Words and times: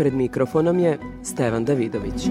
Pred 0.00 0.14
mikrofonom 0.14 0.78
je 0.78 0.98
Stevan 1.22 1.64
Davidović. 1.64 2.28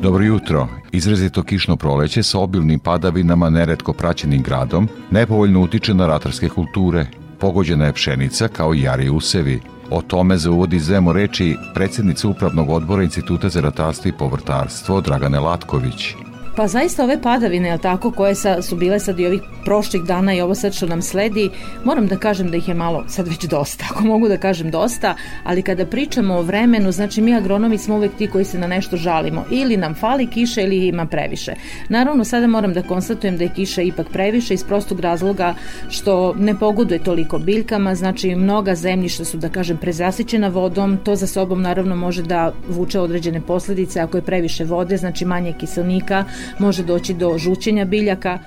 Dobro 0.00 0.24
jutro. 0.24 0.68
Izrazito 0.90 1.42
kišno 1.42 1.76
proleće 1.76 2.22
sa 2.22 2.38
obilnim 2.38 2.78
padavinama 2.78 3.50
neretko 3.50 3.92
praćenim 3.92 4.42
gradom 4.42 4.88
nepovoljno 5.10 5.60
utiče 5.60 5.94
na 5.94 6.06
ratarske 6.06 6.48
kulture. 6.48 7.06
Pogođena 7.38 7.86
je 7.86 7.92
pšenica 7.92 8.48
kao 8.48 8.74
i 8.74 8.82
jari 8.82 9.10
usevi. 9.10 9.60
O 9.90 10.02
tome 10.02 10.36
za 10.36 10.50
uvod 10.50 10.72
izvemo 10.72 11.12
reči 11.12 11.56
predsjednice 11.74 12.26
Upravnog 12.26 12.70
odbora 12.70 13.02
Instituta 13.02 13.48
za 13.48 13.60
ratarstvo 13.60 14.08
i 14.08 14.18
povrtarstvo 14.18 15.00
Dragane 15.00 15.40
Latković. 15.40 16.14
Pa 16.56 16.66
zaista 16.68 17.04
ove 17.04 17.22
padavine, 17.22 17.68
jel 17.68 17.78
tako, 17.78 18.10
koje 18.10 18.34
sa, 18.34 18.62
su 18.62 18.76
bile 18.76 19.00
sad 19.00 19.20
i 19.20 19.26
ovih 19.26 19.40
prošlih 19.64 20.02
dana 20.02 20.34
i 20.34 20.40
ovo 20.40 20.54
sad 20.54 20.74
što 20.74 20.86
nam 20.86 21.02
sledi, 21.02 21.50
moram 21.84 22.06
da 22.06 22.16
kažem 22.16 22.50
da 22.50 22.56
ih 22.56 22.68
je 22.68 22.74
malo 22.74 23.04
sad 23.08 23.28
već 23.28 23.44
dosta, 23.44 23.84
ako 23.90 24.04
mogu 24.04 24.28
da 24.28 24.36
kažem 24.36 24.70
dosta, 24.70 25.14
ali 25.44 25.62
kada 25.62 25.86
pričamo 25.86 26.34
o 26.34 26.42
vremenu, 26.42 26.92
znači 26.92 27.22
mi 27.22 27.34
agronomi 27.34 27.78
smo 27.78 27.94
uvek 27.94 28.12
ti 28.18 28.26
koji 28.26 28.44
se 28.44 28.58
na 28.58 28.66
nešto 28.66 28.96
žalimo, 28.96 29.44
ili 29.50 29.76
nam 29.76 29.94
fali 29.94 30.26
kiše 30.26 30.62
ili 30.62 30.86
ima 30.86 31.06
previše. 31.06 31.54
Naravno, 31.88 32.24
sada 32.24 32.46
moram 32.46 32.72
da 32.72 32.82
konstatujem 32.82 33.36
da 33.36 33.44
je 33.44 33.54
kiša 33.54 33.82
ipak 33.82 34.06
previše 34.12 34.54
iz 34.54 34.64
prostog 34.64 35.00
razloga 35.00 35.54
što 35.88 36.34
ne 36.38 36.58
pogoduje 36.58 36.98
toliko 36.98 37.38
biljkama, 37.38 37.94
znači 37.94 38.34
mnoga 38.34 38.74
zemljišta 38.74 39.24
su, 39.24 39.36
da 39.36 39.48
kažem, 39.48 39.76
prezasićena 39.76 40.48
vodom, 40.48 40.96
to 40.96 41.16
za 41.16 41.26
sobom 41.26 41.62
naravno 41.62 41.96
može 41.96 42.22
da 42.22 42.52
vuče 42.68 43.00
određene 43.00 43.40
posledice 43.40 44.00
ako 44.00 44.16
je 44.16 44.22
previše 44.22 44.64
vode, 44.64 44.96
znači 44.96 45.24
manje 45.24 45.52
kiselnika, 45.60 46.24
može 46.58 46.82
doći 46.82 47.14
do 47.14 47.38
žućenja 47.38 47.84
biljaka. 47.84 48.38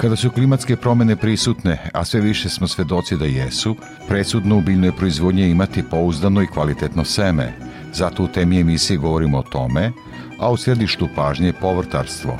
Kada 0.00 0.16
su 0.16 0.30
klimatske 0.30 0.76
promene 0.76 1.16
prisutne, 1.16 1.78
a 1.92 2.04
sve 2.04 2.20
više 2.20 2.48
smo 2.48 2.68
svedoci 2.68 3.16
da 3.16 3.24
jesu, 3.24 3.76
presudno 4.08 4.58
u 4.58 4.60
biljnoj 4.60 4.92
proizvodnji 4.96 5.42
je 5.42 5.50
imati 5.50 5.82
pouzdano 5.82 6.42
i 6.42 6.46
kvalitetno 6.46 7.04
seme. 7.04 7.52
Zato 7.92 8.24
u 8.24 8.28
temi 8.28 8.60
emisije 8.60 8.96
govorimo 8.96 9.38
o 9.38 9.42
tome, 9.42 9.92
a 10.38 10.50
u 10.50 10.56
središtu 10.56 11.08
pažnje 11.16 11.46
je 11.46 11.52
povrtarstvo. 11.52 12.38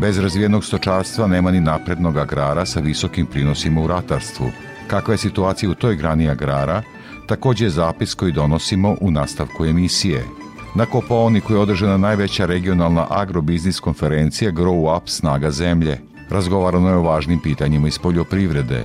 Bez 0.00 0.18
razvijenog 0.18 0.64
stočarstva 0.64 1.26
nema 1.26 1.50
ni 1.50 1.60
naprednog 1.60 2.18
agrara 2.18 2.66
sa 2.66 2.80
visokim 2.80 3.26
prinosima 3.26 3.80
u 3.80 3.86
ratarstvu. 3.86 4.50
Kakva 4.86 5.14
je 5.14 5.18
situacija 5.18 5.70
u 5.70 5.74
toj 5.74 5.96
grani 5.96 6.28
agrara, 6.28 6.82
takođe 7.26 7.64
je 7.64 7.70
zapis 7.70 8.14
koji 8.14 8.32
donosimo 8.32 8.96
u 9.00 9.10
nastavku 9.10 9.66
emisije– 9.66 10.24
Na 10.76 10.86
Kopaoniku 10.86 11.52
je 11.52 11.58
održana 11.58 11.96
najveća 11.96 12.46
regionalna 12.46 13.06
agrobiznis 13.10 13.80
konferencija 13.80 14.52
Grow 14.52 14.96
Up 14.96 15.08
Snaga 15.08 15.50
zemlje. 15.50 15.98
Razgovarano 16.30 16.88
je 16.88 16.94
o 16.94 17.02
važnim 17.02 17.40
pitanjima 17.40 17.88
iz 17.88 17.98
poljoprivrede. 17.98 18.84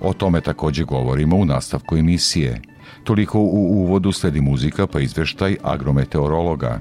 O 0.00 0.12
tome 0.12 0.40
takođe 0.40 0.84
govorimo 0.84 1.36
u 1.36 1.44
nastavku 1.44 1.96
emisije. 1.96 2.60
Toliko 3.04 3.38
u 3.38 3.82
uvodu 3.82 4.12
sledi 4.12 4.40
muzika 4.40 4.86
pa 4.86 5.00
izveštaj 5.00 5.56
agrometeorologa. 5.62 6.80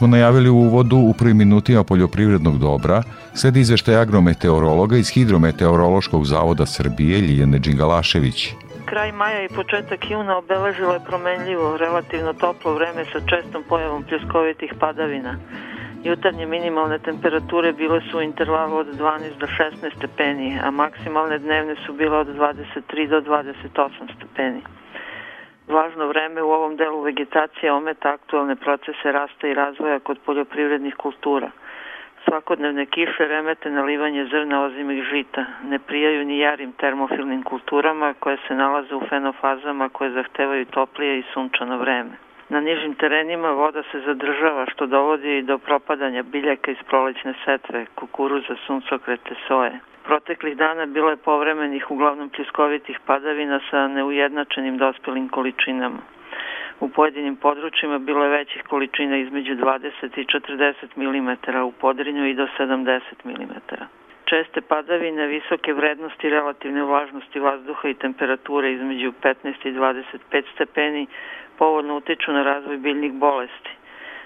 Smo 0.00 0.06
najavili 0.06 0.48
u 0.50 0.56
uvodu 0.56 0.96
u 0.96 1.14
prvim 1.18 1.36
minutima 1.36 1.84
poljoprivrednog 1.84 2.58
dobra, 2.58 3.02
sledi 3.34 3.60
izveštaj 3.60 3.96
agrometeorologa 3.96 4.96
iz 4.96 5.08
Hidrometeorološkog 5.14 6.24
zavoda 6.24 6.66
Srbije 6.66 7.20
Ljiljane 7.20 7.58
Đingalašević. 7.58 8.48
Kraj 8.84 9.12
maja 9.12 9.42
i 9.44 9.48
početak 9.48 10.10
juna 10.10 10.38
obeležilo 10.38 10.92
je 10.94 11.06
promenljivo, 11.08 11.76
relativno 11.76 12.32
toplo 12.32 12.74
vreme 12.74 13.04
sa 13.12 13.20
čestom 13.30 13.62
pojavom 13.68 14.02
pljuskovitih 14.08 14.72
padavina. 14.80 15.36
Jutarnje 16.04 16.46
minimalne 16.46 16.98
temperature 16.98 17.72
bile 17.72 18.00
su 18.10 18.18
u 18.18 18.22
intervalu 18.22 18.76
od 18.76 18.86
12 18.86 19.38
do 19.40 19.46
16 19.46 19.96
stepeni, 19.96 20.58
a 20.64 20.70
maksimalne 20.70 21.38
dnevne 21.38 21.74
su 21.86 21.92
bile 21.92 22.16
od 22.18 22.28
23 22.28 23.08
do 23.10 23.20
28 23.20 24.16
stepeni. 24.16 24.60
Važno 25.70 26.06
vreme 26.06 26.42
u 26.42 26.50
ovom 26.50 26.76
delu 26.76 27.00
vegetacije 27.00 27.72
ometa 27.72 28.10
aktualne 28.10 28.56
procese 28.56 29.12
rasta 29.12 29.48
i 29.48 29.54
razvoja 29.54 29.98
kod 29.98 30.18
poljoprivrednih 30.26 30.94
kultura. 30.94 31.50
Svakodnevne 32.24 32.86
kiše 32.86 33.26
remete 33.28 33.70
nalivanje 33.70 34.24
zrna 34.24 34.64
ozimih 34.64 35.04
žita, 35.04 35.44
ne 35.64 35.78
prijaju 35.78 36.24
ni 36.24 36.38
jarim 36.38 36.72
termofilnim 36.72 37.42
kulturama 37.42 38.14
koje 38.18 38.36
se 38.48 38.54
nalaze 38.54 38.94
u 38.94 39.00
fenofazama 39.08 39.88
koje 39.88 40.10
zahtevaju 40.10 40.66
toplije 40.66 41.18
i 41.18 41.24
sunčano 41.34 41.78
vreme. 41.78 42.18
Na 42.48 42.60
nižim 42.60 42.94
terenima 42.94 43.50
voda 43.50 43.82
se 43.92 44.00
zadržava 44.00 44.66
što 44.66 44.86
dovodi 44.86 45.38
i 45.38 45.42
do 45.42 45.58
propadanja 45.58 46.22
biljaka 46.22 46.70
iz 46.70 46.82
prolećne 46.86 47.34
setve, 47.44 47.86
kukuruza, 47.94 48.56
suncokrete, 48.66 49.34
soje. 49.48 49.80
Proteklih 50.04 50.56
dana 50.56 50.86
bilo 50.86 51.10
je 51.10 51.16
povremenih 51.16 51.90
uglavnom 51.90 52.30
pljuskovitih 52.30 52.98
padavina 53.06 53.60
sa 53.70 53.88
neujednačenim 53.88 54.78
dospelim 54.78 55.28
količinama. 55.28 55.98
U 56.80 56.88
pojedinim 56.88 57.36
područjima 57.36 57.98
bilo 57.98 58.24
je 58.24 58.30
većih 58.30 58.62
količina 58.62 59.16
između 59.16 59.54
20 59.54 60.20
i 60.20 60.24
40 60.24 60.74
mm, 60.96 61.64
u 61.64 61.72
Podrinju 61.72 62.26
i 62.26 62.34
do 62.34 62.46
70 62.58 63.00
mm. 63.24 63.74
Česte 64.24 64.60
padavine, 64.60 65.26
visoke 65.26 65.72
vrednosti 65.72 66.30
relativne 66.30 66.82
vlažnosti 66.82 67.40
vazduha 67.40 67.88
i 67.88 67.94
temperature 67.94 68.72
između 68.72 69.12
15 69.22 69.68
i 69.68 69.72
25 69.72 70.42
stepeni 70.54 71.06
povodno 71.58 71.96
utiču 71.96 72.32
na 72.32 72.42
razvoj 72.42 72.76
biljnih 72.76 73.12
bolesti. 73.12 73.70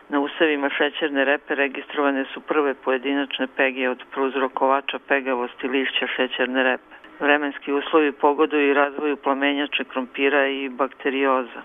Na 0.09 0.21
usevima 0.21 0.71
šećerne 0.71 1.25
repe 1.25 1.55
registrovane 1.55 2.25
su 2.25 2.41
prve 2.41 2.75
pojedinačne 2.75 3.47
pege 3.57 3.91
od 3.91 4.03
prouzrokovača 4.13 4.99
pegavosti 5.09 5.69
lišća 5.69 6.07
šećerne 6.07 6.63
repe. 6.63 6.95
Vremenski 7.21 7.73
uslovi 7.73 8.13
pogoduju 8.13 8.71
i 8.71 8.75
razvoju 8.75 9.17
plamenjače 9.17 9.85
krompira 9.85 10.47
i 10.47 10.69
bakterioza. 10.69 11.63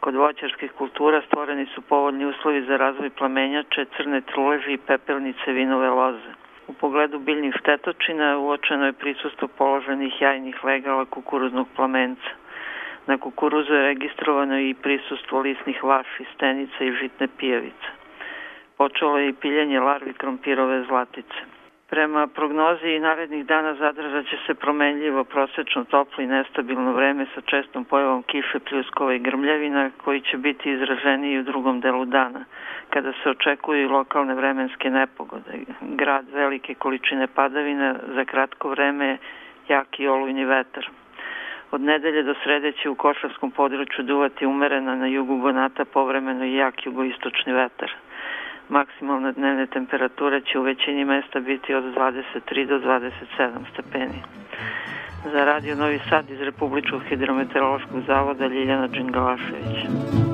Kod 0.00 0.14
voćarskih 0.14 0.72
kultura 0.72 1.22
stvoreni 1.26 1.66
su 1.66 1.80
povoljni 1.80 2.26
uslovi 2.26 2.62
za 2.62 2.76
razvoj 2.76 3.10
plamenjače, 3.10 3.84
crne 3.96 4.20
truleži 4.20 4.72
i 4.72 4.78
pepelnice 4.86 5.52
vinove 5.52 5.88
loze. 5.88 6.32
U 6.68 6.72
pogledu 6.72 7.18
biljnih 7.18 7.54
štetočina 7.60 8.38
uočeno 8.38 8.86
je 8.86 8.92
prisustvo 8.92 9.48
položenih 9.48 10.22
jajnih 10.22 10.64
legala 10.64 11.04
kukuruznog 11.04 11.68
plamenca. 11.76 12.30
Na 13.06 13.18
kukuruzu 13.18 13.74
je 13.74 13.82
registrovano 13.82 14.58
i 14.58 14.74
prisustvo 14.74 15.40
lisnih 15.40 15.84
vaši, 15.84 16.24
stenica 16.34 16.84
i 16.84 16.92
žitne 16.92 17.28
pijevice. 17.38 17.88
Počelo 18.76 19.18
je 19.18 19.28
i 19.28 19.32
piljenje 19.32 19.80
larvi 19.80 20.12
krompirove 20.12 20.84
zlatice. 20.84 21.38
Prema 21.92 22.26
prognozi 22.26 22.88
i 22.88 23.00
narednih 23.00 23.46
dana 23.46 23.74
zadržat 23.74 24.26
će 24.26 24.36
se 24.46 24.54
promenljivo, 24.54 25.24
prosečno 25.24 25.84
toplo 25.84 26.24
i 26.24 26.26
nestabilno 26.26 26.92
vreme 26.92 27.26
sa 27.34 27.40
čestom 27.40 27.84
pojavom 27.84 28.22
kiše, 28.22 28.58
pljuskova 28.58 29.14
i 29.14 29.18
grmljavina 29.18 29.90
koji 30.04 30.20
će 30.20 30.36
biti 30.36 30.72
izraženiji 30.72 31.38
u 31.38 31.42
drugom 31.42 31.80
delu 31.80 32.04
dana, 32.04 32.44
kada 32.90 33.12
se 33.12 33.30
očekuju 33.30 33.82
i 33.82 33.86
lokalne 33.86 34.34
vremenske 34.34 34.90
nepogode. 34.90 35.52
Grad 35.80 36.24
velike 36.32 36.74
količine 36.74 37.26
padavina 37.26 37.94
za 38.14 38.24
kratko 38.24 38.68
vreme 38.68 39.18
jaki 39.68 40.08
olujni 40.08 40.44
vetar. 40.44 40.90
Od 41.72 41.80
nedelje 41.80 42.22
do 42.22 42.34
srede 42.44 42.72
će 42.72 42.88
u 42.88 42.94
košarskom 42.94 43.50
području 43.50 44.04
duvati 44.04 44.46
umerena 44.46 44.96
na 44.96 45.06
jugu 45.06 45.36
Bonata 45.36 45.84
povremeno 45.84 46.44
i 46.44 46.54
jak 46.54 46.86
jugoistočni 46.86 47.52
vetar. 47.52 47.92
Maksimalne 48.68 49.32
dnevne 49.32 49.66
temperature 49.66 50.40
će 50.40 50.58
u 50.58 50.62
većini 50.62 51.04
mesta 51.04 51.40
biti 51.40 51.74
od 51.74 51.84
23 51.84 52.66
do 52.66 52.78
27 52.78 53.50
stepeni. 53.72 54.22
Za 55.32 55.44
radio 55.44 55.76
Novi 55.76 56.00
Sad 56.10 56.30
iz 56.30 56.40
Republičkog 56.40 57.02
hidrometeorološkog 57.08 58.00
zavoda 58.06 58.46
Ljiljana 58.46 58.86
Đingalašević. 58.86 60.31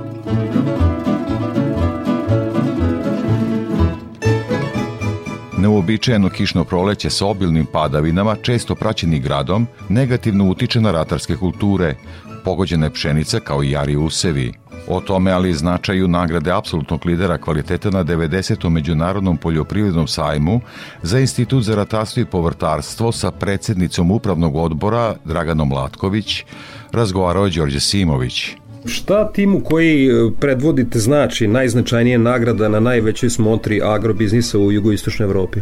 Neuobičajeno 5.89 6.29
kišno 6.29 6.65
proleće 6.65 7.11
sa 7.11 7.27
obilnim 7.27 7.67
padavinama, 7.67 8.37
često 8.43 8.75
praćeni 8.75 9.21
gradom, 9.21 9.67
negativno 9.89 10.51
utiče 10.51 10.81
na 10.81 10.91
ratarske 10.93 11.37
kulture, 11.37 11.95
pogođene 12.45 12.91
pšenice 12.91 13.41
kao 13.41 13.63
i 13.63 13.71
jari 13.71 13.97
usevi. 13.97 14.53
O 14.89 15.01
tome, 15.01 15.31
ali 15.31 15.53
značaju 15.53 16.09
nagrade 16.09 16.53
apsolutnog 16.53 17.07
lidera 17.07 17.39
kvaliteta 17.39 17.91
na 17.91 18.05
90. 18.05 18.69
Međunarodnom 18.69 19.37
poljoprivrednom 19.37 20.07
sajmu 20.09 20.61
za 21.03 21.21
Institut 21.21 21.65
za 21.65 21.75
ratarstvo 21.75 22.21
i 22.21 22.27
povrtarstvo 22.27 23.13
sa 23.13 23.31
predsednicom 23.31 24.11
upravnog 24.11 24.57
odbora 24.57 25.15
Draganom 25.25 25.73
Latković 25.73 26.45
razgovarao 26.93 27.45
je 27.45 27.51
Đorđe 27.51 27.81
Simović. 27.81 28.57
Šta 28.89 29.33
timu 29.33 29.61
koji 29.61 30.07
e, 30.07 30.31
predvodite 30.41 30.99
znači 30.99 31.49
najznačajnije 31.49 32.19
nagrada 32.19 32.69
na 32.69 32.81
najvećoj 32.81 33.31
smotri 33.31 33.81
agrobiznisa 33.85 34.59
u 34.59 34.73
jugoistočnoj 34.73 35.27
Evropi? 35.27 35.61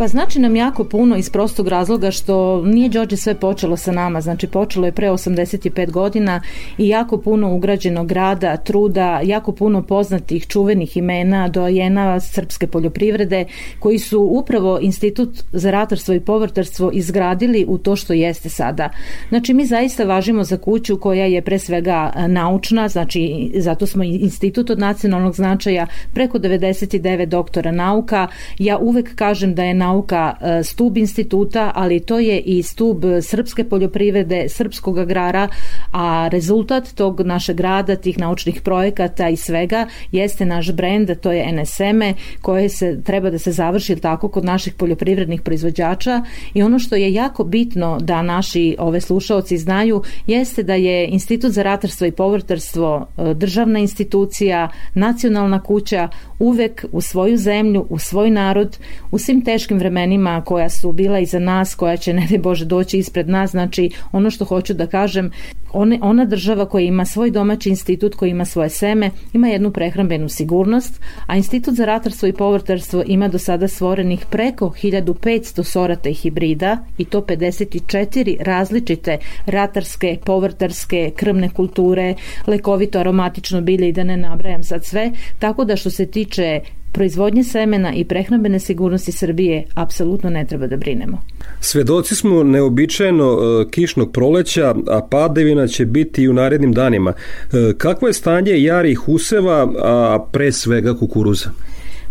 Pa 0.00 0.08
znači 0.08 0.40
nam 0.40 0.56
jako 0.56 0.84
puno 0.84 1.16
iz 1.16 1.30
prostog 1.30 1.68
razloga 1.68 2.10
što 2.10 2.62
nije 2.64 2.88
Đorđe 2.88 3.16
sve 3.16 3.34
počelo 3.34 3.76
sa 3.76 3.92
nama, 3.92 4.20
znači 4.20 4.46
počelo 4.46 4.86
je 4.86 4.92
pre 4.92 5.10
85 5.10 5.90
godina 5.90 6.40
i 6.78 6.88
jako 6.88 7.18
puno 7.18 7.54
ugrađenog 7.54 8.06
grada, 8.06 8.56
truda, 8.56 9.20
jako 9.24 9.52
puno 9.52 9.82
poznatih 9.82 10.46
čuvenih 10.46 10.96
imena 10.96 11.48
dojena 11.48 12.20
srpske 12.20 12.66
poljoprivrede 12.66 13.44
koji 13.78 13.98
su 13.98 14.20
upravo 14.20 14.78
Institut 14.82 15.28
za 15.52 15.70
ratarstvo 15.70 16.14
i 16.14 16.20
povrtarstvo 16.20 16.90
izgradili 16.92 17.64
u 17.68 17.78
to 17.78 17.96
što 17.96 18.12
jeste 18.12 18.48
sada. 18.48 18.90
Znači 19.28 19.54
mi 19.54 19.66
zaista 19.66 20.04
važimo 20.04 20.44
za 20.44 20.56
kuću 20.56 21.00
koja 21.00 21.24
je 21.24 21.42
pre 21.42 21.58
svega 21.58 22.12
naučna, 22.28 22.88
znači 22.88 23.50
zato 23.54 23.86
smo 23.86 24.04
institut 24.04 24.70
od 24.70 24.78
nacionalnog 24.78 25.34
značaja, 25.34 25.86
preko 26.14 26.38
99 26.38 27.24
doktora 27.26 27.72
nauka. 27.72 28.28
Ja 28.58 28.78
uvek 28.78 29.14
kažem 29.14 29.54
da 29.54 29.64
je 29.64 29.74
nauka 29.74 29.89
e, 29.98 30.64
stub 30.64 30.96
instituta, 30.96 31.72
ali 31.74 32.00
to 32.00 32.18
je 32.18 32.40
i 32.40 32.62
stub 32.62 33.04
srpske 33.22 33.64
poljoprivrede, 33.64 34.48
srpskog 34.48 34.98
agrara, 34.98 35.48
a 35.92 36.28
rezultat 36.28 36.92
tog 36.94 37.20
našeg 37.20 37.60
rada, 37.60 37.96
tih 37.96 38.18
naučnih 38.18 38.60
projekata 38.60 39.28
i 39.28 39.36
svega 39.36 39.86
jeste 40.12 40.46
naš 40.46 40.72
brend, 40.72 41.10
to 41.20 41.32
je 41.32 41.52
NSM 41.52 42.02
koje 42.40 42.68
se 42.68 43.02
treba 43.02 43.30
da 43.30 43.38
se 43.38 43.52
završi 43.52 43.96
tako 43.96 44.28
kod 44.28 44.44
naših 44.44 44.74
poljoprivrednih 44.74 45.42
proizvođača. 45.42 46.22
I 46.54 46.62
ono 46.62 46.78
što 46.78 46.96
je 46.96 47.12
jako 47.12 47.44
bitno 47.44 47.98
da 48.00 48.22
naši 48.22 48.76
ove 48.78 49.00
slušaoci 49.00 49.58
znaju 49.58 50.02
jeste 50.26 50.62
da 50.62 50.74
je 50.74 51.06
Institut 51.06 51.52
za 51.52 51.62
ratarstvo 51.62 52.06
i 52.06 52.12
povrtarstvo 52.12 53.06
e, 53.18 53.34
državna 53.34 53.78
institucija, 53.78 54.68
nacionalna 54.94 55.62
kuća 55.62 56.08
uvek 56.38 56.84
u 56.92 57.00
svoju 57.00 57.36
zemlju, 57.36 57.86
u 57.88 57.98
svoj 57.98 58.30
narod, 58.30 58.78
u 59.10 59.18
svim 59.18 59.44
teškim 59.44 59.79
vremenima 59.80 60.42
koja 60.46 60.68
su 60.68 60.92
bila 60.92 61.18
iza 61.18 61.38
nas, 61.38 61.74
koja 61.74 61.96
će 61.96 62.12
ne 62.14 62.38
Bože 62.38 62.64
doći 62.64 62.98
ispred 62.98 63.28
nas, 63.28 63.50
znači 63.50 63.90
ono 64.12 64.30
što 64.30 64.44
hoću 64.44 64.74
da 64.74 64.86
kažem, 64.86 65.30
one, 65.72 65.98
ona 66.02 66.24
država 66.24 66.66
koja 66.66 66.84
ima 66.84 67.04
svoj 67.04 67.30
domaći 67.30 67.68
institut, 67.68 68.14
koji 68.14 68.30
ima 68.30 68.44
svoje 68.44 68.68
seme, 68.68 69.10
ima 69.32 69.48
jednu 69.48 69.70
prehrambenu 69.70 70.28
sigurnost, 70.28 71.00
a 71.26 71.36
Institut 71.36 71.74
za 71.74 71.84
ratarstvo 71.84 72.28
i 72.28 72.32
povrtarstvo 72.32 73.02
ima 73.06 73.28
do 73.28 73.38
sada 73.38 73.68
stvorenih 73.68 74.26
preko 74.30 74.72
1500 74.82 75.62
sorata 75.62 76.08
i 76.08 76.14
hibrida 76.14 76.78
i 76.98 77.04
to 77.04 77.20
54 77.20 78.42
različite 78.42 79.18
ratarske, 79.46 80.18
povrtarske, 80.24 81.10
krmne 81.16 81.48
kulture, 81.48 82.14
lekovito 82.46 82.98
aromatično 82.98 83.60
bilje 83.60 83.88
i 83.88 83.92
da 83.92 84.04
ne 84.04 84.16
nabrajam 84.16 84.62
sad 84.62 84.84
sve, 84.84 85.12
tako 85.38 85.64
da 85.64 85.76
što 85.76 85.90
se 85.90 86.06
tiče 86.06 86.60
proizvodnje 86.92 87.44
semena 87.44 87.94
i 87.94 88.04
prehrambene 88.04 88.58
sigurnosti 88.58 89.12
Srbije 89.12 89.64
apsolutno 89.74 90.30
ne 90.30 90.46
treba 90.46 90.66
da 90.66 90.76
brinemo. 90.76 91.22
Svedoci 91.60 92.14
smo 92.14 92.42
neobičajeno 92.42 93.38
e, 93.38 93.70
kišnog 93.70 94.12
proleća, 94.12 94.74
a 94.88 95.06
padevina 95.10 95.66
će 95.66 95.86
biti 95.86 96.22
i 96.22 96.28
u 96.28 96.32
narednim 96.32 96.72
danima. 96.72 97.12
E, 97.12 97.72
kakvo 97.78 98.08
je 98.08 98.14
stanje 98.14 98.62
jarih 98.62 99.08
useva, 99.08 99.72
a 99.82 100.26
pre 100.32 100.52
svega 100.52 100.96
kukuruza? 100.98 101.50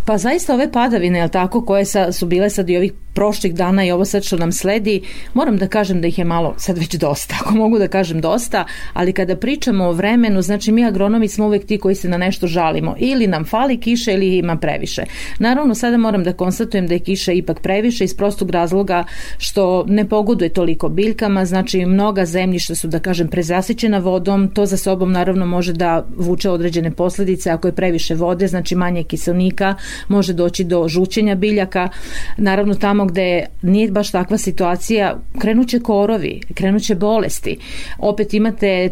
Pa 0.06 0.18
zaista 0.18 0.54
ove 0.54 0.72
padavine, 0.72 1.20
jel 1.20 1.30
tako, 1.30 1.66
koje 1.66 1.86
sa, 1.86 2.12
su 2.12 2.26
bile 2.26 2.50
sad 2.50 2.70
i 2.70 2.78
ovih 2.78 2.94
prošlih 3.20 3.56
dana 3.56 3.86
i 3.86 3.92
ovo 3.92 4.06
sad 4.06 4.24
što 4.24 4.38
nam 4.38 4.52
sledi, 4.52 5.02
moram 5.34 5.58
da 5.58 5.68
kažem 5.68 6.02
da 6.02 6.08
ih 6.08 6.18
je 6.18 6.26
malo 6.26 6.54
sad 6.58 6.78
već 6.78 6.96
dosta, 6.96 7.36
ako 7.42 7.56
mogu 7.56 7.80
da 7.80 7.88
kažem 7.88 8.22
dosta, 8.22 8.66
ali 8.94 9.14
kada 9.14 9.36
pričamo 9.36 9.86
o 9.86 9.92
vremenu, 9.92 10.42
znači 10.42 10.72
mi 10.72 10.86
agronomi 10.86 11.28
smo 11.28 11.46
uvek 11.46 11.66
ti 11.66 11.78
koji 11.78 11.96
se 11.96 12.10
na 12.10 12.18
nešto 12.18 12.48
žalimo, 12.48 12.96
ili 13.00 13.28
nam 13.28 13.46
fali 13.46 13.78
kiše 13.78 14.14
ili 14.14 14.38
ima 14.38 14.56
previše. 14.56 15.04
Naravno, 15.40 15.76
sada 15.76 15.98
moram 15.98 16.24
da 16.24 16.34
konstatujem 16.34 16.88
da 16.88 16.94
je 16.94 17.00
kiša 17.00 17.32
ipak 17.32 17.60
previše 17.60 18.04
iz 18.04 18.16
prostog 18.16 18.50
razloga 18.50 19.04
što 19.38 19.86
ne 19.88 20.10
pogoduje 20.10 20.50
toliko 20.50 20.90
biljkama, 20.90 21.46
znači 21.46 21.86
mnoga 21.86 22.26
zemljišta 22.26 22.76
su, 22.76 22.88
da 22.88 23.00
kažem, 23.00 23.28
prezasićena 23.28 23.98
vodom, 23.98 24.48
to 24.54 24.66
za 24.66 24.78
sobom 24.78 25.12
naravno 25.12 25.46
može 25.46 25.74
da 25.74 26.06
vuče 26.18 26.50
određene 26.50 26.92
posledice. 26.92 27.50
Ako 27.50 27.68
je 27.68 27.76
previše 27.76 28.16
vode, 28.16 28.48
znači 28.48 28.76
manje 28.76 29.04
kiselnika, 29.04 29.76
može 30.08 30.34
doći 30.34 30.64
do 30.64 30.88
žućenja 30.88 31.36
biljaka, 31.36 31.90
naravno 32.38 32.76
tamo 32.76 33.09
gde 33.10 33.46
nije 33.62 33.92
baš 33.92 34.12
takva 34.12 34.38
situacija, 34.38 35.20
krenuće 35.40 35.80
korovi, 35.80 36.42
krenuće 36.54 36.96
bolesti. 36.96 37.58
Opet 37.98 38.34
imate 38.34 38.68
e, 38.68 38.90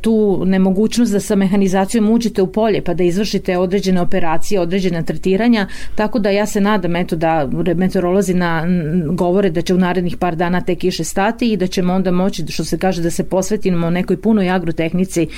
tu 0.00 0.42
nemogućnost 0.44 1.12
da 1.12 1.20
sa 1.20 1.36
mehanizacijom 1.36 2.10
uđete 2.10 2.42
u 2.42 2.52
polje 2.52 2.82
pa 2.82 2.94
da 2.94 3.04
izvršite 3.04 3.58
određene 3.58 4.00
operacije, 4.00 4.60
određena 4.60 5.02
tretiranja, 5.02 5.66
tako 5.94 6.18
da 6.18 6.30
ja 6.30 6.46
se 6.46 6.60
nadam 6.60 6.96
eto 6.96 7.16
da 7.16 7.48
meteorolozi 7.76 8.34
na, 8.34 8.66
govore 9.12 9.50
da 9.50 9.62
će 9.62 9.74
u 9.74 9.78
narednih 9.78 10.16
par 10.16 10.36
dana 10.36 10.60
te 10.60 10.74
kiše 10.74 11.04
stati 11.04 11.52
i 11.52 11.56
da 11.56 11.66
ćemo 11.66 11.94
onda 11.94 12.10
moći, 12.10 12.44
što 12.48 12.64
se 12.64 12.78
kaže, 12.78 13.02
da 13.02 13.10
se 13.10 13.24
posvetimo 13.24 13.90
nekoj 13.90 14.16
punoj 14.20 14.50
agrotehnici 14.50 15.22
e, 15.22 15.28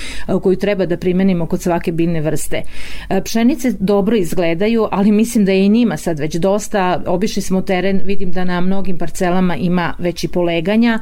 koju 0.42 0.56
treba 0.56 0.86
da 0.86 0.96
primenimo 0.96 1.46
kod 1.46 1.62
svake 1.62 1.92
biljne 1.92 2.20
vrste. 2.20 2.62
E, 3.08 3.20
pšenice 3.24 3.72
dobro 3.78 4.16
izgledaju, 4.16 4.88
ali 4.90 5.12
mislim 5.12 5.44
da 5.44 5.52
je 5.52 5.64
i 5.66 5.68
njima 5.68 5.96
sad 5.96 6.18
već 6.18 6.36
dosta. 6.36 7.02
Obišli 7.06 7.42
smo 7.42 7.62
teren, 7.62 8.00
vidim 8.10 8.32
da 8.32 8.44
na 8.44 8.60
mnogim 8.60 8.98
parcelama 8.98 9.56
ima 9.56 9.94
već 9.98 10.24
i 10.24 10.28
poleganja 10.28 10.98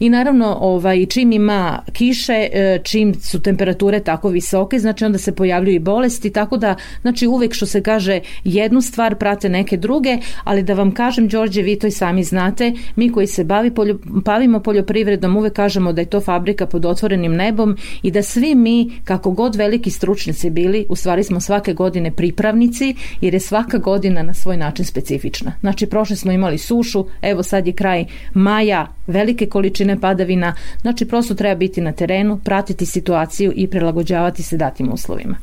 i 0.00 0.10
naravno 0.10 0.56
ovaj, 0.60 1.06
čim 1.06 1.32
ima 1.32 1.82
kiše, 1.92 2.48
e, 2.52 2.78
čim 2.84 3.14
su 3.14 3.40
temperature 3.40 4.00
tako 4.00 4.28
visoke, 4.28 4.78
znači 4.78 5.04
onda 5.04 5.18
se 5.18 5.34
pojavljuju 5.34 5.76
i 5.76 5.78
bolesti, 5.78 6.30
tako 6.30 6.56
da 6.56 6.74
znači 7.02 7.26
uvek 7.26 7.54
što 7.54 7.66
se 7.66 7.82
kaže 7.82 8.20
jednu 8.44 8.80
stvar 8.80 9.14
prate 9.14 9.48
neke 9.48 9.76
druge, 9.76 10.18
ali 10.44 10.62
da 10.62 10.74
vam 10.74 10.94
kažem 10.94 11.28
Đorđe, 11.28 11.62
vi 11.62 11.78
to 11.78 11.86
i 11.86 11.90
sami 11.90 12.24
znate, 12.24 12.72
mi 12.96 13.12
koji 13.12 13.26
se 13.26 13.44
bavi 13.44 13.74
poljo, 13.74 13.98
bavimo 14.04 14.60
poljoprivredom 14.60 15.36
uvek 15.36 15.52
kažemo 15.52 15.92
da 15.92 16.00
je 16.00 16.10
to 16.10 16.20
fabrika 16.20 16.66
pod 16.66 16.84
otvorenim 16.84 17.32
nebom 17.32 17.76
i 18.02 18.10
da 18.10 18.22
svi 18.22 18.54
mi, 18.54 19.00
kako 19.04 19.30
god 19.30 19.56
veliki 19.56 19.90
stručnici 19.90 20.50
bili, 20.50 20.86
u 20.88 20.96
stvari 20.96 21.24
smo 21.24 21.40
svake 21.40 21.74
godine 21.74 22.10
pripravnici, 22.10 22.94
jer 23.20 23.34
je 23.34 23.40
svaka 23.40 23.78
godina 23.78 24.22
na 24.22 24.34
svoj 24.34 24.56
način 24.56 24.84
specifična. 24.84 25.52
Znači, 25.60 25.86
prošle 25.86 26.16
smo 26.16 26.32
imali 26.32 26.51
imali 26.52 26.58
sušu, 26.58 27.06
evo 27.22 27.42
sad 27.42 27.66
je 27.66 27.72
kraj 27.72 28.04
maja, 28.34 28.86
velike 29.06 29.46
količine 29.46 30.00
padavina, 30.00 30.54
znači 30.82 31.04
prosto 31.04 31.34
treba 31.34 31.54
biti 31.54 31.80
na 31.80 31.92
terenu, 31.92 32.40
pratiti 32.44 32.86
situaciju 32.86 33.52
i 33.56 33.66
prilagođavati 33.66 34.42
se 34.42 34.56
datim 34.56 34.92
uslovima. 34.92 35.36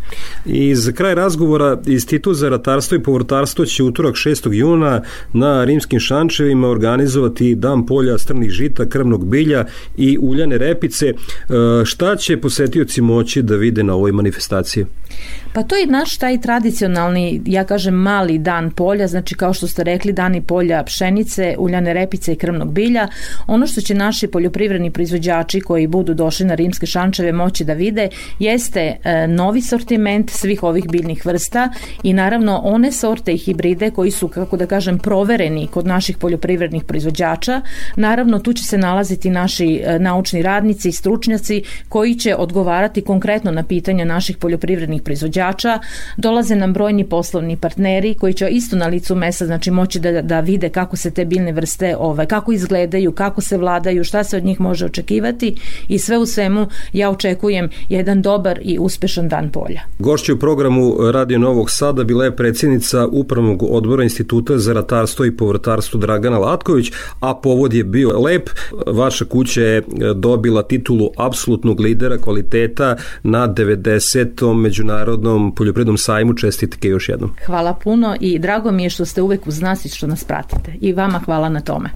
I 0.45 0.75
za 0.75 0.91
kraj 0.91 1.15
razgovora 1.15 1.77
Institut 1.85 2.35
za 2.35 2.49
ratarstvo 2.49 2.95
i 2.95 3.03
povrtarstvo 3.03 3.65
će 3.65 3.83
utorak 3.83 4.15
6. 4.15 4.53
juna 4.53 5.01
na 5.33 5.63
rimskim 5.63 5.99
šančevima 5.99 6.67
organizovati 6.67 7.55
dan 7.55 7.85
polja 7.85 8.17
strnih 8.17 8.49
žita, 8.49 8.85
krvnog 8.85 9.25
bilja 9.25 9.65
i 9.97 10.17
uljane 10.21 10.57
repice. 10.57 11.07
E, 11.07 11.15
šta 11.85 12.15
će 12.15 12.37
posetioci 12.37 13.01
moći 13.01 13.41
da 13.41 13.55
vide 13.55 13.83
na 13.83 13.93
ovoj 13.93 14.11
manifestaciji? 14.11 14.85
Pa 15.53 15.63
to 15.63 15.75
je 15.75 15.87
naš 15.87 16.17
taj 16.17 16.41
tradicionalni, 16.41 17.41
ja 17.45 17.63
kažem 17.63 17.93
mali 17.93 18.37
dan 18.37 18.71
polja, 18.71 19.07
znači 19.07 19.35
kao 19.35 19.53
što 19.53 19.67
ste 19.67 19.83
rekli 19.83 20.13
dani 20.13 20.41
polja 20.41 20.83
pšenice, 20.83 21.55
uljane 21.57 21.93
repice 21.93 22.33
i 22.33 22.35
krvnog 22.35 22.71
bilja. 22.71 23.07
Ono 23.47 23.67
što 23.67 23.81
će 23.81 23.93
naši 23.93 24.27
poljoprivredni 24.27 24.91
proizvođači 24.91 25.61
koji 25.61 25.87
budu 25.87 26.13
došli 26.13 26.45
na 26.45 26.55
rimske 26.55 26.85
šančeve 26.85 27.31
moći 27.31 27.65
da 27.65 27.73
vide 27.73 28.09
jeste 28.39 28.97
e, 29.03 29.27
novi 29.27 29.61
sortiment 29.61 30.29
svih 30.29 30.63
ovih 30.63 30.83
biljnih 30.91 31.25
vrsta 31.25 31.69
i 32.03 32.13
naravno 32.13 32.61
one 32.63 32.91
sorte 32.91 33.33
i 33.33 33.37
hibride 33.37 33.91
koji 33.91 34.11
su, 34.11 34.27
kako 34.27 34.57
da 34.57 34.65
kažem, 34.65 34.99
provereni 34.99 35.67
kod 35.67 35.85
naših 35.85 36.17
poljoprivrednih 36.17 36.83
proizvođača. 36.83 37.61
Naravno 37.95 38.39
tu 38.39 38.53
će 38.53 38.63
se 38.63 38.77
nalaziti 38.77 39.29
naši 39.29 39.81
e, 39.83 39.99
naučni 39.99 40.41
radnici 40.41 40.89
i 40.89 40.91
stručnjaci 40.91 41.63
koji 41.89 42.15
će 42.15 42.35
odgovarati 42.35 43.01
konkretno 43.01 43.51
na 43.51 43.63
pitanja 43.63 44.05
naših 44.05 44.37
poljoprivrednih 44.37 45.01
proizvođača. 45.09 45.79
Dolaze 46.17 46.55
nam 46.55 46.73
brojni 46.73 47.03
poslovni 47.09 47.57
partneri 47.57 48.13
koji 48.13 48.33
će 48.33 48.47
isto 48.49 48.75
na 48.75 48.87
licu 48.87 49.15
mesa 49.15 49.45
znači 49.45 49.71
moći 49.71 49.99
da, 49.99 50.21
da 50.21 50.39
vide 50.39 50.69
kako 50.69 50.97
se 50.97 51.11
te 51.11 51.25
biljne 51.25 51.51
vrste, 51.51 51.95
ove, 51.99 52.25
kako 52.25 52.51
izgledaju, 52.51 53.11
kako 53.11 53.41
se 53.41 53.57
vladaju, 53.57 54.03
šta 54.03 54.23
se 54.23 54.37
od 54.37 54.45
njih 54.45 54.61
može 54.61 54.85
očekivati 54.85 55.55
i 55.87 55.99
sve 55.99 56.17
u 56.17 56.25
svemu 56.25 56.67
ja 56.93 57.09
očekujem 57.09 57.69
jedan 57.89 58.21
dobar 58.21 58.59
i 58.61 58.77
uspešan 58.79 59.27
dan 59.27 59.49
polja. 59.49 59.81
Gošće 59.99 60.33
u 60.33 60.39
programu 60.39 61.11
Radio 61.11 61.39
Novog 61.39 61.71
Sada 61.71 62.03
bila 62.03 62.25
je 62.25 62.35
predsjednica 62.35 63.07
Upravnog 63.11 63.63
odbora 63.63 64.03
Instituta 64.03 64.57
za 64.57 64.73
ratarstvo 64.73 65.25
i 65.25 65.37
povrtarstvo 65.37 65.99
Dragana 65.99 66.37
Latković, 66.37 66.91
a 67.19 67.35
povod 67.35 67.73
je 67.73 67.83
bio 67.83 68.19
lep. 68.19 68.49
Vaša 68.87 69.25
kuća 69.25 69.61
je 69.61 69.83
dobila 70.15 70.63
titulu 70.63 71.09
apsolutnog 71.17 71.79
lidera 71.79 72.17
kvaliteta 72.17 72.95
na 73.23 73.47
90. 73.47 74.53
međunarodnom 74.53 74.88
poljoprivrednom 75.55 75.97
sajmu. 75.97 76.33
Čestitke 76.33 76.87
još 76.87 77.09
jednom. 77.09 77.31
Hvala 77.45 77.73
puno 77.73 78.15
i 78.19 78.39
drago 78.39 78.71
mi 78.71 78.83
je 78.83 78.89
što 78.89 79.05
ste 79.05 79.21
uvek 79.21 79.47
uz 79.47 79.61
nas 79.61 79.85
i 79.85 79.89
što 79.89 80.07
nas 80.07 80.23
pratite. 80.23 80.73
I 80.81 80.93
vama 80.93 81.19
hvala 81.19 81.49
na 81.49 81.61
tome. 81.61 81.89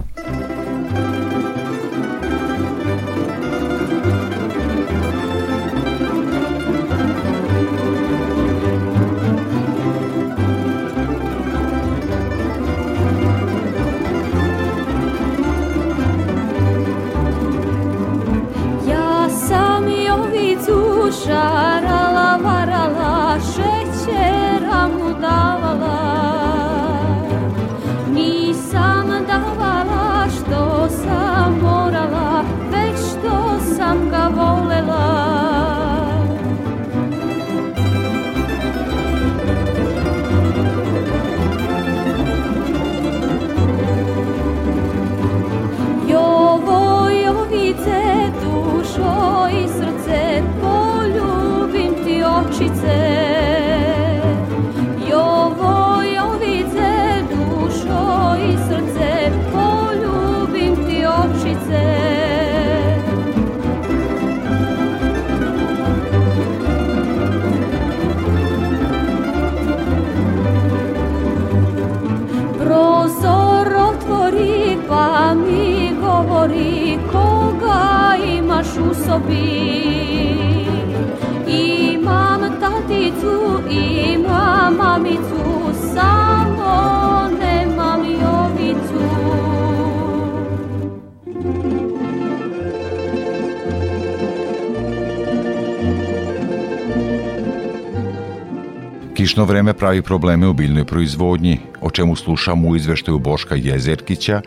Pravi 99.84 100.02
probleme 100.02 100.48
u 100.48 100.52
biljnoj 100.52 100.84
proizvodnji, 100.84 101.58
o 101.80 101.90
čemu 101.90 102.16
slušamo 102.16 102.68
u 102.68 102.76
izveštaju 102.76 103.18
Boška 103.18 103.54
Jezerkića 103.54 104.40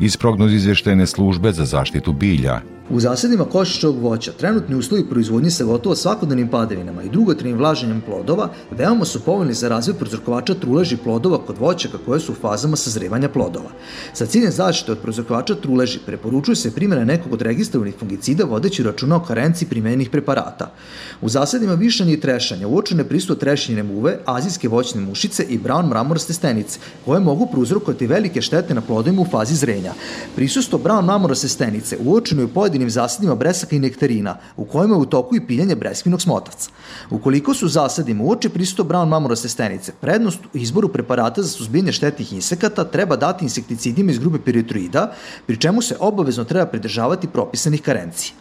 iz 0.00 0.16
prognoz 0.16 0.52
izveštajne 0.52 1.06
službe 1.06 1.52
za 1.52 1.64
zaštitu 1.64 2.12
bilja. 2.12 2.60
U 2.90 3.00
zasadima 3.00 3.44
košičnog 3.44 3.98
voća 3.98 4.32
trenutni 4.32 4.76
uslovi 4.76 5.04
proizvodnje 5.10 5.50
sa 5.50 5.64
gotovo 5.64 5.94
svakodnevnim 5.94 6.48
padavinama 6.48 7.02
i 7.02 7.08
dugotrajnim 7.08 7.58
vlaženjem 7.58 8.00
plodova 8.00 8.48
veoma 8.70 9.04
su 9.04 9.20
povoljni 9.20 9.54
za 9.54 9.68
razvoj 9.68 9.98
prozrokovača 9.98 10.54
truleži 10.54 10.96
plodova 10.96 11.38
kod 11.46 11.58
voćaka 11.58 11.98
koje 12.06 12.20
su 12.20 12.32
u 12.32 12.34
fazama 12.34 12.76
sazrevanja 12.76 13.28
plodova. 13.28 13.70
Sa 14.12 14.26
ciljem 14.26 14.52
zaštite 14.52 14.92
od 14.92 14.98
prozrokovača 14.98 15.54
truleži 15.54 15.98
preporučuje 16.06 16.56
se 16.56 16.74
primjena 16.74 17.04
nekog 17.04 17.32
od 17.32 17.42
registrovanih 17.42 17.94
fungicida 17.98 18.44
vodeći 18.44 18.82
računa 18.82 19.16
o 19.16 19.24
karenciji 19.24 19.68
primenjenih 19.68 20.10
preparata. 20.10 20.72
U 21.20 21.28
zasadima 21.28 21.74
višanja 21.74 22.12
i 22.12 22.20
trešanja 22.20 22.68
uočene 22.68 23.04
prisustvo 23.04 23.36
trešnjine 23.36 23.82
muve, 23.82 24.18
azijske 24.24 24.68
voćne 24.68 25.00
mušice 25.00 25.42
i 25.42 25.58
brown 25.58 25.88
mramoraste 25.88 26.32
stenice, 26.32 26.78
koje 27.04 27.20
mogu 27.20 27.46
prouzrokovati 27.46 28.06
velike 28.06 28.42
štete 28.42 28.74
na 28.74 28.80
plodovima 28.80 29.22
u 29.22 29.26
fazi 29.30 29.54
zrenja. 29.54 29.92
Prisustvo 30.36 30.78
brown 30.78 31.04
mramoraste 31.04 31.48
stenice 31.48 31.96
uočeno 32.04 32.42
je 32.42 32.48
pojedinim 32.72 32.90
zasadima 32.90 33.34
bresaka 33.34 33.76
i 33.76 33.78
nektarina, 33.78 34.36
u 34.56 34.64
kojima 34.64 34.94
je 34.94 35.00
u 35.00 35.06
toku 35.06 35.36
i 35.36 35.46
piljanje 35.46 35.74
breskvinog 35.76 36.22
smotavca. 36.22 36.70
Ukoliko 37.10 37.54
su 37.54 37.68
zasadima 37.68 38.24
uoče 38.24 38.48
prisustvo 38.48 38.84
brown 38.84 39.08
mamoraste 39.08 39.48
stenice, 39.48 39.92
prednost 40.00 40.38
u 40.54 40.58
izboru 40.58 40.88
preparata 40.88 41.42
za 41.42 41.48
suzbijanje 41.48 41.92
štetnih 41.92 42.32
insekata 42.32 42.84
treba 42.84 43.16
dati 43.16 43.44
insekticidima 43.44 44.12
iz 44.12 44.18
grupe 44.18 44.38
piritoida, 44.38 45.12
pri 45.46 45.56
čemu 45.56 45.82
se 45.82 45.96
obavezno 46.00 46.44
treba 46.44 46.66
pridržavati 46.66 47.28
propisanih 47.28 47.82
karencija. 47.82 48.32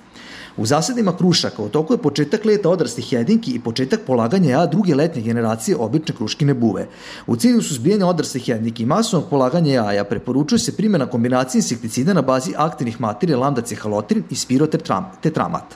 U 0.57 0.65
zasadima 0.65 1.17
krušaka 1.17 1.63
u 1.63 1.69
toku 1.69 1.93
je 1.93 1.97
početak 1.97 2.45
leta 2.45 2.69
odraslih 2.69 3.13
jedinki 3.13 3.51
i 3.51 3.59
početak 3.59 3.99
polaganja 4.07 4.49
jaja 4.49 4.65
druge 4.65 4.95
letnje 4.95 5.21
generacije 5.21 5.77
obične 5.77 6.15
kruškine 6.15 6.53
buve. 6.53 6.87
U 7.27 7.35
cilju 7.35 7.61
suzbijanja 7.61 8.07
odraslih 8.07 8.49
jedinki 8.49 8.83
i 8.83 8.85
masovnog 8.85 9.29
polaganja 9.29 9.73
jaja 9.73 10.03
preporučuje 10.03 10.59
se 10.59 10.77
primjena 10.77 11.05
kombinacije 11.05 11.59
insekticida 11.59 12.13
na 12.13 12.21
bazi 12.21 12.53
aktivnih 12.57 13.01
materija 13.01 13.37
lambda 13.39 13.61
cehalotin 13.61 14.23
i 14.29 14.35
spirotetramat. 14.35 15.75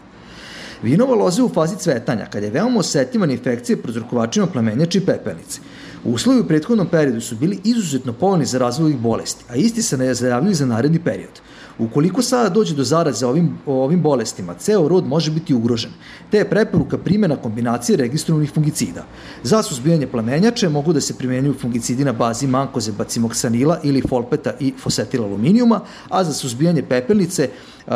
Vinova 0.84 1.16
loze 1.16 1.44
u 1.44 1.50
fazi 1.50 1.76
cvetanja, 1.78 2.26
kada 2.26 2.46
je 2.46 2.52
veoma 2.52 2.80
osetljiva 2.80 3.26
na 3.26 3.34
infekcije 3.34 3.78
prozrokovačima 3.82 4.48
plamenjače 4.48 4.98
i 4.98 5.06
pepelnice. 5.06 5.60
Uslovi 6.04 6.40
u 6.40 6.48
prethodnom 6.48 6.88
periodu 6.88 7.22
su 7.22 7.36
bili 7.36 7.60
izuzetno 7.64 8.14
povoljni 8.14 8.46
za 8.46 8.58
razvoj 8.58 8.94
bolesti, 8.94 9.46
a 9.50 9.56
isti 9.56 9.82
se 9.82 9.98
ne 9.98 10.14
zajavljaju 10.14 10.56
za 10.56 10.66
naredni 10.66 11.00
period. 11.00 11.42
Ukoliko 11.80 12.22
sada 12.22 12.50
dođe 12.50 12.76
do 12.76 12.84
zaraze 12.84 13.26
ovim, 13.26 13.58
ovim 13.66 14.02
bolestima, 14.02 14.54
ceo 14.54 14.88
rod 14.88 15.08
može 15.08 15.32
biti 15.32 15.54
ugrožen, 15.54 15.92
te 16.32 16.38
je 16.38 16.50
preporuka 16.50 16.98
primjena 16.98 17.36
kombinacije 17.36 17.98
registrovanih 17.98 18.52
fungicida. 18.54 19.06
Za 19.44 19.64
suzbijanje 19.64 20.08
plamenjače 20.08 20.70
mogu 20.70 20.94
da 20.94 21.02
se 21.02 21.18
primenjuju 21.18 21.54
fungicidi 21.62 22.06
na 22.06 22.14
bazi 22.14 22.48
mankoze 22.48 22.92
bacimoksanila 22.92 23.80
ili 23.84 24.02
folpeta 24.10 24.54
i 24.60 24.74
fosetila 24.78 25.28
aluminijuma, 25.28 25.82
a 26.10 26.24
za 26.24 26.34
suzbijanje 26.34 26.84
pepelnice 26.84 27.50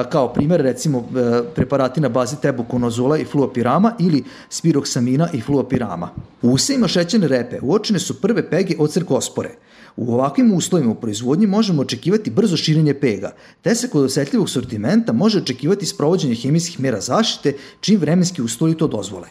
kao 0.09 0.33
primjer 0.33 0.61
recimo 0.61 0.99
e, 0.99 1.41
preparati 1.55 2.01
na 2.01 2.09
bazi 2.09 2.35
tebukonozula 2.41 3.17
i 3.17 3.25
fluopirama 3.25 3.93
ili 3.99 4.23
spiroksamina 4.49 5.29
i 5.33 5.41
fluopirama. 5.41 6.09
U 6.41 6.49
usevima 6.49 6.87
šećerne 6.87 7.27
repe 7.27 7.59
uočene 7.61 7.99
su 7.99 8.21
prve 8.21 8.49
pege 8.49 8.75
od 8.79 8.91
crkospore. 8.91 9.49
U 9.97 10.13
ovakvim 10.13 10.53
uslovima 10.53 10.91
u 10.91 10.95
proizvodnji 10.95 11.47
možemo 11.47 11.81
očekivati 11.81 12.29
brzo 12.29 12.57
širenje 12.57 12.93
pega, 12.93 13.31
te 13.61 13.75
se 13.75 13.89
kod 13.89 14.05
osetljivog 14.05 14.49
sortimenta 14.49 15.13
može 15.13 15.37
očekivati 15.37 15.85
sprovođenje 15.85 16.35
hemijskih 16.35 16.79
mera 16.79 17.01
zaštite 17.01 17.57
čim 17.81 17.99
vremenski 17.99 18.41
uslovi 18.41 18.77
to 18.77 18.87
dozvole. 18.87 19.27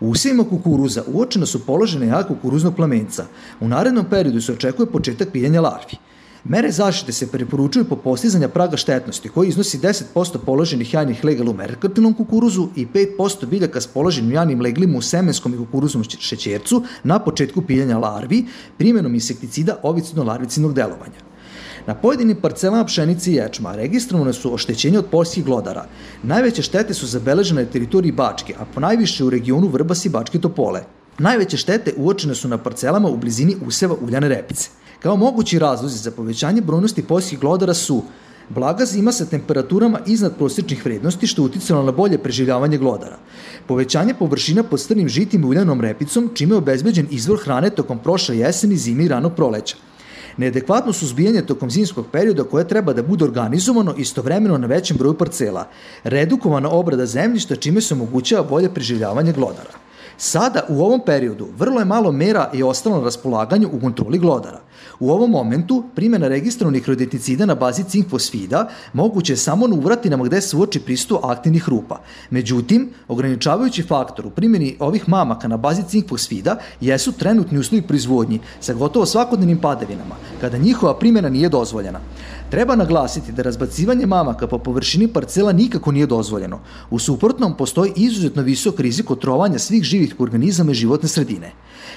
U 0.00 0.08
usevima 0.10 0.44
kukuruza 0.44 1.02
uočeno 1.06 1.46
su 1.46 1.66
položene 1.66 2.06
jaja 2.06 2.26
kukuruznog 2.26 2.76
plamenca. 2.76 3.26
U 3.60 3.68
narednom 3.68 4.06
periodu 4.10 4.40
se 4.40 4.52
očekuje 4.52 4.86
početak 4.86 5.28
piljenja 5.32 5.60
larvi. 5.60 5.98
Mere 6.48 6.70
zaštite 6.70 7.12
se 7.12 7.26
preporučuju 7.26 7.84
po 7.84 7.96
postizanja 7.96 8.48
praga 8.48 8.76
štetnosti 8.76 9.28
koji 9.28 9.48
iznosi 9.48 9.78
10% 9.78 10.38
položenih 10.46 10.94
jajnih 10.94 11.24
legala 11.24 11.50
u 11.50 11.54
merkantilnom 11.54 12.14
kukuruzu 12.14 12.68
i 12.76 12.86
5% 12.86 13.46
biljaka 13.46 13.80
s 13.80 13.86
položenim 13.86 14.32
jajnim 14.32 14.60
leglima 14.60 14.98
u 14.98 15.02
semenskom 15.02 15.54
i 15.54 15.56
kukuruznom 15.56 16.04
šećercu 16.04 16.82
na 17.04 17.18
početku 17.18 17.62
piljenja 17.62 17.98
larvi 17.98 18.44
primjenom 18.78 19.14
insekticida 19.14 19.76
ovicidno-larvicinog 19.82 20.72
delovanja. 20.72 21.18
Na 21.86 21.94
pojedinim 21.94 22.36
parcelama 22.42 22.84
pšenice 22.84 23.30
i 23.32 23.34
ječma 23.34 23.74
registrovane 23.74 24.32
su 24.32 24.54
oštećenja 24.54 24.98
od 24.98 25.06
polskih 25.10 25.44
glodara. 25.44 25.86
Najveće 26.22 26.62
štete 26.62 26.94
su 26.94 27.06
zabeležene 27.06 27.64
na 27.64 27.70
teritoriji 27.70 28.12
Bačke, 28.12 28.54
a 28.58 28.64
po 28.74 28.80
najviše 28.80 29.24
u 29.24 29.30
regionu 29.30 29.68
Vrbas 29.68 30.04
i 30.04 30.08
Bačke 30.08 30.38
Topole. 30.38 30.82
Najveće 31.18 31.56
štete 31.56 31.92
uočene 31.96 32.34
su 32.34 32.48
na 32.48 32.58
parcelama 32.58 33.08
u 33.08 33.16
blizini 33.16 33.56
useva 33.66 33.96
uljane 34.00 34.28
repice. 34.28 34.68
Kao 35.02 35.16
mogući 35.16 35.58
razlozi 35.58 35.98
za 35.98 36.10
povećanje 36.10 36.60
brojnosti 36.60 37.02
poljskih 37.02 37.38
glodara 37.40 37.74
su 37.74 38.02
blaga 38.48 38.84
zima 38.84 39.12
sa 39.12 39.24
temperaturama 39.24 40.00
iznad 40.06 40.36
prosječnih 40.36 40.84
vrednosti 40.84 41.26
što 41.26 41.42
uticalo 41.42 41.82
na 41.82 41.92
bolje 41.92 42.18
preživljavanje 42.18 42.78
glodara, 42.78 43.18
povećanje 43.66 44.14
površina 44.14 44.62
pod 44.62 44.80
strnim 44.80 45.08
žitim 45.08 45.42
i 45.42 45.46
uljanom 45.46 45.80
repicom 45.80 46.30
čime 46.34 46.54
je 46.54 46.58
obezbeđen 46.58 47.06
izvor 47.10 47.38
hrane 47.44 47.70
tokom 47.70 47.98
prošle 47.98 48.38
jeseni, 48.38 48.76
zimi 48.76 49.04
i 49.04 49.08
ranog 49.08 49.34
proleća, 49.34 49.76
neadekvatno 50.36 50.92
suzbijanje 50.92 51.42
tokom 51.42 51.70
zimskog 51.70 52.06
perioda 52.12 52.44
koje 52.44 52.68
treba 52.68 52.92
da 52.92 53.02
bude 53.02 53.24
organizovano 53.24 53.94
istovremeno 53.98 54.58
na 54.58 54.66
većem 54.66 54.96
broju 54.96 55.14
parcela, 55.14 55.68
redukovana 56.04 56.70
obrada 56.70 57.06
zemljišta 57.06 57.56
čime 57.56 57.80
se 57.80 57.94
omogućava 57.94 58.42
bolje 58.42 58.74
preživljavanje 58.74 59.32
glodara. 59.32 59.70
Sada, 60.18 60.64
u 60.68 60.84
ovom 60.84 61.00
periodu, 61.06 61.48
vrlo 61.58 61.78
je 61.78 61.84
malo 61.84 62.12
mera 62.12 62.50
i 62.54 62.62
ostalo 62.62 62.96
na 62.96 63.04
raspolaganju 63.04 63.68
u 63.72 63.80
kontroli 63.80 64.18
glodara. 64.18 64.60
U 65.00 65.10
ovom 65.10 65.30
momentu, 65.30 65.84
primjena 65.94 66.28
registrovanih 66.28 66.88
rodeticida 66.88 67.46
na 67.46 67.54
bazi 67.54 67.84
cinkfosfida 67.84 68.68
moguće 68.92 69.32
je 69.32 69.36
samo 69.36 69.66
na 69.66 69.74
uvratinama 69.74 70.24
gde 70.24 70.40
se 70.40 70.56
uoči 70.56 70.80
pristu 70.80 71.20
aktivnih 71.22 71.68
rupa. 71.68 72.00
Međutim, 72.30 72.88
ograničavajući 73.08 73.82
faktor 73.82 74.26
u 74.26 74.30
primjeni 74.30 74.76
ovih 74.78 75.08
mamaka 75.08 75.48
na 75.48 75.56
bazi 75.56 75.82
cinkfosfida 75.88 76.58
jesu 76.80 77.12
trenutni 77.12 77.58
uslovi 77.58 77.82
proizvodnji 77.82 78.40
sa 78.60 78.74
gotovo 78.74 79.06
svakodnevnim 79.06 79.58
padavinama, 79.58 80.14
kada 80.40 80.58
njihova 80.58 80.98
primjena 80.98 81.28
nije 81.28 81.48
dozvoljena. 81.48 82.00
Treba 82.50 82.76
naglasiti 82.76 83.32
da 83.32 83.42
razbacivanje 83.42 84.06
mamaka 84.06 84.46
po 84.46 84.58
površini 84.58 85.08
parcela 85.08 85.52
nikako 85.52 85.92
nije 85.92 86.06
dozvoljeno. 86.06 86.60
U 86.90 86.98
suprotnom, 86.98 87.56
postoji 87.56 87.92
izuzetno 87.96 88.42
visok 88.42 88.80
rizik 88.80 89.10
otrovanja 89.10 89.58
svih 89.58 89.82
živih 89.82 90.14
organizama 90.18 90.70
i 90.70 90.74
životne 90.74 91.08
sredine. 91.08 91.52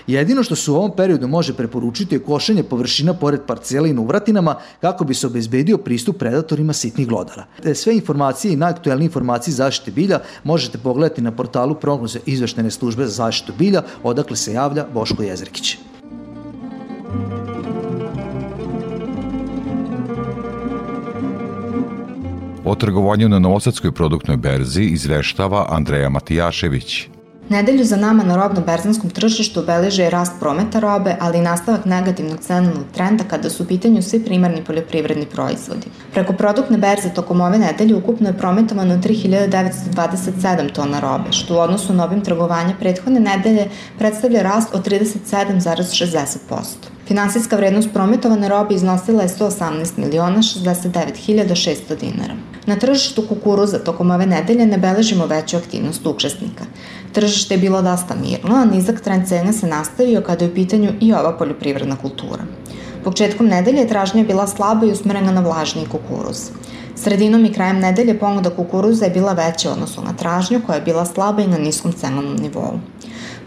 Jedino 0.08 0.43
što 0.43 0.55
se 0.55 0.72
u 0.72 0.75
ovom 0.75 0.91
periodu 0.96 1.27
može 1.27 1.53
preporučiti 1.53 2.15
je 2.15 2.19
košenje 2.19 2.63
površina 2.63 2.79
pored 3.20 3.42
parcela 3.48 3.88
i 3.88 3.94
na 3.94 4.02
uvratinama 4.02 4.56
kako 4.82 5.04
bi 5.04 5.14
se 5.14 5.28
obezbedio 5.28 5.78
pristup 5.78 6.18
predatorima 6.18 6.74
sitnih 6.74 7.08
glodara. 7.08 7.46
Sve 7.74 7.96
informacije 7.96 8.54
i 8.54 8.56
najaktuelnije 8.56 9.06
informacije 9.06 9.54
zaštite 9.54 9.92
bilja 9.92 10.20
možete 10.44 10.78
pogledati 10.78 11.22
na 11.22 11.32
portalu 11.32 11.76
prognoze 11.76 12.20
izveštene 12.26 12.72
službe 12.72 13.06
za 13.06 13.12
zaštitu 13.12 13.54
bilja, 13.58 13.84
odakle 14.04 14.36
se 14.36 14.54
javlja 14.54 14.86
Boško 14.94 15.24
Jezrekić. 15.24 15.78
O 22.66 22.76
trgovanju 22.76 23.30
na 23.30 23.40
Novosadskoj 23.40 23.92
produktnoj 23.92 24.38
berzi 24.38 24.84
izveštava 24.84 25.66
Andreja 25.70 26.10
Matijašević. 26.10 27.10
Nedelju 27.50 27.84
za 27.86 27.98
nama 27.98 28.24
na 28.24 28.36
robno-berzanskom 28.36 29.10
tržištu 29.10 29.60
obeleže 29.60 30.10
rast 30.10 30.34
prometa 30.39 30.79
robe, 30.79 31.15
ali 31.20 31.38
i 31.38 31.41
nastavak 31.41 31.86
negativnog 31.86 32.39
cenovnog 32.39 32.84
trenda 32.94 33.24
kada 33.24 33.50
su 33.50 33.63
u 33.63 33.65
pitanju 33.65 34.01
svi 34.01 34.20
primarni 34.25 34.63
poljoprivredni 34.63 35.25
proizvodi. 35.25 35.88
Preko 36.13 36.34
produktne 36.34 36.77
berze 36.77 37.10
tokom 37.10 37.41
ove 37.41 37.58
nedelje 37.58 37.96
ukupno 37.96 38.29
je 38.29 38.38
prometovano 38.38 38.98
3927 38.98 40.74
tona 40.74 41.00
robe, 41.00 41.32
što 41.32 41.56
u 41.56 41.60
odnosu 41.60 41.94
na 41.94 42.06
obim 42.06 42.22
trgovanja 42.22 42.75
prethodne 42.79 43.20
nedelje 43.20 43.70
predstavlja 43.98 44.41
rast 44.41 44.75
od 44.75 44.88
37,60%. 44.88 46.38
Finansijska 47.08 47.56
vrednost 47.56 47.89
prometovane 47.93 48.50
robe 48.50 48.76
iznosila 48.76 49.21
je 49.24 49.30
118 49.30 49.97
miliona 49.97 50.38
69.600 50.38 52.00
dinara. 52.00 52.34
Na 52.69 52.75
tržištu 52.75 53.23
kukuruza 53.27 53.79
tokom 53.79 54.12
ove 54.12 54.25
nedelje 54.25 54.65
ne 54.65 54.77
beležimo 54.77 55.25
veću 55.25 55.58
aktivnost 55.58 56.05
učesnika. 56.05 56.65
Tržište 57.13 57.53
je 57.53 57.58
bilo 57.58 57.82
dosta 57.82 58.15
mirno, 58.21 58.55
a 58.55 58.65
nizak 58.65 59.01
trend 59.01 59.27
cene 59.27 59.53
se 59.53 59.67
nastavio 59.67 60.21
kada 60.21 60.45
je 60.45 60.51
u 60.51 60.53
pitanju 60.53 60.91
i 60.99 61.13
ova 61.13 61.32
poljoprivredna 61.38 61.95
kultura. 61.95 62.43
Početkom 63.03 63.47
nedelje 63.47 63.88
tražnja 63.88 64.21
je 64.21 64.27
bila 64.27 64.47
slaba 64.47 64.86
i 64.86 64.91
usmerena 64.91 65.32
na 65.32 65.41
vlažni 65.41 65.88
kukuruz. 65.91 66.51
Sredinom 66.95 67.45
i 67.45 67.53
krajem 67.53 67.79
nedelje 67.79 68.19
ponuda 68.19 68.49
kukuruza 68.49 69.05
je 69.05 69.12
bila 69.12 69.34
veća 69.34 69.71
odnosno 69.71 70.03
na 70.03 70.13
tražnju 70.13 70.62
koja 70.65 70.75
je 70.75 70.82
bila 70.82 71.05
slaba 71.05 71.41
i 71.41 71.47
na 71.47 71.58
niskom 71.58 71.93
cenovnom 71.93 72.36
nivou. 72.36 72.79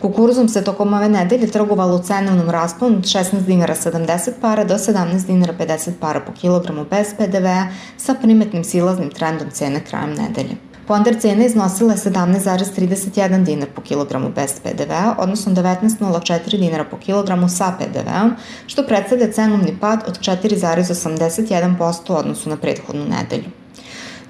Kukuruzom 0.03 0.49
se 0.49 0.65
tokom 0.65 0.95
ove 0.95 1.09
nedelje 1.09 1.47
trgovalo 1.47 1.97
u 1.97 2.03
cenovnom 2.03 2.51
rasponu 2.51 2.97
od 2.97 3.03
16 3.03 3.41
dinara 3.47 3.75
70 3.75 4.31
para 4.41 4.65
do 4.65 4.75
17 4.75 5.27
dinara 5.27 5.55
50 5.59 5.91
para 6.01 6.21
po 6.21 6.33
kilogramu 6.33 6.85
bez 6.91 7.15
PDV-a 7.19 7.67
sa 7.97 8.15
primetnim 8.15 8.65
silaznim 8.65 9.11
trendom 9.11 9.51
cene 9.51 9.85
krajem 9.85 10.15
nedelje. 10.15 10.57
Ponder 10.87 11.21
cena 11.21 11.45
iznosila 11.45 11.93
je 11.93 11.99
17,31 11.99 13.45
dinar 13.45 13.69
po 13.75 13.83
kilogramu 13.83 14.33
bez 14.35 14.61
PDV-a, 14.62 15.15
odnosno 15.19 15.53
19,04 15.53 16.59
dinara 16.59 16.85
po 16.85 16.97
kilogramu 16.97 17.49
sa 17.49 17.75
PDV-om, 17.79 18.35
što 18.67 18.87
predstavlja 18.87 19.33
cenovni 19.33 19.77
pad 19.81 20.05
od 20.09 20.19
4,81% 20.19 22.12
u 22.12 22.17
odnosu 22.17 22.51
na 22.51 22.57
prethodnu 22.57 23.05
nedelju. 23.05 23.62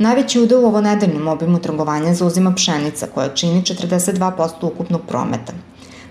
Najveći 0.03 0.41
udel 0.41 0.65
u 0.65 0.67
ovo 0.67 0.81
nedeljnom 0.81 1.29
obimu 1.29 1.59
trgovanja 1.59 2.15
zauzima 2.15 2.55
pšenica 2.55 3.07
koja 3.15 3.29
čini 3.29 3.62
42% 3.62 4.51
ukupnog 4.62 5.01
prometa. 5.09 5.53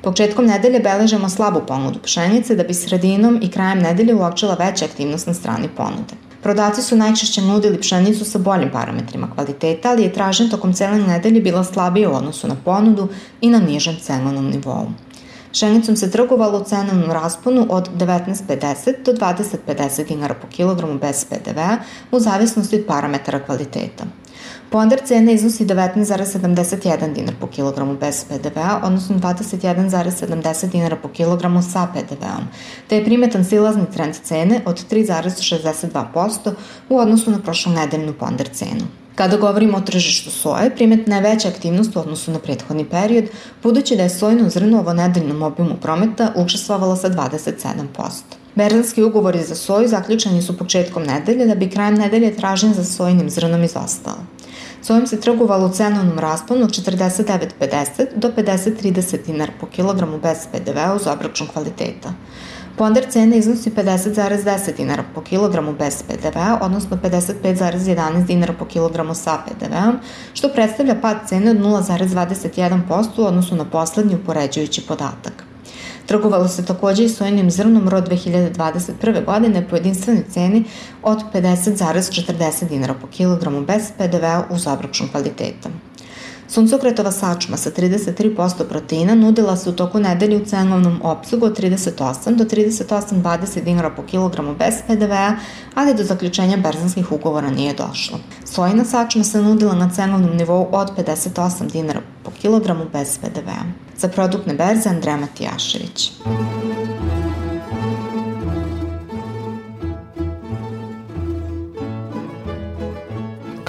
Početkom 0.01 0.45
nedelje 0.45 0.79
beležemo 0.79 1.29
slabu 1.29 1.61
ponudu 1.67 1.99
pšenice 1.99 2.55
da 2.55 2.63
bi 2.63 2.73
sredinom 2.73 3.39
i 3.41 3.49
krajem 3.51 3.79
nedelje 3.79 4.15
uočila 4.15 4.53
veća 4.53 4.85
aktivnost 4.85 5.27
na 5.27 5.33
strani 5.33 5.69
ponude. 5.77 6.15
Prodaci 6.43 6.81
su 6.81 6.95
najčešće 6.95 7.41
nudili 7.41 7.79
pšenicu 7.79 8.25
sa 8.25 8.39
boljim 8.39 8.71
parametrima 8.71 9.29
kvaliteta, 9.35 9.89
ali 9.89 10.03
je 10.03 10.13
tražen 10.13 10.49
tokom 10.49 10.73
cele 10.73 10.97
nedelje 10.97 11.41
bila 11.41 11.63
slabija 11.63 12.09
u 12.09 12.13
odnosu 12.13 12.47
na 12.47 12.55
ponudu 12.65 13.07
i 13.41 13.49
na 13.49 13.59
nižem 13.59 13.97
cenovnom 14.01 14.49
nivou. 14.49 14.87
Pšenicom 15.51 15.95
se 15.95 16.11
trgovalo 16.11 16.59
u 16.59 16.63
cenovnom 16.63 17.11
rasponu 17.11 17.67
od 17.69 17.89
19,50 17.97 19.03
do 19.05 19.11
20,50 19.11 20.07
dinara 20.07 20.33
po 20.33 20.47
kilogramu 20.47 20.99
bez 20.99 21.25
PDV-a 21.25 21.77
u 22.11 22.19
zavisnosti 22.19 22.75
od 22.75 22.85
parametara 22.87 23.39
kvaliteta. 23.39 24.03
Ponder 24.69 25.01
cena 25.05 25.31
iznosi 25.31 25.65
19,71 25.65 27.13
dinar 27.13 27.33
po 27.39 27.47
kilogramu 27.47 27.97
bez 27.97 28.25
PDV-a, 28.25 28.79
odnosno 28.83 29.15
21,70 29.19 30.69
dinara 30.69 30.95
po 30.95 31.09
kilogramu 31.09 31.61
sa 31.61 31.87
PDV-om, 31.93 32.47
te 32.87 32.97
je 32.97 33.05
primetan 33.05 33.45
silazni 33.45 33.85
trend 33.93 34.15
cene 34.23 34.61
od 34.65 34.91
3,62% 34.91 36.53
u 36.89 36.97
odnosu 36.97 37.31
na 37.31 37.39
prošlu 37.39 37.71
nedeljnu 37.71 38.13
ponder 38.13 38.49
cenu. 38.53 39.00
Kada 39.15 39.37
govorimo 39.37 39.77
o 39.77 39.81
tržištu 39.81 40.31
soje, 40.31 40.75
primetna 40.75 41.15
je 41.15 41.21
veća 41.21 41.47
aktivnost 41.47 41.95
u 41.95 41.99
odnosu 41.99 42.31
na 42.31 42.39
prethodni 42.39 42.85
period, 42.85 43.25
budući 43.63 43.95
da 43.95 44.03
je 44.03 44.09
sojno 44.09 44.49
zrno 44.49 44.79
ovo 44.79 44.93
nedeljnom 44.93 45.41
obimu 45.41 45.75
prometa 45.81 46.31
učestvovalo 46.35 46.95
sa 46.95 47.09
27%. 47.09 48.41
Berzanski 48.55 49.03
ugovori 49.03 49.43
za 49.43 49.55
soju 49.55 49.87
zaključeni 49.87 50.41
su 50.41 50.57
početkom 50.57 51.03
nedelje 51.03 51.45
da 51.45 51.55
bi 51.55 51.69
krajem 51.69 51.95
nedelje 51.95 52.35
tražen 52.35 52.73
za 52.73 52.83
sojnim 52.83 53.29
zrnom 53.29 53.63
izostao. 53.63 54.15
Sojom 54.81 55.07
se 55.07 55.21
trgovalo 55.21 55.67
u 55.67 55.73
cenovnom 55.73 56.19
rasponu 56.19 56.63
od 56.63 56.69
49,50 56.69 58.05
do 58.15 58.31
50,30 58.37 59.25
dinar 59.25 59.51
po 59.59 59.67
kilogramu 59.67 60.19
bez 60.19 60.37
PDV-a 60.51 60.95
uz 60.95 61.07
obračun 61.07 61.47
kvaliteta. 61.47 62.13
Ponder 62.81 63.05
cene 63.09 63.37
iznosi 63.37 63.69
50,10 63.69 64.77
dinara 64.77 65.03
po 65.15 65.21
kilogramu 65.21 65.73
bez 65.73 66.03
PDV-a, 66.03 66.57
odnosno 66.61 66.97
55,11 67.03 68.25
dinara 68.25 68.53
po 68.59 68.65
kilogramu 68.65 69.13
sa 69.13 69.37
PDV-om, 69.37 69.99
što 70.33 70.49
predstavlja 70.49 70.95
pad 71.01 71.17
cene 71.27 71.51
od 71.51 71.57
0,21% 71.57 73.07
u 73.17 73.25
odnosu 73.25 73.55
na 73.55 73.65
poslednji 73.65 74.15
upoređujući 74.15 74.81
podatak. 74.87 75.43
Trgovalo 76.05 76.47
se 76.47 76.65
takođe 76.65 77.03
i 77.03 77.09
sojenim 77.09 77.51
zrnom 77.51 77.89
rod 77.89 78.09
2021. 78.09 79.25
godine 79.25 79.67
po 79.69 79.75
jedinstvenoj 79.75 80.23
ceni 80.29 80.63
od 81.03 81.19
50,40 81.33 82.69
dinara 82.69 82.93
po 82.93 83.07
kilogramu 83.07 83.61
bez 83.61 83.91
PDV-a 83.97 84.43
uz 84.49 84.67
obračun 84.67 85.07
kvaliteta. 85.07 85.69
Suncokretova 86.51 87.11
sačma 87.11 87.57
sa 87.57 87.71
33% 87.71 88.63
proteina 88.69 89.15
nudila 89.15 89.57
se 89.57 89.69
u 89.69 89.73
toku 89.73 89.99
nedelje 89.99 90.37
u 90.37 90.45
cenovnom 90.45 90.99
opsegu 91.03 91.45
od 91.45 91.59
38 91.59 92.35
do 92.35 92.43
38,20 92.43 93.63
dinara 93.63 93.89
po 93.89 94.03
kilogramu 94.03 94.55
bez 94.55 94.73
PDV-a, 94.87 95.35
ali 95.75 95.93
do 95.93 96.03
zaključenja 96.03 96.57
berzanskih 96.57 97.11
ugovora 97.11 97.49
nije 97.49 97.73
došlo. 97.73 98.19
Sojina 98.45 98.85
sačma 98.85 99.23
se 99.23 99.41
nudila 99.41 99.75
na 99.75 99.89
cenovnom 99.89 100.37
nivou 100.37 100.67
od 100.71 100.91
58 100.97 101.71
dinara 101.71 102.01
po 102.23 102.31
kilogramu 102.31 102.85
bez 102.93 103.17
PDV-a. 103.17 103.63
Za 103.97 104.07
produktne 104.07 104.53
berze 104.53 104.89
Andreja 104.89 105.17
Matijašević. 105.17 106.11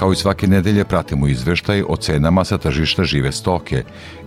Kao 0.03 0.11
i 0.11 0.15
svake 0.15 0.47
nedelje 0.47 0.83
pratimo 0.83 1.27
izveštaj 1.27 1.83
o 1.87 1.95
cenama 1.95 2.43
sa 2.43 2.57
tržišta 2.57 3.03
žive 3.03 3.31
stoke. 3.31 3.83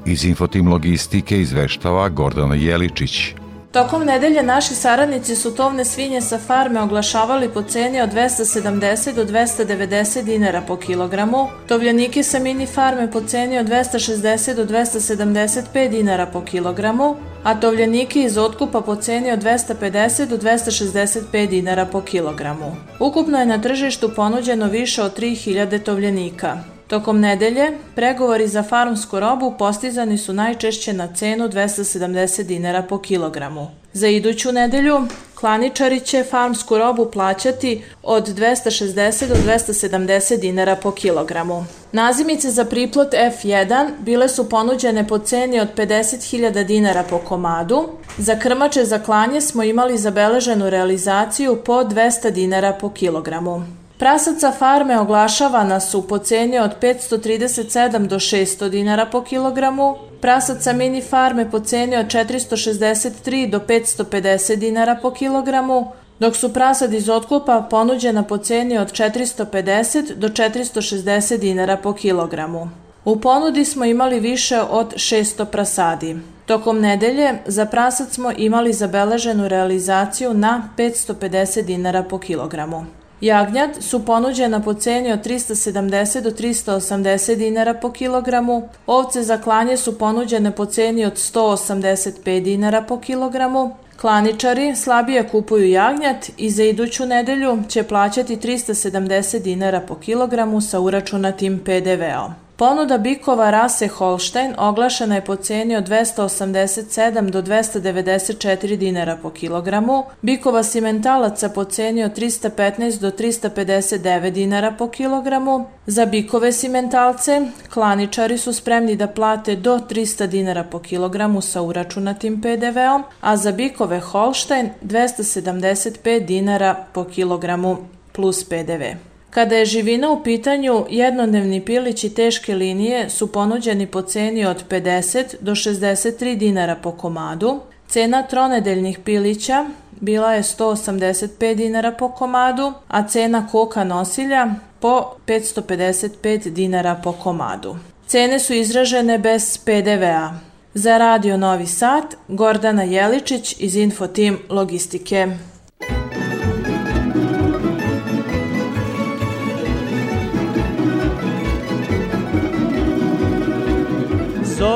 Iz 0.07 0.25
Infotim 0.25 0.69
Logistike 0.69 1.41
izveštava 1.41 2.09
Gordana 2.09 2.55
Jeličić. 2.55 3.35
Tokom 3.77 4.05
nedelje 4.05 4.43
naši 4.43 4.75
saradnici 4.75 5.37
su 5.37 5.55
tovne 5.55 5.85
svinje 5.85 6.21
sa 6.21 6.39
farme 6.39 6.81
oglašavali 6.81 7.49
po 7.49 7.63
ceni 7.63 8.01
od 8.01 8.11
270 8.11 9.15
do 9.15 9.25
290 9.25 10.23
dinara 10.23 10.63
po 10.67 10.77
kilogramu, 10.77 11.49
tovljanike 11.69 12.23
sa 12.23 12.39
mini 12.39 12.67
farme 12.67 13.11
po 13.11 13.21
ceni 13.21 13.59
od 13.59 13.67
260 13.67 14.55
do 14.55 14.65
275 14.65 15.89
dinara 15.91 16.27
po 16.27 16.41
kilogramu, 16.41 17.17
a 17.43 17.61
tovljanike 17.61 18.23
iz 18.23 18.39
otkupa 18.39 18.81
po 18.81 18.97
ceni 18.97 19.33
od 19.33 19.39
250 19.39 20.27
do 20.27 20.37
265 20.37 21.49
dinara 21.49 21.87
po 21.87 22.01
kilogramu. 22.01 22.77
Ukupno 23.01 23.39
je 23.39 23.47
na 23.47 23.61
tržištu 23.63 24.11
ponuđeno 24.17 24.67
više 24.67 25.03
od 25.03 25.19
3000 25.19 25.83
tovljanika. 25.83 26.76
Tokom 26.87 27.21
nedelje, 27.21 27.73
pregovori 27.95 28.49
za 28.49 28.63
farmsku 28.63 29.21
robu 29.21 29.55
postizani 29.59 30.19
su 30.19 30.33
najčešće 30.33 30.93
na 30.93 31.15
cenu 31.15 31.49
270 31.49 32.43
dinara 32.43 32.83
po 32.83 32.99
kilogramu. 32.99 33.71
Za 33.93 34.09
iduću 34.09 34.53
nedelju, 34.53 35.01
klaničari 35.35 36.01
će 36.01 36.25
farmsku 36.25 36.79
robu 36.79 37.11
plaćati 37.13 37.83
od 38.03 38.29
260 38.29 39.29
do 39.29 39.35
270 39.35 40.41
dinara 40.41 40.77
po 40.77 40.91
kilogramu. 40.91 41.65
Nazimice 41.93 42.51
za 42.51 42.65
priplot 42.65 43.13
F1 43.13 43.91
bile 43.99 44.29
su 44.29 44.49
ponuđene 44.49 45.09
po 45.09 45.19
ceni 45.19 45.61
od 45.61 45.69
50.000 45.77 46.65
dinara 46.65 47.03
po 47.11 47.19
komadu. 47.19 47.89
Za 48.19 48.39
krmače 48.39 48.85
za 48.85 48.99
klanje 48.99 49.41
smo 49.41 49.63
imali 49.63 49.99
zabeleženu 49.99 50.71
realizaciju 50.71 51.63
po 51.65 51.73
200 51.73 52.31
dinara 52.31 52.73
po 52.73 52.91
kilogramu. 52.91 53.76
Prasaca 53.99 54.53
farme 54.53 54.99
oglašavana 54.99 55.81
su 55.81 56.09
po 56.09 56.19
ceni 56.19 56.59
od 56.59 56.71
537 56.81 58.07
do 58.07 58.17
600 58.17 58.69
dinara 58.69 59.07
po 59.07 59.23
kilogramu, 59.23 59.97
prasaca 60.21 60.73
mini 60.73 61.03
farme 61.03 61.51
po 61.51 61.61
ceni 61.61 61.97
od 61.97 62.07
463 62.07 63.51
do 63.51 63.61
550 63.61 64.57
dinara 64.57 64.99
po 65.03 65.11
kilogramu, 65.11 65.93
dok 66.19 66.37
su 66.37 66.53
prasad 66.53 66.93
iz 66.93 67.09
otkupa 67.09 67.67
ponuđena 67.71 68.23
po 68.23 68.39
ceni 68.39 68.79
od 68.79 68.93
450 68.93 70.15
do 70.15 70.29
460 70.29 71.39
dinara 71.39 71.77
po 71.77 71.93
kilogramu. 71.93 72.69
U 73.05 73.21
ponudi 73.21 73.65
smo 73.65 73.85
imali 73.85 74.21
više 74.21 74.61
od 74.71 74.95
600 74.95 75.45
prasadi. 75.45 76.17
Tokom 76.47 76.81
nedelje 76.81 77.39
za 77.47 77.67
prasac 77.67 78.15
smo 78.15 78.33
imali 78.37 78.73
zabeleženu 78.73 79.49
realizaciju 79.49 80.35
na 80.35 80.69
550 80.77 81.63
dinara 81.63 82.03
po 82.03 82.19
kilogramu. 82.19 82.87
Jagnjad 83.21 83.71
su 83.81 84.05
ponuđena 84.05 84.61
po 84.61 84.75
ceni 84.75 85.13
od 85.13 85.27
370 85.27 86.21
do 86.21 86.31
380 86.31 87.35
dinara 87.35 87.75
po 87.75 87.93
kilogramu, 87.93 88.69
ovce 88.87 89.23
za 89.23 89.39
klanje 89.39 89.77
su 89.77 89.99
ponuđene 89.99 90.51
po 90.51 90.67
ceni 90.67 91.05
od 91.05 91.15
185 91.15 92.41
dinara 92.41 92.83
po 92.83 93.01
kilogramu, 93.01 93.77
Klaničari 94.01 94.77
slabije 94.77 95.29
kupuju 95.29 95.71
jagnjat 95.71 96.31
i 96.37 96.51
za 96.51 96.65
iduću 96.65 97.07
nedelju 97.07 97.59
će 97.69 97.83
plaćati 97.83 98.37
370 98.37 99.43
dinara 99.43 99.81
po 99.81 99.95
kilogramu 99.95 100.61
sa 100.61 100.81
uračunatim 100.81 101.59
PDV-om. 101.65 102.46
Ponuda 102.59 102.99
bikova 102.99 103.51
rase 103.51 103.87
Holstein 103.87 104.55
oglašena 104.59 105.15
je 105.15 105.25
po 105.25 105.37
ceni 105.37 105.77
od 105.77 105.89
287 105.89 107.31
do 107.31 107.43
294 107.43 108.77
dinara 108.77 109.17
po 109.23 109.31
kilogramu, 109.31 110.05
bikova 110.23 110.63
simentalaca 110.63 111.49
po 111.49 111.65
ceni 111.65 112.05
od 112.05 112.19
315 112.19 113.01
do 113.01 113.11
359 113.11 114.31
dinara 114.31 114.73
po 114.79 114.89
kilogramu. 114.89 115.67
Za 115.87 116.07
bikove 116.07 116.53
simentalce 116.53 117.41
klaničari 117.73 118.39
su 118.39 118.53
spremni 118.53 118.97
da 118.97 119.07
plate 119.07 119.57
do 119.57 119.79
300 119.79 120.27
dinara 120.27 120.65
po 120.65 120.79
kilogramu 120.79 121.41
sa 121.41 121.63
uračunatim 121.63 122.41
PDV-om, 122.43 123.03
a 123.21 123.37
za 123.37 123.53
bikove 123.53 124.01
Holstein 124.01 124.71
275 124.83 126.27
dinara 126.27 126.87
po 126.93 127.05
kilogramu 127.05 127.77
plus 128.13 128.45
PDV. 128.45 129.16
Kada 129.37 129.57
je 129.57 129.65
živina 129.65 130.11
u 130.11 130.23
pitanju, 130.23 130.87
jednodnevni 130.91 131.65
pilići 131.65 132.15
teške 132.15 132.55
linije 132.55 133.11
su 133.11 133.33
ponuđeni 133.33 133.87
po 133.87 134.03
ceni 134.03 134.47
od 134.47 134.65
50 134.69 135.25
do 135.41 135.53
63 135.53 136.37
dinara 136.37 136.75
po 136.75 136.93
komadu. 136.93 137.61
Cena 137.89 138.23
tronedeljnih 138.23 138.99
pilića 138.99 139.67
bila 140.01 140.33
je 140.33 140.43
185 140.43 141.55
dinara 141.55 141.93
po 141.93 142.09
komadu, 142.09 142.73
a 142.89 143.09
cena 143.09 143.49
koka 143.53 143.85
nosilja 143.85 144.47
po 144.81 145.17
555 145.27 146.49
dinara 146.49 147.01
po 147.05 147.13
komadu. 147.13 147.77
Cene 148.07 148.39
su 148.39 148.55
izražene 148.55 149.19
bez 149.19 149.59
PDV-a. 149.59 150.39
Za 150.75 150.99
Radio 150.99 151.37
Novi 151.37 151.67
Sad, 151.67 152.05
Gordana 152.29 152.83
Jeličić 152.83 153.57
iz 153.59 153.77
Infotim 153.77 154.39
Logistike. 154.49 155.29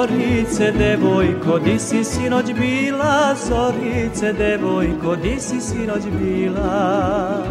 Zorice, 0.00 0.72
devojko, 0.72 1.58
di 1.58 1.78
si 1.78 2.04
sinoć 2.04 2.52
bila? 2.52 3.34
Zorice, 3.34 4.32
devojko, 4.32 5.16
di 5.16 5.40
si 5.40 5.60
sinoć 5.60 6.04
bila? 6.20 7.44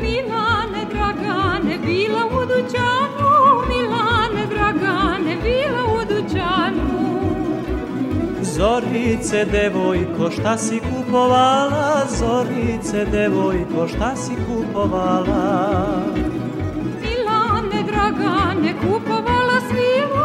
Milane, 0.00 0.82
dragane, 0.92 1.78
bila 1.84 2.22
u 2.26 2.46
dućanu, 2.46 3.30
Milane, 3.68 4.46
dragane, 4.50 5.36
bila 5.42 5.82
u 5.84 5.98
dućanu. 6.04 7.20
Zorice, 8.42 9.44
devojko, 9.44 10.30
šta 10.30 10.58
si 10.58 10.80
kupovala? 10.80 12.06
Zorice, 12.18 13.06
devojko, 13.12 13.88
šta 13.88 14.16
si 14.16 14.32
kupovala? 14.46 15.66
Milane, 17.02 17.82
dragane, 17.86 18.74
kupovala 18.80 19.60
svilu, 19.68 20.15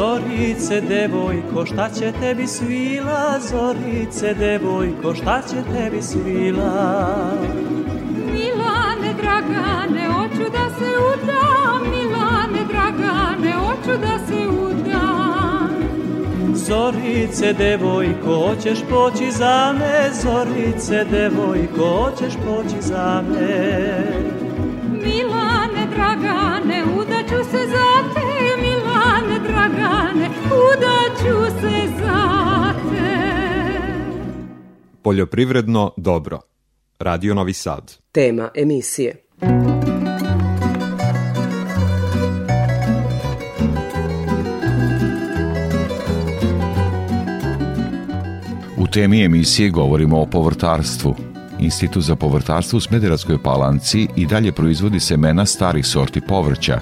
Zorice, 0.00 0.80
devojko, 0.80 1.66
šta 1.66 1.88
će 1.90 2.12
tebi 2.20 2.46
svila? 2.46 3.40
Zorice, 3.40 4.34
devojko, 4.34 5.14
šta 5.14 5.42
će 5.50 5.56
tebi 5.72 6.02
svila? 6.02 7.04
Milane, 8.32 9.14
dragane, 9.22 10.08
hoću 10.08 10.50
da 10.52 10.70
se 10.78 10.90
udam 11.12 11.90
Milane, 11.90 12.64
dragane, 12.68 13.52
hoću 13.52 14.00
da 14.00 14.18
se 14.26 14.40
Zorice, 16.54 17.52
devojko, 17.52 18.48
hoćeš 18.48 18.78
poći 18.90 19.30
za 19.30 19.74
me, 19.78 20.10
Zorice, 20.22 21.04
devojko, 21.10 21.84
hoćeš 21.84 22.34
poći 22.46 22.76
za 22.80 23.22
me. 23.30 24.09
Dragane, 30.20 30.34
udaću 30.50 31.60
se 31.60 31.92
za 31.98 32.72
te. 32.90 33.80
Poljoprivredno 35.02 35.92
dobro. 35.96 36.40
Radio 36.98 37.34
Novi 37.34 37.52
Sad. 37.52 37.96
Tema 38.12 38.50
emisije. 38.54 39.16
U 48.76 48.86
temi 48.92 49.24
emisije 49.24 49.70
govorimo 49.70 50.20
o 50.20 50.26
povrtarstvu. 50.26 51.29
Institut 51.60 52.02
za 52.02 52.16
povrtarstvo 52.16 52.76
u 52.76 52.80
Smederatskoj 52.80 53.42
palanci 53.42 54.08
i 54.16 54.26
dalje 54.26 54.52
proizvodi 54.52 55.00
semena 55.00 55.46
starih 55.46 55.86
sorti 55.86 56.20
povrća, 56.20 56.80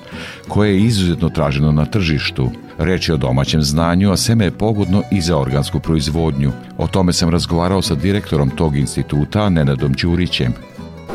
koje 0.48 0.70
je 0.70 0.84
izuzetno 0.84 1.28
traženo 1.28 1.72
na 1.72 1.84
tržištu. 1.84 2.50
Reč 2.78 3.08
je 3.08 3.14
o 3.14 3.18
domaćem 3.18 3.62
znanju, 3.62 4.12
a 4.12 4.16
seme 4.16 4.44
je 4.44 4.50
pogodno 4.50 5.02
i 5.10 5.20
za 5.20 5.38
organsku 5.38 5.80
proizvodnju. 5.80 6.52
O 6.78 6.86
tome 6.86 7.12
sam 7.12 7.30
razgovarao 7.30 7.82
sa 7.82 7.94
direktorom 7.94 8.50
tog 8.50 8.76
instituta, 8.76 9.48
Nenadom 9.48 9.94
Ćurićem. 9.94 10.54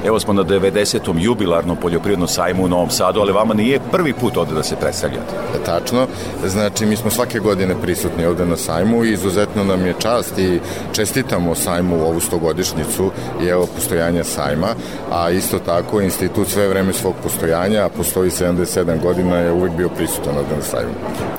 Evo 0.05 0.19
smo 0.19 0.33
na 0.33 0.43
90. 0.43 1.19
jubilarnom 1.19 1.77
poljoprivrednom 1.77 2.27
sajmu 2.27 2.63
u 2.63 2.67
Novom 2.67 2.89
Sadu, 2.89 3.19
ali 3.19 3.31
vama 3.31 3.53
nije 3.53 3.79
prvi 3.91 4.13
put 4.13 4.37
ovde 4.37 4.53
da 4.53 4.63
se 4.63 4.75
predstavljate. 4.75 5.33
Tačno, 5.65 6.07
znači 6.47 6.85
mi 6.85 6.95
smo 6.95 7.11
svake 7.11 7.39
godine 7.39 7.75
prisutni 7.81 8.25
ovde 8.25 8.45
na 8.45 8.57
sajmu 8.57 9.03
i 9.03 9.11
izuzetno 9.11 9.63
nam 9.63 9.85
je 9.85 9.93
čast 9.99 10.37
i 10.37 10.59
čestitamo 10.91 11.55
sajmu 11.55 11.97
u 11.97 12.01
ovu 12.01 12.19
stogodišnjicu 12.19 13.11
i 13.43 13.45
evo 13.45 13.67
postojanja 13.75 14.23
sajma, 14.23 14.67
a 15.11 15.29
isto 15.29 15.59
tako 15.59 16.01
institut 16.01 16.47
sve 16.47 16.67
vreme 16.67 16.93
svog 16.93 17.13
postojanja, 17.23 17.85
a 17.85 17.89
postoji 17.89 18.29
77 18.29 19.01
godina, 19.01 19.35
je 19.35 19.51
uvek 19.51 19.71
bio 19.71 19.89
prisutan 19.89 20.37
ovde 20.37 20.55
na 20.55 20.61
sajmu. 20.61 20.93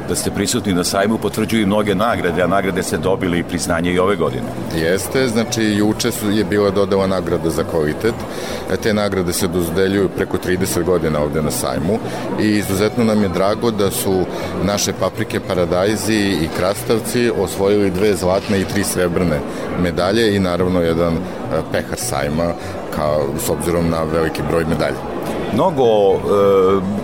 Da 0.08 0.14
ste 0.14 0.30
prisutni 0.30 0.72
na 0.72 0.84
sajmu 0.84 1.18
potvrđuju 1.18 1.62
i 1.62 1.66
mnoge 1.66 1.94
nagrade, 1.94 2.42
a 2.42 2.46
nagrade 2.46 2.82
ste 2.82 2.98
dobili 2.98 3.38
i 3.38 3.44
priznanje 3.44 3.92
i 3.92 3.98
ove 3.98 4.16
godine. 4.16 4.46
Jeste, 4.76 5.28
znači 5.28 5.62
juče 5.62 6.12
su, 6.12 6.30
je 6.30 6.44
bila 6.44 6.70
dodava 6.70 7.06
nagrada 7.06 7.50
za 7.50 7.64
kvalitet, 7.64 8.14
E, 8.53 8.53
te 8.82 8.94
nagrade 8.94 9.32
se 9.32 9.48
dozdeljuju 9.48 10.08
preko 10.08 10.38
30 10.46 10.82
godina 10.82 11.20
ovde 11.20 11.42
na 11.42 11.50
sajmu 11.50 11.98
i 12.40 12.48
izuzetno 12.48 13.04
nam 13.04 13.22
je 13.22 13.28
drago 13.28 13.70
da 13.70 13.90
su 13.90 14.24
naše 14.64 14.92
paprike 15.00 15.40
Paradajzi 15.40 16.14
i 16.14 16.48
Krastavci 16.56 17.30
osvojili 17.38 17.90
dve 17.90 18.14
zlatne 18.16 18.60
i 18.60 18.64
tri 18.64 18.84
srebrne 18.84 19.40
medalje 19.82 20.36
i 20.36 20.38
naravno 20.38 20.80
jedan 20.80 21.12
e, 21.12 21.18
pehar 21.72 21.98
sajma 21.98 22.52
kao, 22.96 23.26
s 23.46 23.50
obzirom 23.50 23.90
na 23.90 24.02
veliki 24.02 24.42
broj 24.50 24.64
medalja. 24.64 24.98
Mnogo 25.54 25.84
e, 25.84 26.18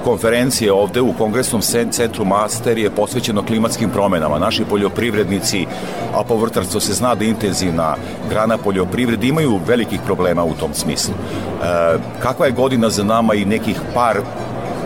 konferencije 0.04 0.72
ovde 0.72 1.00
u 1.00 1.12
Kongresnom 1.12 1.62
centru 1.90 2.24
Master 2.24 2.78
je 2.78 2.90
posvećeno 2.90 3.42
klimatskim 3.42 3.90
promenama. 3.90 4.38
Naši 4.38 4.64
poljoprivrednici, 4.64 5.66
a 6.14 6.24
povrtarstvo 6.24 6.80
se 6.80 6.92
zna 6.92 7.14
da 7.14 7.24
intenzivna 7.24 7.96
grana 8.30 8.58
poljoprivrede, 8.58 9.26
imaju 9.26 9.60
velikih 9.66 10.00
problema 10.06 10.44
u 10.44 10.54
tom 10.54 10.74
smislu. 10.74 11.14
E, 11.14 11.98
kakva 12.22 12.46
je 12.46 12.52
godina 12.52 12.90
za 12.90 13.04
nama 13.04 13.34
i 13.34 13.44
nekih 13.44 13.80
par 13.94 14.20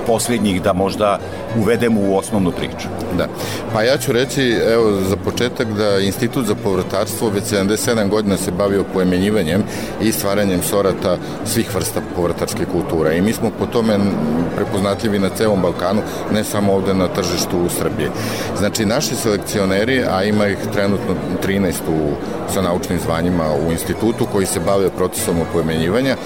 posljednjih 0.07 0.63
da 0.63 0.73
možda 0.73 1.19
uvedemo 1.59 2.01
u 2.01 2.17
osnovnu 2.17 2.51
priču. 2.51 2.89
Da. 3.19 3.27
Pa 3.73 3.83
ja 3.83 3.97
ću 3.99 4.13
reći, 4.13 4.57
evo, 4.73 5.01
za 5.09 5.17
početak 5.17 5.69
da 5.69 5.99
Institut 5.99 6.47
za 6.47 6.55
povrtarstvo 6.55 7.29
već 7.29 7.45
77 7.45 8.09
godina 8.09 8.37
se 8.37 8.51
bavio 8.51 8.85
pojemenjivanjem 8.93 9.63
i 10.03 10.13
stvaranjem 10.13 10.63
sorata 10.63 11.17
svih 11.45 11.75
vrsta 11.75 12.01
povrtarske 12.17 12.65
kulture 12.65 13.19
i 13.19 13.23
mi 13.23 13.33
smo 13.33 13.51
po 13.59 13.67
tome 13.67 13.99
prepoznatljivi 14.57 15.19
na 15.19 15.29
celom 15.29 15.63
Balkanu, 15.63 16.03
ne 16.33 16.45
samo 16.45 16.73
ovde 16.73 16.95
na 16.95 17.09
tržištu 17.09 17.59
u 17.59 17.69
Srbiji. 17.69 18.09
Znači, 18.59 18.87
naši 18.87 19.15
selekcioneri, 19.15 20.05
a 20.11 20.25
ima 20.25 20.47
ih 20.47 20.59
trenutno 20.73 21.15
13 21.47 21.71
u, 21.89 22.15
sa 22.55 22.63
naučnim 22.63 22.99
zvanjima 23.05 23.45
u 23.69 23.73
institutu 23.73 24.27
koji 24.33 24.47
se 24.47 24.61
bave 24.61 24.91
procesom 24.91 25.41
opojemenjivanja, 25.41 26.17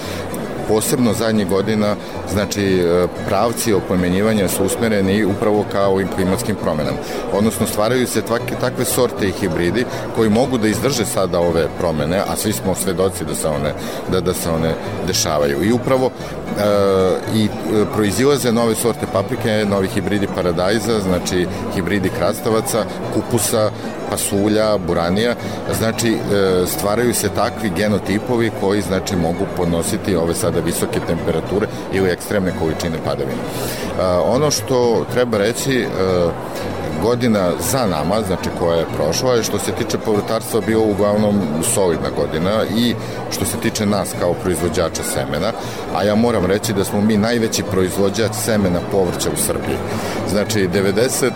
posebno 0.69 1.13
zadnjih 1.13 1.47
godina, 1.47 1.95
znači 2.31 2.63
e, 2.63 3.07
pravci 3.27 3.73
opomenjivanja 3.73 4.47
su 4.47 4.65
usmereni 4.65 5.25
upravo 5.25 5.65
kao 5.71 6.01
i 6.01 6.07
klimatskim 6.15 6.55
promenama. 6.55 6.97
Odnosno 7.33 7.67
stvaraju 7.67 8.07
se 8.07 8.21
takve, 8.21 8.59
takve 8.61 8.85
sorte 8.85 9.27
i 9.27 9.31
hibridi 9.31 9.85
koji 10.15 10.29
mogu 10.29 10.57
da 10.57 10.67
izdrže 10.67 11.05
sada 11.05 11.39
ove 11.39 11.67
promene, 11.79 12.17
a 12.17 12.35
svi 12.35 12.53
smo 12.53 12.75
svedoci 12.75 13.25
da 13.25 13.35
se 13.35 13.47
one, 13.47 13.73
da, 14.11 14.21
da 14.21 14.33
se 14.33 14.49
one 14.49 14.73
dešavaju. 15.07 15.63
I 15.63 15.71
upravo 15.71 16.05
e, 16.05 16.61
i 17.35 17.45
e, 17.45 17.49
proizilaze 17.95 18.51
nove 18.51 18.75
sorte 18.75 19.05
paprike, 19.13 19.65
novi 19.69 19.87
hibridi 19.87 20.27
paradajza, 20.35 20.99
znači 20.99 21.47
hibridi 21.75 22.09
krastavaca, 22.09 22.85
kupusa, 23.13 23.71
pasulja, 24.09 24.77
buranija, 24.77 25.35
znači 25.79 26.09
e, 26.09 26.17
stvaraju 26.67 27.13
se 27.13 27.29
takvi 27.29 27.71
genotipovi 27.77 28.51
koji 28.61 28.81
znači 28.81 29.15
mogu 29.15 29.45
podnositi 29.57 30.15
ove 30.15 30.33
sada 30.33 30.58
visoke 30.61 30.99
temperature 31.07 31.67
ili 31.93 32.09
ekstremne 32.09 32.53
količine 32.59 32.97
padavina. 33.05 33.41
Ono 34.25 34.51
što 34.51 35.05
treba 35.13 35.37
reći, 35.37 35.79
e, 35.79 35.85
godina 37.01 37.51
za 37.71 37.85
nama, 37.85 38.21
znači 38.27 38.49
koja 38.59 38.77
je 38.77 38.85
prošla, 38.95 39.33
je 39.33 39.43
što 39.43 39.59
se 39.59 39.71
tiče 39.71 39.97
povrtarstva 39.97 40.61
bio 40.67 40.81
uglavnom 40.81 41.41
solidna 41.75 42.09
godina 42.09 42.63
i 42.77 42.95
što 43.31 43.45
se 43.45 43.57
tiče 43.57 43.85
nas 43.85 44.09
kao 44.19 44.33
proizvođača 44.33 45.03
semena, 45.03 45.51
a 45.95 46.03
ja 46.03 46.15
moram 46.15 46.45
reći 46.45 46.73
da 46.73 46.83
smo 46.83 47.01
mi 47.01 47.17
najveći 47.17 47.63
proizvođač 47.63 48.31
semena 48.33 48.79
povrća 48.91 49.29
u 49.33 49.37
Srbiji. 49.37 49.77
Znači 50.29 50.69
90 50.73 51.31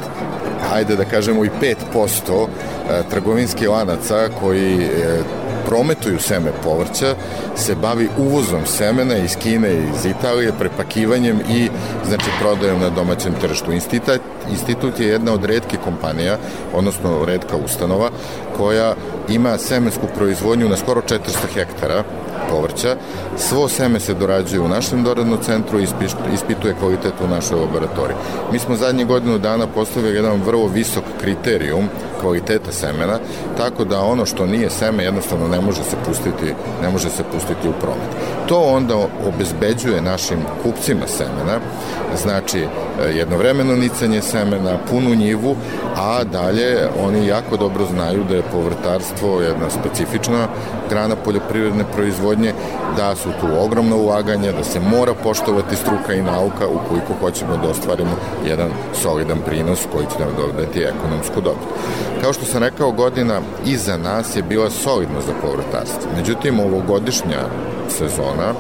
hajde 0.70 0.96
da 0.96 1.06
kažemo 1.06 1.46
i 1.46 1.50
5% 1.94 2.48
e, 2.90 3.04
trgovinskih 3.10 3.70
lanaca 3.70 4.30
koji 4.40 4.76
e, 4.76 5.20
prometuju 5.66 6.20
seme 6.20 6.52
povrća 6.64 7.16
se 7.56 7.76
bavi 7.76 8.10
uvozom 8.18 8.66
semena 8.66 9.18
iz 9.18 9.36
Kine 9.36 9.70
i 9.70 9.84
iz 9.96 10.06
Italije, 10.06 10.52
prepakivanjem 10.60 11.40
i 11.50 11.70
znači 12.08 12.30
prodajom 12.40 12.80
na 12.80 12.90
domaćem 12.90 13.34
tržištu. 13.42 13.72
Institut, 13.72 14.22
institut 14.52 15.00
je 15.00 15.08
jedna 15.08 15.34
od 15.34 15.46
redke 15.46 15.78
kompanija, 15.84 16.38
odnosno 16.74 17.26
redka 17.26 17.56
ustanova, 17.66 18.10
koja 18.58 18.96
ima 19.30 19.58
semensku 19.58 20.08
proizvodnju 20.16 20.70
na 20.70 20.78
skoro 20.78 21.02
400 21.02 21.20
hektara 21.54 22.04
povrća. 22.50 22.96
Svo 23.38 23.68
seme 23.68 24.00
se 24.00 24.14
dorađuje 24.14 24.60
u 24.60 24.68
našem 24.68 25.04
doradnom 25.04 25.38
centru 25.42 25.80
i 25.80 25.88
ispituje 26.34 26.76
kvalitet 26.80 27.14
u 27.24 27.28
našoj 27.28 27.60
laboratoriji. 27.60 28.18
Mi 28.52 28.60
smo 28.60 28.76
zadnje 28.76 29.06
godinu 29.06 29.38
dana 29.38 29.68
postavili 29.68 30.16
jedan 30.16 30.42
vrlo 30.42 30.68
visok 30.68 31.04
kriterijum 31.22 31.90
kvaliteta 32.22 32.72
semena, 32.72 33.20
tako 33.58 33.86
da 33.86 34.02
ono 34.02 34.26
što 34.26 34.46
nije 34.46 34.70
seme 34.70 35.04
jednostavno 35.04 35.48
ne 35.48 35.62
može 35.62 35.84
se 35.84 35.96
pustiti, 36.06 36.54
ne 36.82 36.90
može 36.90 37.10
se 37.10 37.24
pustiti 37.34 37.70
u 37.70 37.74
promet. 37.82 38.10
To 38.48 38.60
onda 38.62 38.96
obezbeđuje 39.28 40.02
našim 40.02 40.40
kupcima 40.64 41.08
semena, 41.08 41.60
znači 42.22 42.60
e, 42.60 42.68
jednovremeno 43.18 43.76
nicanje 43.76 44.22
semena, 44.22 44.78
punu 44.90 45.16
njivu, 45.16 45.56
a 45.98 46.24
dalje 46.24 46.88
oni 47.06 47.28
jako 47.28 47.58
dobro 47.58 47.86
znaju 47.86 48.24
da 48.30 48.36
je 48.36 48.50
povrtarstvo 48.52 49.42
jedna 49.42 49.70
specifična 49.70 50.48
grana 50.90 51.16
poljoprivredne 51.16 51.84
proizvodnje, 51.96 52.33
da 52.98 53.16
su 53.16 53.30
tu 53.42 53.48
ogromno 53.60 53.98
ulaganja, 53.98 54.52
da 54.52 54.64
se 54.64 54.80
mora 54.80 55.14
poštovati 55.14 55.76
struka 55.76 56.14
i 56.14 56.22
nauka 56.22 56.68
ukoliko 56.68 57.14
hoćemo 57.20 57.58
da 57.58 57.70
ostvarimo 57.70 58.12
jedan 58.48 58.70
solidan 59.02 59.38
prinos 59.46 59.80
koji 59.92 60.06
će 60.06 60.20
nam 60.20 60.30
dodati 60.38 60.84
ekonomsku 60.84 61.42
dobit. 61.42 61.68
Kao 62.22 62.34
što 62.34 62.46
sam 62.46 62.64
rekao, 62.64 62.92
godina 62.92 63.42
iza 63.66 63.98
nas 63.98 64.36
je 64.36 64.44
bila 64.44 64.70
solidna 64.70 65.22
za 65.22 65.34
povrtarstvo. 65.42 66.12
Međutim, 66.18 66.60
ovogodišnja 66.60 67.40
sezona 67.90 68.54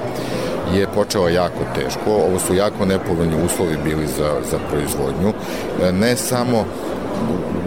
je 0.73 0.87
počela 0.87 1.29
jako 1.29 1.63
teško. 1.75 2.11
Ovo 2.29 2.39
su 2.39 2.55
jako 2.55 2.85
nepovoljni 2.85 3.45
uslovi 3.45 3.77
bili 3.83 4.07
za, 4.07 4.31
za 4.51 4.57
proizvodnju. 4.69 5.33
Ne 5.99 6.15
samo 6.15 6.65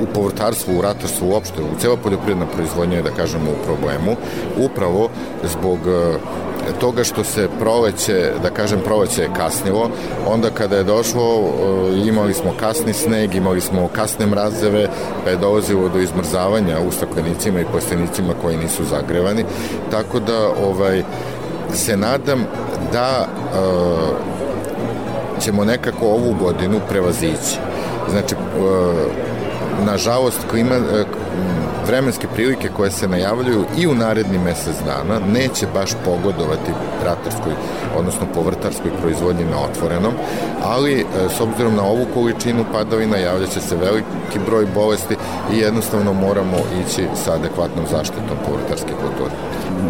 u 0.02 0.06
povrtarstvu, 0.14 0.78
u 0.78 0.82
ratarstvu 0.82 1.28
uopšte, 1.28 1.62
u 1.62 1.78
cela 1.80 1.96
poljoprivredna 1.96 2.46
proizvodnja 2.46 2.96
je, 2.96 3.02
da 3.02 3.10
kažemo, 3.10 3.50
u 3.50 3.64
problemu, 3.64 4.16
upravo 4.56 5.08
zbog 5.44 5.78
toga 6.80 7.04
što 7.04 7.24
se 7.24 7.48
proleće, 7.60 8.32
da 8.42 8.50
kažem 8.50 8.80
proleće 8.84 9.22
je 9.22 9.30
kasnilo, 9.36 9.90
onda 10.26 10.50
kada 10.50 10.76
je 10.76 10.84
došlo 10.84 11.24
e, 11.24 12.08
imali 12.08 12.34
smo 12.34 12.52
kasni 12.60 12.92
sneg, 12.92 13.34
imali 13.34 13.60
smo 13.60 13.88
kasne 13.88 14.26
mrazeve, 14.26 14.88
pa 15.24 15.30
je 15.30 15.36
dolazilo 15.36 15.88
do 15.88 15.98
izmrzavanja 15.98 16.80
u 16.88 16.92
staklenicima 16.92 17.60
i 17.60 17.64
plastenicima 17.72 18.34
koji 18.42 18.56
nisu 18.56 18.84
zagrevani, 18.84 19.44
tako 19.90 20.20
da 20.20 20.48
ovaj, 20.68 21.02
se 21.74 21.96
nadam 21.96 22.44
da 22.92 23.26
e, 23.26 24.26
ćemo 25.40 25.64
nekako 25.64 26.06
ovu 26.06 26.34
godinu 26.40 26.80
prevazići. 26.88 27.58
Znači, 28.10 28.34
e, 28.34 28.38
nažalost, 29.84 30.38
klima, 30.50 30.74
e, 30.74 31.04
vremenske 31.86 32.26
prilike 32.34 32.68
koje 32.76 32.90
se 32.90 33.08
najavljuju 33.08 33.64
i 33.78 33.86
u 33.86 33.94
naredni 33.94 34.38
mesec 34.38 34.76
dana 34.86 35.26
neće 35.26 35.66
baš 35.74 35.90
pogodovati 36.04 36.72
ratarskoj, 37.04 37.52
odnosno 37.98 38.26
povrtarskoj 38.34 38.90
proizvodnji 39.00 39.44
na 39.44 39.58
otvorenom, 39.60 40.12
ali 40.64 41.00
e, 41.00 41.04
s 41.36 41.40
obzirom 41.40 41.74
na 41.74 41.82
ovu 41.82 42.06
količinu 42.14 42.64
padavina 42.72 43.16
javljaće 43.16 43.60
se 43.60 43.76
veliki 43.76 44.38
broj 44.46 44.66
bolesti 44.74 45.16
i 45.52 45.58
jednostavno 45.58 46.12
moramo 46.12 46.56
ići 46.56 47.08
sa 47.24 47.32
adekvatnom 47.32 47.84
zaštitom 47.90 48.36
povrtarske 48.46 48.92
kulture. 49.02 49.34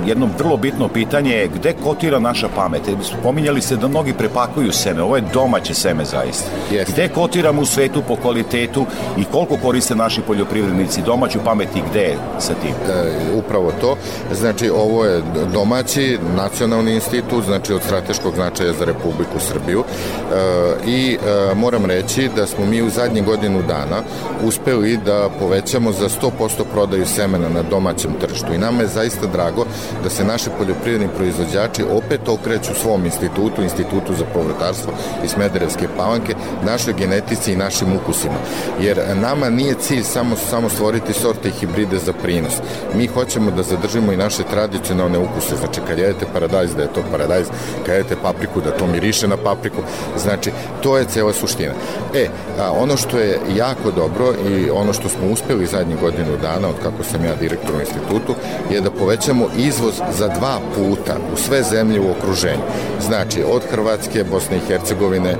Jedno 0.07 0.29
vrlo 0.38 0.57
bitno 0.57 0.88
pitanje 0.88 1.33
je 1.33 1.49
gde 1.49 1.72
kotira 1.85 2.18
naša 2.18 2.49
pamet. 2.49 2.83
Spominjali 3.03 3.61
ste 3.61 3.77
da 3.77 3.88
mnogi 3.88 4.12
prepakuju 4.12 4.72
seme, 4.72 5.03
ovo 5.03 5.16
je 5.16 5.22
domaće 5.33 5.75
seme 5.75 6.05
zaista. 6.05 6.51
Yes. 6.72 6.92
Gde 6.92 7.09
kotiramo 7.09 7.62
u 7.62 7.66
svetu 7.66 8.03
po 8.09 8.16
kvalitetu 8.16 8.87
i 9.18 9.25
koliko 9.25 9.57
koriste 9.57 9.94
naši 9.94 10.20
poljoprivrednici 10.20 11.03
domaću 11.03 11.38
pamet 11.44 11.77
i 11.77 11.83
gde 11.90 12.01
je 12.01 12.18
sa 12.38 12.55
tim? 12.55 12.70
E, 12.70 13.16
upravo 13.35 13.72
to. 13.81 13.96
Znači, 14.35 14.70
ovo 14.70 15.05
je 15.05 15.22
domaći 15.53 16.18
nacionalni 16.37 16.94
institut, 16.94 17.44
znači 17.44 17.72
od 17.72 17.83
strateškog 17.83 18.35
značaja 18.35 18.72
za 18.72 18.85
Republiku 18.85 19.38
Srbiju 19.38 19.85
e, 19.85 20.87
i 20.87 21.14
e, 21.14 21.55
moram 21.55 21.85
reći 21.85 22.31
da 22.37 22.46
smo 22.46 22.66
mi 22.66 22.83
u 22.83 22.90
zadnjih 22.90 23.25
godinu 23.25 23.62
dana 23.62 24.03
uspeli 24.44 24.96
da 24.96 25.29
povećamo 25.38 25.92
za 25.92 26.09
100% 26.09 26.31
prodaju 26.72 27.07
semena 27.07 27.49
na 27.49 27.62
domaćem 27.62 28.11
tržištu 28.20 28.53
i 28.53 28.59
nama 28.59 28.83
je 28.83 28.88
zaista 28.88 29.27
drago 29.27 29.64
da 30.03 30.11
se 30.11 30.25
naši 30.25 30.51
poljoprivredni 30.59 31.09
proizvođači 31.17 31.85
opet 31.91 32.29
okreću 32.29 32.75
svom 32.75 33.05
institutu, 33.05 33.62
institutu 33.62 34.15
za 34.19 34.25
povrtarstvo 34.35 34.93
iz 35.25 35.31
Smederevske 35.31 35.89
palanke, 35.97 36.35
našoj 36.67 36.95
genetici 36.95 37.53
i 37.53 37.57
našim 37.57 37.89
ukusima. 37.97 38.39
Jer 38.81 39.01
nama 39.21 39.51
nije 39.51 39.75
cilj 39.75 40.03
samo, 40.03 40.37
samo 40.37 40.69
stvoriti 40.69 41.12
sorte 41.12 41.49
i 41.49 41.53
hibride 41.61 41.99
za 41.99 42.12
prinos. 42.12 42.53
Mi 42.95 43.07
hoćemo 43.07 43.51
da 43.51 43.62
zadržimo 43.62 44.12
i 44.12 44.17
naše 44.17 44.43
tradicionalne 44.43 45.19
ukuse. 45.19 45.57
Znači, 45.57 45.81
kad 45.89 45.99
jedete 45.99 46.27
paradajz, 46.33 46.75
da 46.75 46.83
je 46.83 46.93
to 46.93 47.03
paradajz, 47.11 47.47
kad 47.87 47.95
jedete 47.95 48.17
papriku, 48.23 48.61
da 48.61 48.71
to 48.71 48.87
miriše 48.87 49.29
na 49.29 49.37
papriku. 49.37 49.83
Znači, 50.17 50.51
to 50.83 50.99
je 50.99 51.05
cela 51.05 51.33
suština. 51.33 51.73
E, 52.15 52.29
a, 52.59 52.73
ono 52.73 52.97
što 52.97 53.19
je 53.19 53.41
jako 53.57 53.91
dobro 53.91 54.35
i 54.49 54.71
ono 54.71 54.93
što 54.93 55.09
smo 55.09 55.31
uspeli 55.33 55.67
zadnjih 55.67 56.01
godinu 56.01 56.37
dana, 56.43 56.69
od 56.69 56.75
kako 56.83 57.03
sam 57.11 57.25
ja 57.25 57.35
direktor 57.35 57.75
u 57.77 57.81
institutu, 57.81 58.35
je 58.71 58.81
da 58.81 58.91
povećamo 58.91 59.47
izvoz 59.67 59.95
za 60.19 60.29
dva 60.29 60.59
puta 60.75 61.17
u 61.35 61.37
sve 61.37 61.63
zemlje 61.63 62.01
u 62.01 62.11
okruženju. 62.11 62.63
Znači, 63.01 63.45
od 63.53 63.63
Hrvatske, 63.71 64.25
Bosne 64.25 64.57
i 64.57 64.67
Hercegovine, 64.69 65.31
e, 65.31 65.37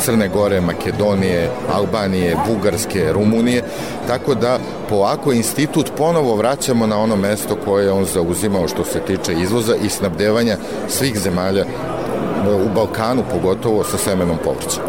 Crne 0.00 0.28
Gore, 0.28 0.60
Makedonije, 0.60 1.50
Albanije, 1.72 2.36
Bugarske, 2.46 3.12
Rumunije, 3.12 3.62
tako 4.06 4.34
da 4.34 4.58
polako 4.88 5.32
institut 5.32 5.92
ponovo 5.96 6.36
vraćamo 6.36 6.86
na 6.86 6.98
ono 6.98 7.16
mesto 7.16 7.56
koje 7.64 7.84
je 7.84 7.92
on 7.92 8.04
zauzimao 8.04 8.68
što 8.68 8.84
se 8.84 9.00
tiče 9.00 9.32
izvoza 9.32 9.74
i 9.76 9.88
snabdevanja 9.88 10.56
svih 10.88 11.18
zemalja 11.18 11.64
u 12.64 12.68
Balkanu 12.74 13.22
pogotovo 13.30 13.84
sa 13.84 13.98
semenom 13.98 14.36
povrća. 14.44 14.80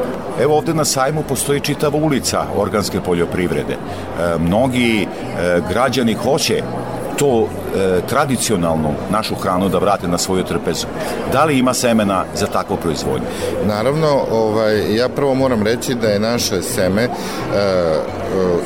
Evo 0.42 0.58
ovde 0.58 0.74
na 0.74 0.86
sajmu 0.86 1.24
postoji 1.30 1.60
čitava 1.60 1.98
ulica 1.98 2.44
organske 2.56 3.00
poljoprivrede. 3.02 3.74
E, 3.74 4.38
mnogi 4.40 5.02
e, 5.02 5.08
građani 5.70 6.14
hoće 6.14 6.64
to 7.18 7.48
e, 7.76 8.02
tradicionalnu 8.10 8.94
našu 9.12 9.36
hranu 9.36 9.70
da 9.70 9.78
vrate 9.78 10.08
na 10.08 10.18
svoju 10.18 10.44
trpezu. 10.44 10.88
Da 11.32 11.46
li 11.46 11.58
ima 11.58 11.74
semena 11.74 12.26
za 12.36 12.46
takvu 12.48 12.78
proizvodnju? 12.78 13.28
Naravno, 13.66 14.08
ovaj, 14.32 14.96
ja 14.96 15.10
prvo 15.10 15.34
moram 15.34 15.64
reći 15.64 15.96
da 15.96 16.08
je 16.08 16.20
naše 16.20 16.62
seme 16.62 17.04
e, 17.04 17.10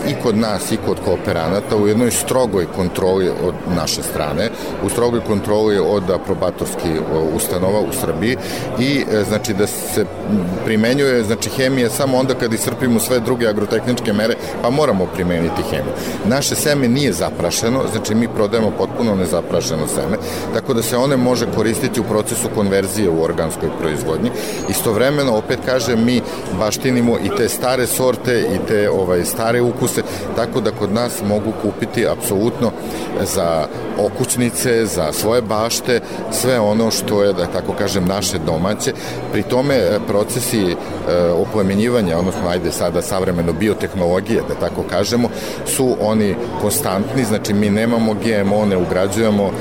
i 0.08 0.14
kod 0.24 0.38
nas 0.38 0.72
i 0.72 0.78
kod 0.86 0.98
kooperanata 1.06 1.78
u 1.78 1.88
jednoj 1.88 2.12
strogoj 2.12 2.66
kontroli 2.76 3.30
od 3.30 3.54
naše 3.76 4.04
strane, 4.04 4.50
u 4.86 4.90
strogoj 4.90 5.20
kontroli 5.28 5.80
od 5.80 6.10
aprobatorskih 6.10 7.02
ustanova 7.36 7.80
u 7.80 7.94
Srbiji 8.02 8.38
i 8.80 9.06
e, 9.12 9.24
znači 9.24 9.54
da 9.54 9.68
se 9.68 10.06
primenjuje 10.66 11.24
znači 11.24 11.50
hemija 11.50 11.90
samo 11.90 12.18
onda 12.18 12.34
kad 12.34 12.54
iscrpimo 12.54 13.00
sve 13.00 13.20
druge 13.20 13.48
agrotehničke 13.48 14.14
mere, 14.14 14.36
pa 14.62 14.70
moramo 14.70 15.06
primeniti 15.06 15.64
hemiju. 15.70 15.94
Naše 16.26 16.56
seme 16.56 16.88
nije 16.88 17.14
zaprašeno, 17.14 17.84
znači 17.92 18.16
mi 18.16 18.28
prodajemo 18.28 18.72
potpuno 18.78 19.16
nezaprašeno 19.16 19.88
seme, 19.88 20.18
tako 20.54 20.74
da 20.74 20.82
se 20.82 20.98
one 20.98 21.18
može 21.18 21.46
koristiti 21.56 22.00
u 22.00 22.04
procesu 22.04 22.50
konverzije 22.56 23.10
u 23.10 23.24
organskoj 23.24 23.70
proizvodnji. 23.80 24.32
Istovremeno, 24.70 25.38
opet 25.38 25.60
kažem, 25.66 26.06
mi 26.06 26.22
baštinimo 26.60 27.18
i 27.24 27.30
te 27.38 27.50
stare 27.50 27.88
sorte 27.88 28.40
i 28.40 28.68
te 28.68 28.90
ovaj 28.90 29.26
stare 29.54 29.62
ukuse, 29.62 30.02
tako 30.36 30.62
da 30.62 30.72
kod 30.72 30.94
nas 30.94 31.22
mogu 31.28 31.52
kupiti 31.62 32.08
apsolutno 32.08 32.72
za 33.22 33.68
okućnice, 33.98 34.86
za 34.86 35.12
svoje 35.12 35.42
bašte, 35.42 36.02
sve 36.32 36.60
ono 36.60 36.92
što 36.92 37.24
je, 37.24 37.34
da 37.34 37.46
tako 37.46 37.74
kažem, 37.74 38.06
naše 38.06 38.40
domaće. 38.46 38.94
Pri 39.32 39.44
tome 39.44 39.76
e, 39.76 40.00
procesi 40.08 40.72
e, 40.72 40.76
oplemenjivanja, 41.32 42.18
odnosno 42.18 42.50
ajde 42.50 42.72
sada 42.72 43.02
savremeno 43.02 43.54
biotehnologije, 43.54 44.42
da 44.48 44.56
tako 44.56 44.84
kažemo, 44.90 45.30
su 45.66 45.96
oni 46.02 46.36
konstantni, 46.62 47.24
znači 47.24 47.54
mi 47.54 47.70
nemamo 47.70 48.14
GMO, 48.14 48.66
ne 48.66 48.78
ugrađujemo 48.78 49.52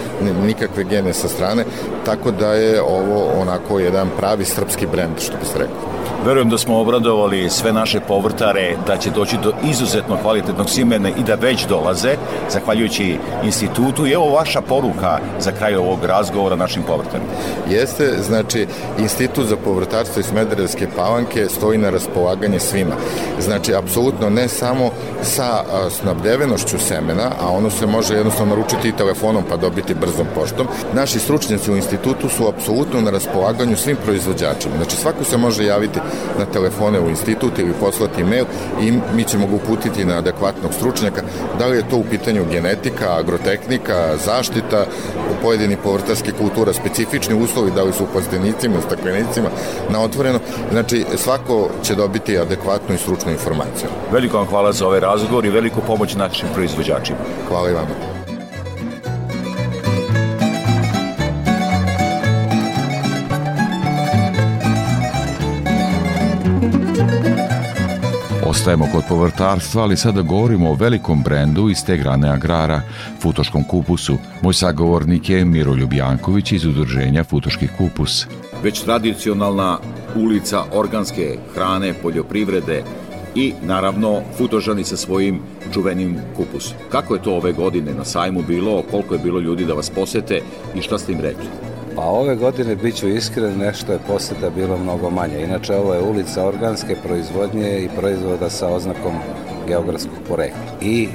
nikakve 0.46 0.84
gene 0.84 1.12
sa 1.12 1.28
strane, 1.28 1.64
tako 2.04 2.30
da 2.30 2.54
je 2.54 2.82
ovo 2.82 3.40
onako 3.40 3.78
jedan 3.78 4.08
pravi 4.18 4.44
srpski 4.44 4.86
brend, 4.86 5.20
što 5.20 5.36
bi 5.36 5.46
se 5.46 5.58
rekao. 5.58 5.91
Verujem 6.24 6.48
da 6.50 6.58
smo 6.58 6.80
obradovali 6.80 7.50
sve 7.50 7.72
naše 7.72 8.00
povrtare 8.00 8.76
da 8.86 8.96
će 8.96 9.10
doći 9.10 9.36
do 9.42 9.52
izuzetno 9.70 10.16
kvalitetnog 10.22 10.70
simena 10.70 11.08
i 11.08 11.22
da 11.26 11.34
već 11.34 11.66
dolaze, 11.66 12.16
zahvaljujući 12.50 13.18
institutu. 13.44 14.06
I 14.06 14.12
evo 14.12 14.30
vaša 14.30 14.60
poruka 14.60 15.18
za 15.40 15.52
kraj 15.52 15.74
ovog 15.76 16.04
razgovora 16.04 16.56
našim 16.56 16.82
povrtarima. 16.82 17.30
Jeste, 17.70 18.16
znači, 18.26 18.66
Institut 18.98 19.46
za 19.46 19.56
povrtarstvo 19.56 20.20
iz 20.20 20.26
Smederevske 20.26 20.88
palanke 20.96 21.46
stoji 21.48 21.78
na 21.78 21.90
raspolaganje 21.90 22.60
svima. 22.60 22.94
Znači, 23.40 23.74
apsolutno 23.74 24.30
ne 24.30 24.48
samo 24.48 24.90
sa 25.22 25.64
snabdevenošću 25.90 26.78
semena, 26.78 27.30
a 27.40 27.48
ono 27.48 27.70
se 27.70 27.86
može 27.86 28.14
jednostavno 28.14 28.54
naručiti 28.54 28.88
i 28.88 28.96
telefonom 28.96 29.44
pa 29.48 29.56
dobiti 29.56 29.94
brzom 29.94 30.26
poštom. 30.34 30.66
Naši 30.94 31.18
stručnjaci 31.18 31.72
u 31.72 31.76
institutu 31.76 32.28
su 32.28 32.48
apsolutno 32.48 33.00
na 33.00 33.10
raspolaganju 33.10 33.76
svim 33.76 33.96
proizvođačima. 34.04 34.76
Znači, 34.76 34.96
svako 34.96 35.24
se 35.24 35.36
može 35.36 35.64
javiti 35.64 35.91
na 36.38 36.44
telefone 36.44 37.00
u 37.00 37.08
institut 37.08 37.58
ili 37.58 37.72
poslati 37.80 38.24
mail 38.24 38.44
i 38.82 38.92
mi 39.16 39.24
ćemo 39.24 39.46
ga 39.46 39.54
uputiti 39.54 40.04
na 40.04 40.18
adekvatnog 40.18 40.74
stručnjaka. 40.74 41.22
Da 41.58 41.66
li 41.66 41.76
je 41.76 41.88
to 41.88 41.96
u 41.96 42.04
pitanju 42.10 42.44
genetika, 42.50 43.16
agrotehnika, 43.18 44.16
zaštita, 44.24 44.86
pojedini 45.42 45.76
povrtarski 45.76 46.32
kultura, 46.32 46.72
specifični 46.72 47.34
uslovi, 47.34 47.70
da 47.70 47.82
li 47.82 47.92
su 47.92 48.04
u 48.04 48.12
plastenicima, 48.12 48.80
staklenicima, 48.86 49.48
na 49.90 50.02
otvoreno. 50.02 50.38
Znači, 50.70 51.04
svako 51.16 51.68
će 51.82 51.94
dobiti 51.94 52.38
adekvatnu 52.38 52.94
i 52.94 52.98
stručnu 52.98 53.32
informaciju. 53.32 53.88
Veliko 54.12 54.36
vam 54.36 54.46
hvala 54.46 54.72
za 54.72 54.86
ovaj 54.86 55.00
razgovor 55.00 55.46
i 55.46 55.50
veliku 55.50 55.80
pomoć 55.86 56.14
našim 56.14 56.48
proizvođačima. 56.54 57.18
Hvala 57.48 57.70
i 57.70 57.74
vama. 57.74 58.21
Ostajemo 68.52 68.88
kod 68.92 69.02
povrtarstva, 69.08 69.82
ali 69.82 69.96
sada 69.96 70.22
govorimo 70.22 70.70
o 70.70 70.74
velikom 70.74 71.22
brendu 71.22 71.70
iz 71.70 71.84
te 71.84 71.96
grane 71.96 72.28
agrara, 72.28 72.80
Futoškom 73.20 73.64
kupusu. 73.64 74.18
Moj 74.42 74.54
sagovornik 74.54 75.30
je 75.30 75.44
Miroljub 75.44 75.92
Janković 75.92 76.52
iz 76.52 76.64
udruženja 76.64 77.24
Futoški 77.24 77.68
kupus. 77.78 78.26
Već 78.62 78.80
tradicionalna 78.80 79.78
ulica 80.16 80.64
organske 80.72 81.38
hrane, 81.54 81.94
poljoprivrede 82.02 82.82
i 83.34 83.52
naravno 83.62 84.20
Futožani 84.38 84.84
sa 84.84 84.96
svojim 84.96 85.40
čuvenim 85.72 86.18
kupusom. 86.36 86.76
Kako 86.88 87.14
je 87.14 87.22
to 87.22 87.36
ove 87.36 87.52
godine 87.52 87.94
na 87.94 88.04
sajmu 88.04 88.42
bilo, 88.42 88.82
koliko 88.90 89.14
je 89.14 89.20
bilo 89.24 89.40
ljudi 89.40 89.64
da 89.64 89.74
vas 89.74 89.90
posete 89.90 90.40
i 90.74 90.82
šta 90.82 90.98
ste 90.98 91.12
im 91.12 91.20
rekli? 91.20 91.71
Pa 91.96 92.02
ove 92.02 92.36
godine, 92.36 92.76
bit 92.76 92.96
ću 92.96 93.08
iskren, 93.08 93.58
nešto 93.58 93.92
je 93.92 93.98
poseta 94.06 94.50
bilo 94.50 94.78
mnogo 94.78 95.10
manje. 95.10 95.42
Inače, 95.42 95.76
ovo 95.76 95.94
je 95.94 96.02
ulica 96.02 96.46
organske 96.46 96.96
proizvodnje 97.04 97.78
i 97.78 97.88
proizvoda 97.96 98.50
sa 98.50 98.68
oznakom 98.68 99.14
geografskog 99.68 100.18
porekla. 100.28 100.60
I 100.80 101.08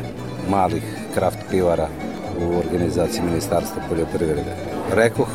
malih 0.49 0.83
kraft 1.13 1.37
pivara 1.51 1.87
u 2.41 2.57
organizaciji 2.57 3.21
Ministarstva 3.23 3.81
poljoprivrede. 3.89 4.55
Rekoh, 4.93 5.27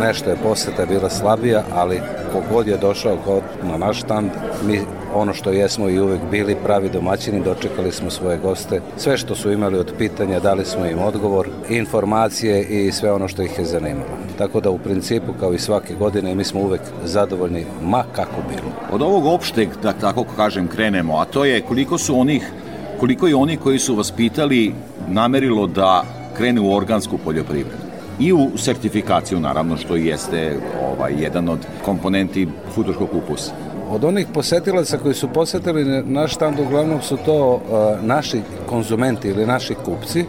nešto 0.00 0.30
je 0.30 0.36
poseta 0.36 0.86
bila 0.86 1.10
slabija, 1.10 1.62
ali 1.74 2.00
kogod 2.34 2.68
je 2.68 2.76
došao 2.76 3.16
kod, 3.24 3.42
na 3.62 3.76
naš 3.76 4.02
stand, 4.02 4.30
mi 4.66 4.80
ono 5.14 5.34
što 5.34 5.50
jesmo 5.50 5.88
i 5.88 6.00
uvek 6.00 6.20
bili 6.30 6.56
pravi 6.64 6.88
domaćini, 6.88 7.44
dočekali 7.44 7.92
smo 7.92 8.10
svoje 8.10 8.38
goste. 8.38 8.80
Sve 8.96 9.16
što 9.16 9.34
su 9.34 9.52
imali 9.52 9.78
od 9.78 9.92
pitanja, 9.98 10.40
dali 10.40 10.64
smo 10.64 10.86
im 10.86 10.98
odgovor, 10.98 11.48
informacije 11.68 12.62
i 12.62 12.92
sve 12.92 13.12
ono 13.12 13.28
što 13.28 13.42
ih 13.42 13.58
je 13.58 13.64
zanimalo. 13.64 14.18
Tako 14.38 14.60
da 14.60 14.70
u 14.70 14.78
principu, 14.78 15.32
kao 15.40 15.54
i 15.54 15.58
svake 15.58 15.94
godine, 15.94 16.34
mi 16.34 16.44
smo 16.44 16.60
uvek 16.60 16.80
zadovoljni, 17.04 17.66
ma 17.82 18.04
kako 18.12 18.42
bilo. 18.48 18.72
Od 18.92 19.02
ovog 19.02 19.26
opšteg, 19.26 19.68
da 19.82 19.92
tako 19.92 20.24
kažem, 20.36 20.68
krenemo, 20.68 21.16
a 21.16 21.24
to 21.24 21.44
je 21.44 21.60
koliko 21.60 21.98
su 21.98 22.20
onih, 22.20 22.52
koliko 23.00 23.26
je 23.26 23.34
oni 23.34 23.56
koji 23.56 23.78
su 23.78 23.94
vas 23.94 24.10
pitali 24.10 24.74
namerilo 25.08 25.66
da 25.66 26.04
krene 26.36 26.60
u 26.60 26.74
organsku 26.74 27.18
poljoprivredu 27.18 27.93
i 28.20 28.32
u 28.32 28.50
sertifikaciju 28.56 29.40
naravno 29.40 29.76
što 29.76 29.96
jeste 29.96 30.56
ovaj 30.92 31.14
jedan 31.18 31.48
od 31.48 31.58
komponenti 31.84 32.48
futurskog 32.74 33.10
kupusa. 33.10 33.52
Od 33.90 34.04
onih 34.04 34.26
posetilaca 34.34 34.98
koji 34.98 35.14
su 35.14 35.28
posetili 35.28 36.02
naš 36.02 36.34
štand, 36.34 36.60
uglavnom 36.60 37.02
su 37.02 37.16
to 37.24 37.54
uh, 37.54 37.60
naši 38.04 38.40
konzumenti 38.66 39.28
ili 39.28 39.46
naši 39.46 39.74
kupci 39.74 40.24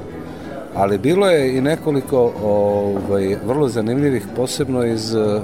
Ali 0.75 0.97
bilo 0.97 1.29
je 1.29 1.57
i 1.57 1.61
nekoliko 1.61 2.33
ovaj, 2.43 3.37
vrlo 3.45 3.67
zanimljivih, 3.69 4.23
posebno 4.35 4.83
iz 4.83 5.13
uh, 5.13 5.41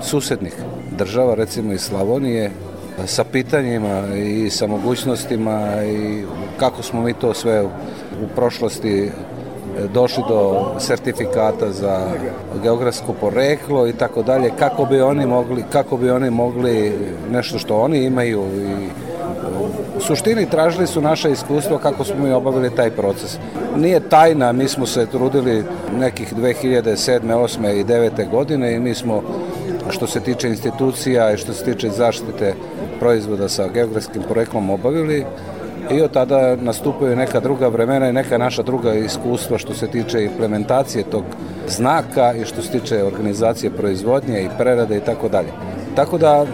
susednih 0.00 0.54
država, 0.98 1.34
recimo 1.34 1.72
iz 1.72 1.80
Slavonije, 1.80 2.50
sa 3.06 3.24
pitanjima 3.24 4.16
i 4.16 4.50
sa 4.50 4.66
mogućnostima 4.66 5.84
i 5.84 6.24
kako 6.56 6.82
smo 6.82 7.02
mi 7.02 7.14
to 7.14 7.34
sve 7.34 7.62
u, 7.62 7.68
prošlosti 8.34 9.10
došli 9.94 10.22
do 10.28 10.70
sertifikata 10.78 11.72
za 11.72 12.06
geografsko 12.62 13.12
poreklo 13.12 13.88
i 13.88 13.92
tako 13.92 14.22
dalje 14.22 14.50
kako 14.58 14.84
bi 14.84 15.00
oni 15.00 15.26
mogli 15.26 15.64
kako 15.72 15.96
bi 15.96 16.10
oni 16.10 16.30
mogli 16.30 16.92
nešto 17.30 17.58
što 17.58 17.76
oni 17.76 18.04
imaju 18.04 18.42
i 18.42 18.88
u 19.96 20.00
suštini 20.00 20.50
tražili 20.50 20.86
su 20.86 21.00
naše 21.00 21.30
iskustvo 21.30 21.78
kako 21.78 22.04
smo 22.04 22.24
mi 22.24 22.32
obavili 22.32 22.76
taj 22.76 22.90
proces. 22.90 23.38
Nije 23.76 24.00
tajna, 24.00 24.52
mi 24.52 24.68
smo 24.68 24.86
se 24.86 25.06
trudili 25.06 25.64
nekih 25.98 26.34
2007. 26.34 27.20
8. 27.20 27.80
i 27.80 27.84
9. 27.84 28.30
godine 28.30 28.74
i 28.74 28.80
mi 28.80 28.94
smo 28.94 29.22
što 29.90 30.06
se 30.06 30.20
tiče 30.20 30.48
institucija 30.48 31.32
i 31.32 31.36
što 31.36 31.52
se 31.52 31.64
tiče 31.64 31.90
zaštite 31.90 32.54
proizvoda 33.00 33.48
sa 33.48 33.68
geografskim 33.68 34.22
poreklom 34.28 34.70
obavili 34.70 35.24
i 35.90 36.02
od 36.02 36.12
tada 36.12 36.56
nastupaju 36.56 37.16
neka 37.16 37.40
druga 37.40 37.68
vremena 37.68 38.08
i 38.08 38.12
neka 38.12 38.38
naša 38.38 38.62
druga 38.62 38.94
iskustva 38.94 39.58
što 39.58 39.74
se 39.74 39.86
tiče 39.86 40.24
implementacije 40.24 41.04
tog 41.04 41.24
znaka 41.68 42.34
i 42.34 42.44
što 42.44 42.62
se 42.62 42.70
tiče 42.70 43.04
organizacije 43.04 43.70
proizvodnje 43.70 44.42
i 44.42 44.48
prerade 44.58 44.96
i 44.96 45.00
tako 45.00 45.28
dalje. 45.28 45.48
Tako 45.96 46.18
da 46.18 46.46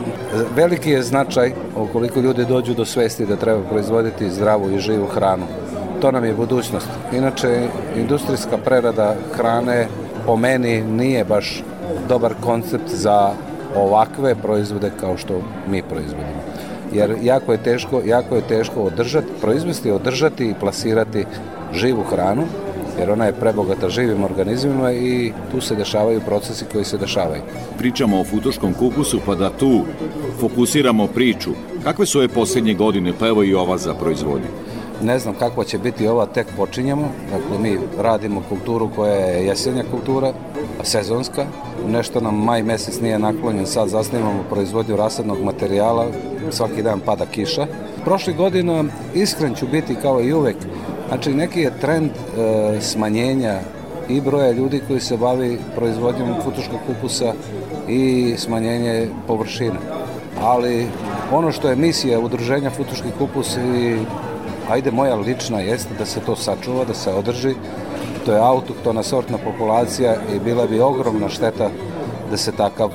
veliki 0.56 0.90
je 0.90 1.02
značaj 1.02 1.52
ukoliko 1.76 2.20
ljudi 2.20 2.44
dođu 2.44 2.74
do 2.74 2.84
svesti 2.84 3.26
da 3.26 3.36
treba 3.36 3.62
proizvoditi 3.62 4.30
zdravu 4.30 4.70
i 4.70 4.78
živu 4.78 5.06
hranu. 5.06 5.46
To 6.00 6.10
nam 6.10 6.24
je 6.24 6.34
budućnost. 6.34 6.88
Inače, 7.12 7.68
industrijska 7.96 8.58
prerada 8.64 9.14
hrane 9.36 9.86
po 10.26 10.36
meni 10.36 10.82
nije 10.82 11.24
baš 11.24 11.62
dobar 12.08 12.34
koncept 12.40 12.88
za 12.88 13.30
ovakve 13.76 14.34
proizvode 14.34 14.90
kao 15.00 15.16
što 15.16 15.40
mi 15.68 15.82
proizvodimo 15.82 16.57
jer 16.92 17.16
jako 17.22 17.52
je 17.52 17.62
teško, 17.62 18.02
jako 18.06 18.36
je 18.36 18.42
teško 18.48 18.82
održati, 18.82 19.26
proizvesti, 19.40 19.90
održati 19.90 20.46
i 20.46 20.54
plasirati 20.60 21.24
živu 21.74 22.02
hranu, 22.02 22.44
jer 22.98 23.10
ona 23.10 23.24
je 23.24 23.32
prebogata 23.32 23.88
živim 23.88 24.24
organizmima 24.24 24.92
i 24.92 25.32
tu 25.50 25.60
se 25.60 25.74
dešavaju 25.74 26.20
procesi 26.20 26.64
koji 26.72 26.84
se 26.84 26.98
dešavaju. 26.98 27.42
Pričamo 27.78 28.20
o 28.20 28.24
futoškom 28.24 28.74
kupusu, 28.74 29.20
pa 29.26 29.34
da 29.34 29.50
tu 29.50 29.84
fokusiramo 30.40 31.06
priču. 31.06 31.50
Kakve 31.84 32.06
su 32.06 32.18
ove 32.18 32.28
posljednje 32.28 32.74
godine, 32.74 33.12
pa 33.18 33.28
evo 33.28 33.44
i 33.44 33.54
ova 33.54 33.78
za 33.78 33.94
proizvodnju? 33.94 34.48
Ne 35.02 35.18
znam 35.18 35.34
kakva 35.34 35.64
će 35.64 35.78
biti 35.78 36.08
ova, 36.08 36.26
tek 36.26 36.46
počinjemo. 36.56 37.08
Dakle, 37.30 37.58
mi 37.58 37.78
radimo 37.98 38.42
kulturu 38.48 38.90
koja 38.96 39.14
je 39.14 39.46
jesenja 39.46 39.84
kultura, 39.90 40.32
sezonska. 40.82 41.46
Nešto 41.86 42.20
nam 42.20 42.44
maj 42.44 42.62
mesec 42.62 43.00
nije 43.00 43.18
naklonjen, 43.18 43.66
sad 43.66 43.88
zasnimamo 43.88 44.44
proizvodnju 44.50 44.96
rasadnog 44.96 45.42
materijala, 45.42 46.06
svaki 46.50 46.82
dan 46.82 47.00
pada 47.00 47.26
kiša. 47.26 47.66
Prošle 48.04 48.32
godina, 48.32 48.84
iskren 49.14 49.54
ću 49.54 49.66
biti 49.66 49.94
kao 49.94 50.22
i 50.22 50.32
uvek, 50.32 50.56
znači 51.08 51.34
neki 51.34 51.60
je 51.60 51.80
trend 51.80 52.10
e, 52.10 52.80
smanjenja 52.80 53.60
i 54.08 54.20
broja 54.20 54.50
ljudi 54.50 54.80
koji 54.88 55.00
se 55.00 55.16
bavi 55.16 55.58
proizvodnjom 55.76 56.34
futuškog 56.44 56.78
kupusa 56.86 57.32
i 57.88 58.34
smanjenje 58.38 59.08
površine. 59.26 59.76
Ali 60.42 60.86
ono 61.32 61.52
što 61.52 61.68
je 61.68 61.76
misija 61.76 62.20
udruženja 62.20 62.70
Futuški 62.70 63.08
kupus 63.18 63.56
i 63.56 63.96
ajde 64.68 64.90
moja 64.90 65.14
lična 65.14 65.60
jeste 65.60 65.94
da 65.98 66.06
se 66.06 66.20
to 66.20 66.36
sačuva, 66.36 66.84
da 66.84 66.94
se 66.94 67.12
održi. 67.12 67.54
To 68.24 68.32
je 68.32 68.40
autoktona 68.40 69.02
sortna 69.02 69.38
populacija 69.38 70.16
i 70.34 70.38
bila 70.38 70.66
bi 70.66 70.80
ogromna 70.80 71.28
šteta 71.28 71.70
da 72.30 72.36
se 72.36 72.52
takav 72.52 72.90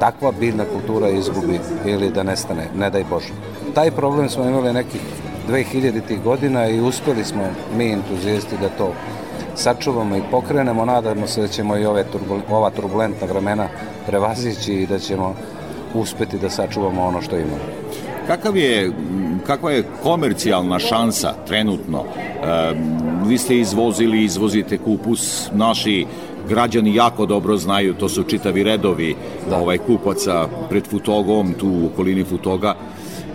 takva 0.00 0.32
biljna 0.32 0.64
kultura 0.64 1.08
izgubi 1.08 1.60
ili 1.84 2.10
da 2.10 2.22
nestane, 2.22 2.68
ne 2.76 2.90
daj 2.90 3.04
Bože. 3.04 3.32
Taj 3.74 3.90
problem 3.90 4.28
smo 4.28 4.44
imali 4.44 4.72
nekih 4.72 5.00
2000. 5.48 6.22
godina 6.22 6.68
i 6.68 6.80
uspeli 6.80 7.24
smo 7.24 7.42
mi 7.76 7.92
entuzijesti 7.92 8.56
da 8.60 8.68
to 8.68 8.92
sačuvamo 9.54 10.16
i 10.16 10.22
pokrenemo. 10.30 10.84
Nadamo 10.84 11.26
se 11.26 11.40
da 11.40 11.48
ćemo 11.48 11.76
i 11.76 11.86
ove 11.86 12.04
turbul, 12.04 12.40
ova 12.50 12.70
turbulentna 12.70 13.26
vremena 13.26 13.68
prevazići 14.06 14.74
i 14.74 14.86
da 14.86 14.98
ćemo 14.98 15.34
uspeti 15.94 16.38
da 16.38 16.50
sačuvamo 16.50 17.06
ono 17.06 17.22
što 17.22 17.36
imamo. 17.36 17.87
Kakav 18.28 18.56
je, 18.56 18.92
kakva 19.46 19.70
je 19.70 19.84
komercijalna 20.02 20.78
šansa 20.78 21.34
trenutno? 21.46 22.04
E, 22.04 22.74
vi 23.26 23.38
ste 23.38 23.56
izvozili, 23.58 24.24
izvozite 24.24 24.78
kupus, 24.78 25.48
naši 25.52 26.06
građani 26.48 26.94
jako 26.94 27.26
dobro 27.26 27.56
znaju, 27.56 27.94
to 27.94 28.08
su 28.08 28.22
čitavi 28.22 28.62
redovi 28.62 29.16
da. 29.50 29.56
ovaj, 29.56 29.78
kupaca 29.78 30.48
pred 30.68 30.86
Futogom, 30.86 31.52
tu 31.52 31.68
u 31.68 31.86
okolini 31.86 32.24
Futoga. 32.24 32.74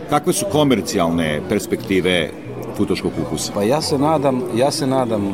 Kakve 0.10 0.34
su 0.34 0.46
komercijalne 0.52 1.42
perspektive 1.50 2.30
futoškog 2.78 3.12
kupusa? 3.18 3.52
Pa 3.54 3.64
ja 3.64 3.82
se 3.82 3.98
nadam, 3.98 4.42
ja 4.56 4.72
se 4.72 4.88
nadam 4.88 5.28
uh, 5.28 5.34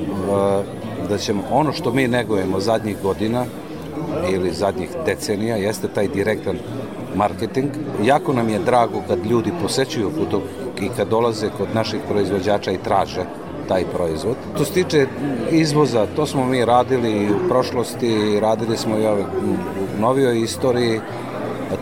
da 1.09 1.17
ćemo 1.17 1.43
ono 1.51 1.73
što 1.73 1.93
mi 1.93 2.07
negujemo 2.07 2.59
zadnjih 2.59 2.97
godina 3.03 3.45
ili 4.33 4.51
zadnjih 4.51 4.89
decenija 5.05 5.55
jeste 5.55 5.87
taj 5.87 6.07
direktan 6.07 6.55
marketing. 7.15 7.69
Jako 8.03 8.33
nam 8.33 8.49
je 8.49 8.59
drago 8.59 9.01
kad 9.07 9.25
ljudi 9.25 9.51
posećuju 9.61 10.11
Futog 10.11 10.41
i 10.81 10.89
kad 10.97 11.07
dolaze 11.07 11.49
kod 11.57 11.67
naših 11.73 11.99
proizvođača 12.09 12.71
i 12.71 12.77
traže 12.77 13.25
taj 13.67 13.85
proizvod. 13.85 14.35
To 14.57 14.65
se 14.65 14.73
tiče 14.73 15.07
izvoza, 15.51 16.07
to 16.15 16.25
smo 16.25 16.45
mi 16.45 16.65
radili 16.65 17.29
u 17.31 17.49
prošlosti, 17.49 18.39
radili 18.39 18.77
smo 18.77 18.97
i 18.97 19.07
u 19.07 20.01
novijoj 20.01 20.41
istoriji. 20.41 20.99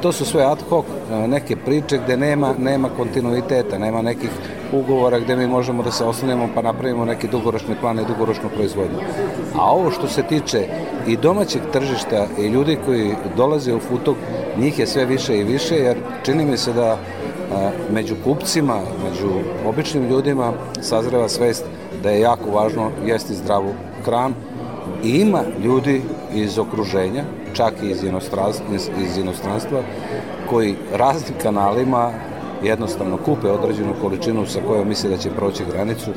To 0.01 0.11
su 0.11 0.25
sve 0.25 0.43
ad 0.43 0.57
hoc 0.69 0.86
neke 1.28 1.55
priče 1.55 1.99
gde 2.05 2.17
nema, 2.17 2.53
nema 2.59 2.89
kontinuiteta, 2.97 3.78
nema 3.78 4.01
nekih 4.01 4.30
ugovora 4.72 5.20
gde 5.20 5.36
mi 5.36 5.47
možemo 5.47 5.84
da 5.84 5.91
se 5.91 6.05
oslanjamo 6.05 6.49
pa 6.55 6.61
napravimo 6.61 7.05
neki 7.05 7.28
dugoročni 7.28 7.76
plan 7.82 7.99
i 7.99 8.05
dugoročnu 8.05 8.49
proizvodnju. 8.55 8.99
A 9.55 9.72
ovo 9.72 9.91
što 9.91 10.07
se 10.07 10.24
tiče 10.24 10.68
i 11.07 11.18
domaćeg 11.18 11.61
tržišta 11.74 12.28
i 12.39 12.47
ljudi 12.47 12.78
koji 12.86 13.15
dolaze 13.38 13.74
u 13.74 13.80
Futog, 13.80 14.15
njih 14.57 14.80
je 14.80 14.88
sve 14.88 15.05
više 15.05 15.38
i 15.38 15.43
više, 15.43 15.76
jer 15.76 15.97
čini 16.24 16.45
mi 16.45 16.57
se 16.57 16.74
da 16.74 16.97
među 17.93 18.15
kupcima, 18.24 18.80
među 19.03 19.30
običnim 19.65 20.09
ljudima 20.09 20.53
sazreva 20.82 21.30
svest 21.30 21.65
da 22.03 22.09
je 22.09 22.22
jako 22.22 22.51
važno 22.51 22.89
jesti 23.05 23.34
zdravu 23.34 23.74
hranu 24.05 24.36
i 25.03 25.09
ima 25.09 25.41
ljudi 25.63 26.01
iz 26.34 26.59
okruženja, 26.59 27.24
čak 27.53 27.74
i 27.84 27.89
iz 27.89 28.03
inostranstva, 28.03 28.65
iz 29.03 29.18
inostranstva 29.18 29.80
koji 30.49 30.76
raznim 30.93 31.39
kanalima 31.41 32.11
jednostavno 32.63 33.17
kupe 33.17 33.51
određenu 33.51 33.93
količinu 34.01 34.45
sa 34.45 34.59
kojom 34.67 34.87
misle 34.87 35.09
da 35.09 35.17
će 35.17 35.29
proći 35.29 35.63
granicu 35.71 36.11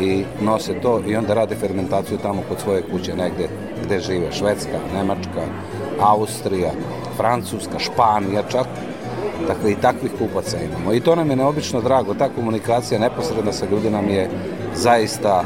i 0.00 0.24
nose 0.40 0.80
to 0.80 1.00
i 1.06 1.16
onda 1.16 1.34
rade 1.34 1.54
fermentaciju 1.54 2.18
tamo 2.18 2.42
kod 2.48 2.60
svoje 2.60 2.82
kuće 2.82 3.16
negde 3.16 3.48
gde 3.84 4.00
žive 4.00 4.32
Švedska, 4.32 4.78
Nemačka, 4.94 5.44
Austrija, 6.00 6.70
Francuska, 7.16 7.78
Španija 7.78 8.42
čak 8.48 8.66
Dakle, 9.46 9.72
i 9.72 9.76
takvih 9.76 10.12
kupaca 10.18 10.56
imamo. 10.60 10.92
I 10.92 11.00
to 11.00 11.14
nam 11.14 11.30
je 11.30 11.36
neobično 11.36 11.80
drago. 11.80 12.14
Ta 12.14 12.28
komunikacija 12.28 13.00
neposredna 13.00 13.52
sa 13.52 13.66
ljudi 13.70 13.90
nam 13.90 14.08
je 14.08 14.30
zaista 14.74 15.44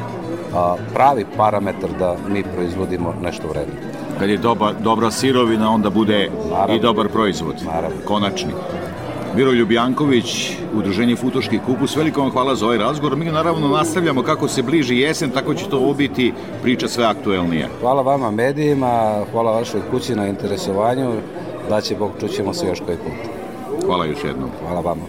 a, 0.55 0.77
pravi 0.95 1.27
parametar 1.37 1.91
da 1.99 2.17
mi 2.29 2.43
proizvodimo 2.43 3.15
nešto 3.23 3.49
vredno. 3.49 3.75
Kad 4.19 4.29
je 4.31 4.37
doba, 4.37 4.73
dobra 4.81 5.11
sirovina, 5.11 5.71
onda 5.71 5.91
bude 5.91 6.31
Naravno. 6.51 6.75
i 6.75 6.81
dobar 6.81 7.09
proizvod. 7.09 7.55
Naravno. 7.65 7.97
Konačni. 8.07 8.53
Miroljub 9.37 9.73
Janković, 9.73 10.57
Udruženje 10.75 11.17
Futoški 11.17 11.59
kupus, 11.67 11.97
veliko 11.97 12.21
vam 12.21 12.31
hvala 12.31 12.55
za 12.55 12.67
ovaj 12.67 12.79
razgovor. 12.79 13.17
Mi 13.17 13.25
naravno 13.25 13.69
nastavljamo 13.69 14.23
kako 14.23 14.49
se 14.49 14.63
bliži 14.63 14.97
jesen, 14.97 15.31
tako 15.31 15.55
će 15.55 15.69
to 15.71 15.95
biti 15.95 16.33
priča 16.63 16.89
sve 16.89 17.05
aktuelnija. 17.05 17.69
Hvala 17.81 18.03
vama 18.03 18.31
medijima, 18.31 19.25
hvala 19.33 19.53
vašoj 19.53 19.81
kući 19.91 20.15
na 20.15 20.27
interesovanju, 20.27 21.13
da 21.69 21.81
će 21.81 21.95
Bog 21.95 22.11
čućemo 22.21 22.55
se 22.55 22.67
još 22.67 22.81
koji 22.81 22.97
put. 22.97 23.31
Hvala 23.87 24.07
još 24.07 24.25
jednom. 24.25 24.51
Hvala 24.61 24.81
vama. 24.81 25.03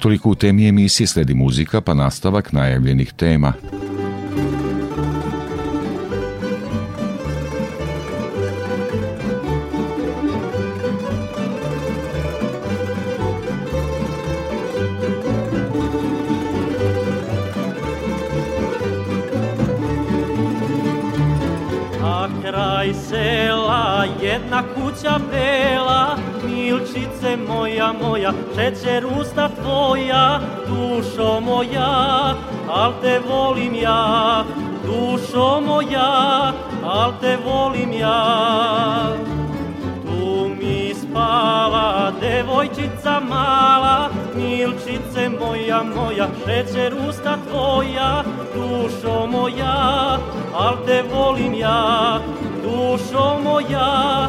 Toliko 0.00 0.30
u 0.30 0.34
temi 0.34 0.68
emisije 0.68 1.06
sledi 1.06 1.34
muzika, 1.34 1.80
pa 1.80 1.94
nastavak 1.94 2.52
najavljenih 2.52 3.12
tema. 3.12 3.52
Kuća 24.98 25.18
bela 25.30 26.16
Milčice 26.44 27.36
moja 27.48 27.92
moja, 28.02 28.32
šećer 28.54 29.06
usta 29.20 29.48
tvoja 29.48 30.40
Dušo 30.66 31.40
moja, 31.40 32.34
al 32.68 32.92
te 33.02 33.20
volim 33.28 33.74
ja 33.74 34.44
dušo 34.88 35.60
moja, 35.60 36.52
al 36.84 37.12
te 37.20 37.36
volim 37.44 37.92
ja. 37.92 39.16
Tu 40.04 40.48
mi 40.48 40.94
spava 40.94 42.12
devojčica 42.20 43.20
mala, 43.28 44.08
milčice 44.34 45.28
moja, 45.40 45.82
moja, 45.82 46.28
šećer 46.46 46.94
usta 47.08 47.36
tvoja, 47.50 48.24
dušo 48.54 49.26
moja, 49.26 50.18
al 50.54 50.76
te 50.86 51.02
volim 51.12 51.54
ja, 51.54 52.20
dušo 52.62 53.38
moja, 53.44 54.28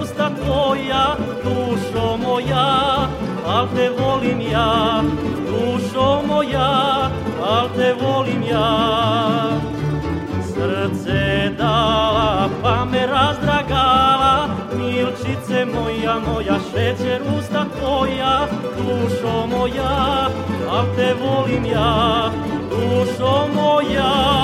moja, 16.51 16.59
šećer 16.71 17.21
usta 17.39 17.65
tvoja, 17.79 18.47
dušo 18.77 19.47
moja, 19.47 20.29
al 20.71 20.85
te 20.95 21.13
volim 21.23 21.65
ja, 21.65 22.31
dušo 22.69 23.47
moja, 23.55 24.40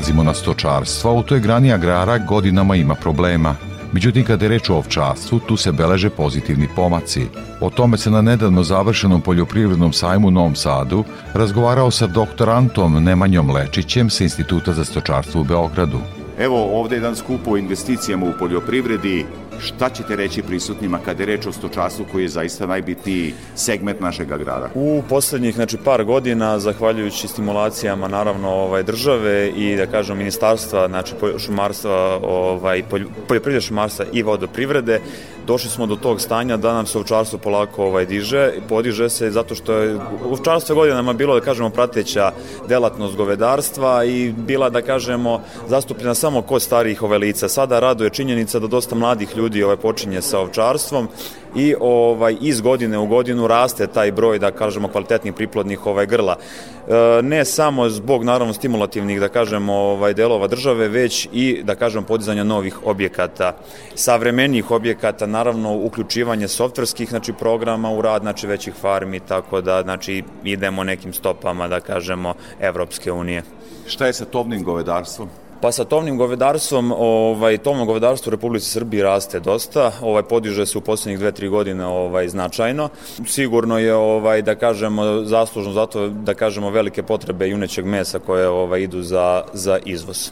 Prelazimo 0.00 0.22
na 0.22 0.34
stočarstvo, 0.34 1.14
u 1.14 1.22
toj 1.22 1.40
grani 1.40 1.72
agrara 1.72 2.18
godinama 2.18 2.76
ima 2.76 2.94
problema. 2.94 3.56
Međutim, 3.92 4.24
kada 4.24 4.44
je 4.44 4.48
reč 4.48 4.70
o 4.70 4.76
ovčarstvu, 4.76 5.38
tu 5.38 5.56
se 5.56 5.72
beleže 5.72 6.10
pozitivni 6.10 6.68
pomaci. 6.76 7.26
O 7.60 7.70
tome 7.70 7.98
se 7.98 8.10
na 8.10 8.22
nedavno 8.22 8.62
završenom 8.62 9.20
poljoprivrednom 9.20 9.92
sajmu 9.92 10.28
u 10.28 10.30
Novom 10.30 10.54
Sadu 10.54 11.04
razgovarao 11.34 11.90
sa 11.90 12.06
doktorantom 12.06 13.04
Nemanjom 13.04 13.50
Lečićem 13.50 14.10
sa 14.10 14.24
Instituta 14.24 14.72
za 14.72 14.84
stočarstvo 14.84 15.40
u 15.40 15.44
Beogradu. 15.44 15.98
Evo 16.38 16.80
ovde 16.80 16.96
je 16.96 16.98
jedan 16.98 17.16
skup 17.16 17.40
o 17.46 17.56
investicijama 17.56 18.26
u 18.26 18.32
poljoprivredi. 18.38 19.26
Šta 19.60 19.88
ćete 19.88 20.16
reći 20.16 20.42
prisutnima 20.42 20.98
kada 21.04 21.22
je 21.22 21.26
reč 21.26 21.46
o 21.46 21.52
stočarstvu 21.52 22.06
koji 22.12 22.22
je 22.22 22.28
zaista 22.28 22.66
najbitniji 22.66 23.34
segment 23.54 24.00
našeg 24.00 24.32
agrara? 24.32 24.70
U 24.74 25.02
poslednjih 25.08 25.54
znači, 25.54 25.76
par 25.84 26.04
godina, 26.04 26.58
zahvaljujući 26.58 27.28
stimulacijama 27.28 28.08
naravno 28.08 28.48
ovaj, 28.48 28.82
države 28.82 29.50
i 29.56 29.76
da 29.76 29.86
kažem 29.86 30.18
ministarstva 30.18 30.88
znači, 30.88 31.14
šumarstva, 31.38 32.20
ovaj, 32.22 32.82
poljoprivrede 33.28 33.60
šumarstva 33.60 34.04
i 34.12 34.22
vodoprivrede, 34.22 35.00
došli 35.46 35.70
smo 35.70 35.86
do 35.86 35.96
tog 35.96 36.20
stanja 36.20 36.56
da 36.56 36.74
nam 36.74 36.86
se 36.86 36.98
ovčarstvo 36.98 37.38
polako 37.38 37.84
ovaj, 37.84 38.06
diže 38.06 38.52
podiže 38.68 39.08
se 39.08 39.30
zato 39.30 39.54
što 39.54 39.72
je 39.74 39.98
ovčarstvo 40.30 40.74
godinama 40.74 41.12
bilo, 41.12 41.34
da 41.34 41.44
kažemo, 41.44 41.70
prateća 41.70 42.32
delatnost 42.68 43.16
govedarstva 43.16 44.04
i 44.04 44.32
bila, 44.32 44.70
da 44.70 44.82
kažemo, 44.82 45.40
zastupljena 45.68 46.14
samo 46.14 46.42
kod 46.42 46.62
starijih 46.62 47.02
ove 47.02 47.18
lica. 47.18 47.48
Sada 47.48 47.80
raduje 47.80 48.10
činjenica 48.10 48.58
da 48.58 48.66
dosta 48.66 48.94
mladih 48.94 49.36
ljudi 49.36 49.49
ovaj, 49.62 49.76
počinje 49.76 50.22
sa 50.22 50.38
ovčarstvom 50.38 51.08
i 51.56 51.74
ovaj 51.80 52.36
iz 52.40 52.60
godine 52.60 52.98
u 52.98 53.06
godinu 53.06 53.46
raste 53.46 53.86
taj 53.86 54.12
broj 54.12 54.38
da 54.38 54.50
kažemo 54.50 54.88
kvalitetnih 54.88 55.34
priplodnih 55.34 55.86
ovaj 55.86 56.06
grla. 56.06 56.36
E, 56.36 57.22
ne 57.22 57.44
samo 57.44 57.88
zbog 57.88 58.24
naravno 58.24 58.52
stimulativnih 58.52 59.20
da 59.20 59.28
kažemo 59.28 59.72
ovaj 59.74 60.14
delova 60.14 60.46
države 60.46 60.88
već 60.88 61.28
i 61.32 61.62
da 61.64 61.74
kažem 61.74 62.04
podizanja 62.04 62.44
novih 62.44 62.86
objekata. 62.86 63.56
Savremenih 63.94 64.70
objekata 64.70 65.26
naravno 65.26 65.74
uključivanje 65.74 66.48
softverskih 66.48 67.08
znači 67.08 67.32
programa 67.32 67.90
u 67.90 68.02
rad 68.02 68.22
znači 68.22 68.46
većih 68.46 68.74
farmi 68.74 69.20
tako 69.20 69.60
da 69.60 69.82
znači 69.82 70.22
idemo 70.44 70.84
nekim 70.84 71.12
stopama 71.12 71.68
da 71.68 71.80
kažemo 71.80 72.34
Evropske 72.60 73.12
unije. 73.12 73.42
Šta 73.86 74.06
je 74.06 74.12
sa 74.12 74.24
tovnim 74.24 74.62
govedarstvom? 74.64 75.28
Pa 75.60 75.72
sa 75.72 75.84
tovnim 75.84 76.16
govedarstvom, 76.16 76.92
ovaj, 76.96 77.58
tovno 77.58 77.84
govedarstvo 77.84 78.30
u 78.30 78.34
Republici 78.34 78.70
Srbiji 78.70 79.02
raste 79.02 79.40
dosta, 79.40 79.92
ovaj, 80.02 80.22
podiže 80.22 80.66
se 80.66 80.78
u 80.78 80.80
poslednjih 80.80 81.20
2-3 81.20 81.48
godine 81.48 81.86
ovaj, 81.86 82.28
značajno. 82.28 82.88
Sigurno 83.26 83.78
je, 83.78 83.94
ovaj, 83.94 84.42
da 84.42 84.54
kažemo, 84.54 85.24
zaslužno 85.24 85.72
zato 85.72 86.08
da 86.08 86.34
kažemo 86.34 86.70
velike 86.70 87.02
potrebe 87.02 87.48
junećeg 87.48 87.86
mesa 87.86 88.18
koje 88.18 88.48
ovaj, 88.48 88.80
idu 88.80 89.02
za, 89.02 89.42
za 89.52 89.78
izvoz 89.84 90.30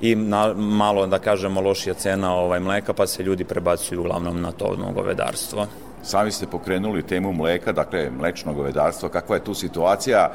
i 0.00 0.14
na, 0.14 0.54
malo, 0.54 1.06
da 1.06 1.18
kažemo, 1.18 1.60
lošija 1.60 1.94
cena 1.94 2.34
ovaj, 2.34 2.60
mleka, 2.60 2.92
pa 2.92 3.06
se 3.06 3.22
ljudi 3.22 3.44
prebacuju 3.44 4.00
uglavnom 4.00 4.40
na 4.40 4.52
tovno 4.52 4.92
govedarstvo. 4.92 5.66
Sami 6.02 6.32
ste 6.32 6.46
pokrenuli 6.46 7.02
temu 7.02 7.32
mleka, 7.32 7.72
dakle 7.72 8.10
mlečno 8.10 8.52
govedarstvo, 8.52 9.08
kakva 9.08 9.36
je 9.36 9.44
tu 9.44 9.54
situacija? 9.54 10.32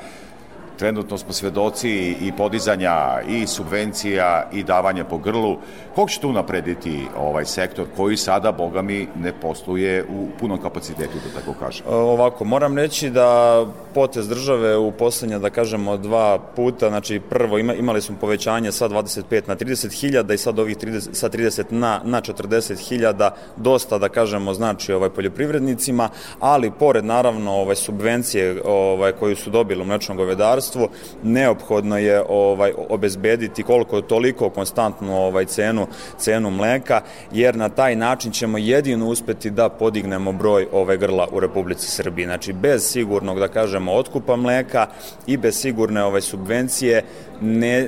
Trenutno 0.78 1.18
smo 1.18 1.34
svedoci 1.34 2.16
i 2.22 2.32
podizanja 2.38 3.22
i 3.30 3.48
subvencija 3.48 4.50
i 4.54 4.64
davanja 4.64 5.04
po 5.04 5.18
grlu. 5.18 5.58
Kog 5.96 6.10
će 6.10 6.20
tu 6.20 6.32
naprediti 6.32 7.08
ovaj 7.18 7.46
sektor 7.46 7.86
koji 7.96 8.18
sada, 8.18 8.52
boga 8.52 8.82
mi, 8.82 9.08
ne 9.16 9.34
posluje 9.34 10.04
u 10.04 10.28
punom 10.40 10.62
kapacitetu, 10.62 11.14
da 11.26 11.40
tako 11.40 11.60
kažem? 11.60 11.86
Ovako, 11.90 12.46
moram 12.46 12.78
reći 12.78 13.10
da 13.10 13.66
potez 13.94 14.28
države 14.28 14.78
u 14.78 14.92
poslednja, 14.92 15.40
da 15.40 15.50
kažemo, 15.50 15.98
dva 15.98 16.40
puta, 16.56 16.90
znači 16.90 17.20
prvo 17.20 17.58
ima, 17.58 17.74
imali 17.74 18.02
smo 18.02 18.16
povećanje 18.22 18.72
sa 18.72 18.90
25 18.90 19.48
na 19.48 19.56
30 19.56 20.00
hiljada 20.02 20.34
i 20.34 20.38
sad 20.38 20.60
ovih 20.60 20.78
30, 20.78 21.14
sa 21.14 21.30
30 21.30 21.64
na, 21.70 22.02
na 22.04 22.22
40 22.22 22.90
hiljada, 22.90 23.36
dosta, 23.56 23.98
da 23.98 24.10
kažemo, 24.10 24.54
znači 24.54 24.94
ovaj, 24.94 25.10
poljoprivrednicima, 25.10 26.10
ali 26.40 26.72
pored, 26.72 27.06
naravno, 27.06 27.52
ovaj, 27.52 27.76
subvencije 27.76 28.62
ovaj, 28.66 29.12
koju 29.12 29.36
su 29.36 29.50
dobili 29.50 29.82
u 29.82 29.86
mlečnom 29.86 30.18
govedarstvu, 30.18 30.67
govedarstvu 30.68 30.90
neophodno 31.24 31.98
je 31.98 32.24
ovaj 32.30 32.74
obezbediti 32.90 33.64
koliko 33.64 34.02
toliko 34.02 34.50
konstantnu 34.50 35.18
ovaj 35.18 35.46
cenu 35.46 35.88
cenu 36.18 36.50
mleka 36.52 37.02
jer 37.32 37.56
na 37.56 37.70
taj 37.70 37.96
način 37.96 38.32
ćemo 38.32 38.58
jedino 38.58 39.08
uspeti 39.08 39.50
da 39.50 39.70
podignemo 39.70 40.32
broj 40.32 40.68
ove 40.72 40.98
grla 40.98 41.28
u 41.32 41.40
Republici 41.40 41.88
Srbiji. 41.88 42.26
Znači 42.26 42.54
bez 42.54 42.84
sigurnog 42.84 43.40
da 43.40 43.48
kažemo 43.48 43.94
otkupa 43.94 44.36
mleka 44.36 44.88
i 45.28 45.38
bez 45.38 45.56
sigurne 45.62 46.04
ove 46.04 46.22
subvencije 46.22 47.04
ne, 47.42 47.88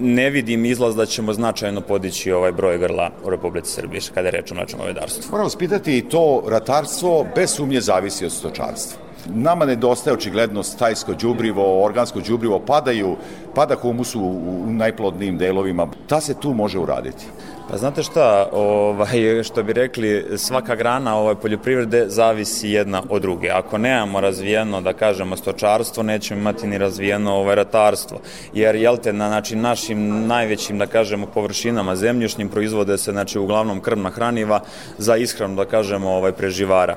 ne 0.00 0.30
vidim 0.30 0.64
izlaz 0.64 0.96
da 0.96 1.06
ćemo 1.06 1.32
značajno 1.32 1.80
podići 1.80 2.32
ovaj 2.32 2.52
broj 2.52 2.78
grla 2.78 3.10
u 3.24 3.30
Republici 3.30 3.72
Srbiji 3.72 4.00
kada 4.14 4.28
je 4.28 4.32
reč 4.32 4.52
o 4.52 4.54
mlečnom 4.54 4.80
govedarstvu. 4.80 5.30
Moram 5.30 5.46
vas 5.46 5.56
pitati 5.56 5.98
i 5.98 6.08
to 6.08 6.42
ratarstvo 6.48 7.26
bez 7.34 7.50
sumnje 7.50 7.80
zavisi 7.80 8.24
od 8.24 8.32
stočarstva. 8.32 9.09
Nama 9.26 9.64
nedostaje 9.64 10.14
očigledno 10.14 10.62
stajsko 10.62 11.14
đubrivo, 11.14 11.84
organsko 11.84 12.20
đubrivo, 12.20 12.58
padaju, 12.58 13.16
pada 13.54 13.74
humus 13.74 14.14
u, 14.14 14.20
u 14.20 14.64
najplodnijim 14.66 15.38
delovima. 15.38 15.86
Ta 16.06 16.20
se 16.20 16.34
tu 16.34 16.54
može 16.54 16.78
uraditi? 16.78 17.26
Pa 17.70 17.76
znate 17.76 18.02
šta, 18.02 18.48
ovaj, 18.52 19.42
što 19.42 19.62
bi 19.62 19.72
rekli, 19.72 20.26
svaka 20.36 20.74
grana 20.74 21.16
ovaj, 21.16 21.34
poljoprivrede 21.34 22.04
zavisi 22.08 22.68
jedna 22.68 23.02
od 23.08 23.22
druge. 23.22 23.50
Ako 23.50 23.78
nemamo 23.78 24.20
razvijeno, 24.20 24.80
da 24.80 24.92
kažemo, 24.92 25.36
stočarstvo, 25.36 26.02
nećemo 26.02 26.40
imati 26.40 26.66
ni 26.66 26.78
razvijeno 26.78 27.34
ovaj, 27.34 27.54
ratarstvo. 27.54 28.20
Jer, 28.54 28.74
jel 28.74 28.96
te, 28.96 29.12
na 29.12 29.28
znači, 29.28 29.56
našim 29.56 30.26
najvećim, 30.26 30.78
da 30.78 30.86
kažemo, 30.86 31.26
površinama 31.26 31.96
zemljišnim 31.96 32.48
proizvode 32.48 32.98
se, 32.98 33.12
znači, 33.12 33.38
uglavnom 33.38 33.80
krvna 33.80 34.10
hraniva 34.10 34.60
za 34.98 35.16
ishranu, 35.16 35.56
da 35.56 35.64
kažemo, 35.64 36.10
ovaj, 36.10 36.32
preživara. 36.32 36.96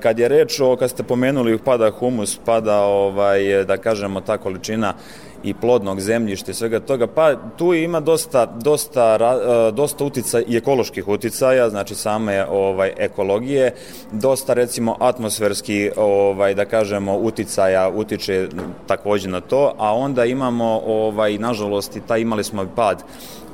Kad 0.00 0.18
je 0.18 0.28
reč 0.28 0.60
o, 0.60 0.76
kad 0.76 0.90
ste 0.90 1.02
pomenuli, 1.02 1.58
pada 1.58 1.90
humus, 1.90 2.38
pada, 2.44 2.80
ovaj, 2.80 3.64
da 3.64 3.76
kažemo, 3.76 4.20
ta 4.20 4.38
količina 4.38 4.94
i 5.46 5.54
plodnog 5.54 6.00
zemljišta 6.00 6.50
i 6.50 6.54
svega 6.54 6.80
toga, 6.80 7.06
pa 7.06 7.34
tu 7.56 7.74
ima 7.74 8.00
dosta, 8.00 8.46
dosta, 8.46 9.18
e, 9.20 9.72
dosta 9.72 10.04
utica 10.04 10.40
i 10.40 10.56
ekoloških 10.56 11.08
uticaja, 11.08 11.70
znači 11.70 11.94
same 11.94 12.46
ovaj, 12.50 12.92
ekologije, 12.96 13.74
dosta 14.12 14.52
recimo 14.52 14.96
atmosferski, 15.00 15.90
ovaj, 15.96 16.54
da 16.54 16.64
kažemo, 16.64 17.16
uticaja 17.16 17.88
utiče 17.88 18.48
takođe 18.86 19.28
na 19.28 19.40
to, 19.40 19.74
a 19.78 19.94
onda 19.94 20.24
imamo, 20.24 20.82
ovaj, 20.86 21.38
nažalost, 21.38 21.96
i 21.96 22.00
ta 22.00 22.16
imali 22.16 22.44
smo 22.44 22.66
pad 22.76 23.04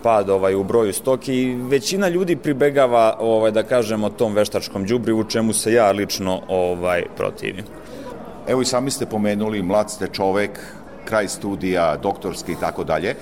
pad 0.03 0.31
ovaj 0.31 0.55
u 0.55 0.65
broju 0.65 0.93
stoke 0.93 1.35
i 1.35 1.55
većina 1.55 2.09
ljudi 2.09 2.37
pribegava 2.37 3.17
ovaj 3.21 3.51
da 3.51 3.63
kažemo 3.63 4.11
tom 4.11 4.35
veštačkom 4.35 4.87
đubrivu 4.87 5.25
čemu 5.25 5.53
se 5.53 5.73
ja 5.73 5.91
lično 5.91 6.41
ovaj 6.49 7.03
protivim. 7.17 7.65
Evo 8.49 8.63
i 8.63 8.65
sami 8.65 8.91
ste 8.91 9.07
pomenuli 9.07 9.63
mlad 9.63 9.91
ste 9.91 10.09
čovek, 10.13 10.61
kraj 11.05 11.29
studija, 11.29 11.97
doktorski 11.97 12.53
i 12.53 12.61
tako 12.61 12.85
dalje. 12.85 13.11
E, 13.11 13.17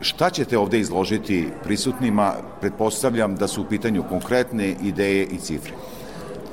šta 0.00 0.30
ćete 0.30 0.58
ovde 0.58 0.78
izložiti 0.78 1.48
prisutnima? 1.64 2.32
Pretpostavljam 2.60 3.36
da 3.36 3.48
su 3.48 3.62
u 3.62 3.64
pitanju 3.64 4.04
konkretne 4.08 4.74
ideje 4.82 5.24
i 5.24 5.38
cifre. 5.38 5.72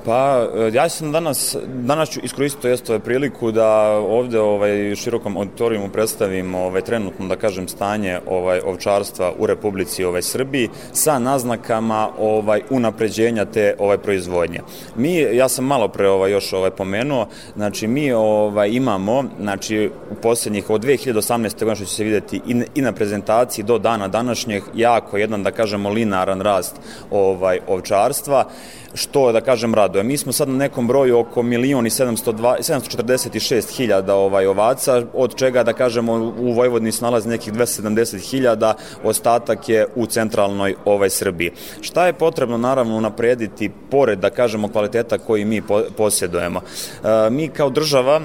Pa, 0.06 0.47
e, 0.56 0.72
ja 0.74 0.89
sam 0.89 1.12
danas, 1.12 1.56
danas 1.66 2.10
ću 2.10 2.20
iskoristiti 2.24 2.68
jest 2.68 2.89
ove 2.89 2.99
priliku 2.99 3.51
da 3.51 3.70
ovde 3.89 4.39
ovaj, 4.39 4.95
širokom 4.95 5.38
auditorijumu 5.38 5.89
predstavim 5.89 6.56
ovaj, 6.56 6.82
trenutno, 6.82 7.28
da 7.28 7.36
kažem, 7.36 7.68
stanje 7.68 8.20
ovaj, 8.28 8.60
ovčarstva 8.66 9.34
u 9.39 9.45
Republici 9.45 10.04
ovaj, 10.04 10.22
Srbiji 10.22 10.70
sa 10.91 11.20
naznakama 11.20 12.10
ovaj, 12.20 12.62
unapređenja 12.70 13.45
te 13.45 13.76
ovaj, 13.80 13.97
proizvodnje. 13.97 14.60
Mi, 14.95 15.16
ja 15.16 15.49
sam 15.49 15.66
malo 15.66 15.88
pre 15.88 16.10
ovaj, 16.10 16.32
još 16.32 16.54
ovaj, 16.54 16.72
pomenuo, 16.72 17.28
znači 17.56 17.88
mi 17.88 18.12
ovaj, 18.12 18.70
imamo, 18.70 19.24
znači 19.39 19.91
u 20.12 20.16
poslednjih 20.16 20.70
od 20.70 20.84
2018. 20.84 21.60
godina 21.60 21.76
što 21.76 21.86
će 21.86 21.91
se 21.91 22.04
videti 22.04 22.41
i, 22.47 22.64
i 22.76 22.82
na 22.82 22.91
prezentaciji 22.91 23.66
do 23.66 23.78
dana 23.78 24.08
današnjeg 24.08 24.64
jako 24.76 25.18
jedan, 25.18 25.43
da 25.43 25.51
kažemo, 25.51 25.89
linaran 25.89 26.41
rast 26.41 26.76
ovaj, 27.12 27.60
ovčarstva 27.68 28.45
što 28.94 29.32
da 29.32 29.41
kažem 29.41 29.74
raduje. 29.76 30.04
Mi 30.04 30.18
smo 30.18 30.32
sad 30.32 30.50
na 30.50 30.58
nekom 30.58 30.88
broju 30.88 31.20
oko 31.20 31.44
milion 31.44 31.88
i 31.88 31.89
746 31.89 33.78
hiljada 33.78 34.16
ovaj, 34.16 34.46
ovaca, 34.46 35.02
od 35.14 35.36
čega 35.36 35.64
da 35.64 35.74
kažemo 35.74 36.14
u 36.39 36.54
Vojvodini 36.54 36.91
se 36.91 37.06
nalazi 37.06 37.30
nekih 37.30 37.54
270 37.54 38.30
hiljada, 38.30 38.74
ostatak 39.04 39.70
je 39.70 39.88
u 39.96 40.06
centralnoj 40.06 40.76
ovaj 40.86 41.10
Srbiji. 41.10 41.52
Šta 41.82 42.06
je 42.06 42.14
potrebno 42.14 42.58
naravno 42.58 43.00
naprediti 43.00 43.72
pored 43.91 44.20
da 44.20 44.30
kažemo 44.30 44.68
kvaliteta 44.68 45.18
koji 45.18 45.46
mi 45.46 45.62
posjedujemo? 45.98 46.60
E, 46.60 47.30
mi 47.30 47.48
kao 47.48 47.70
država 47.70 48.22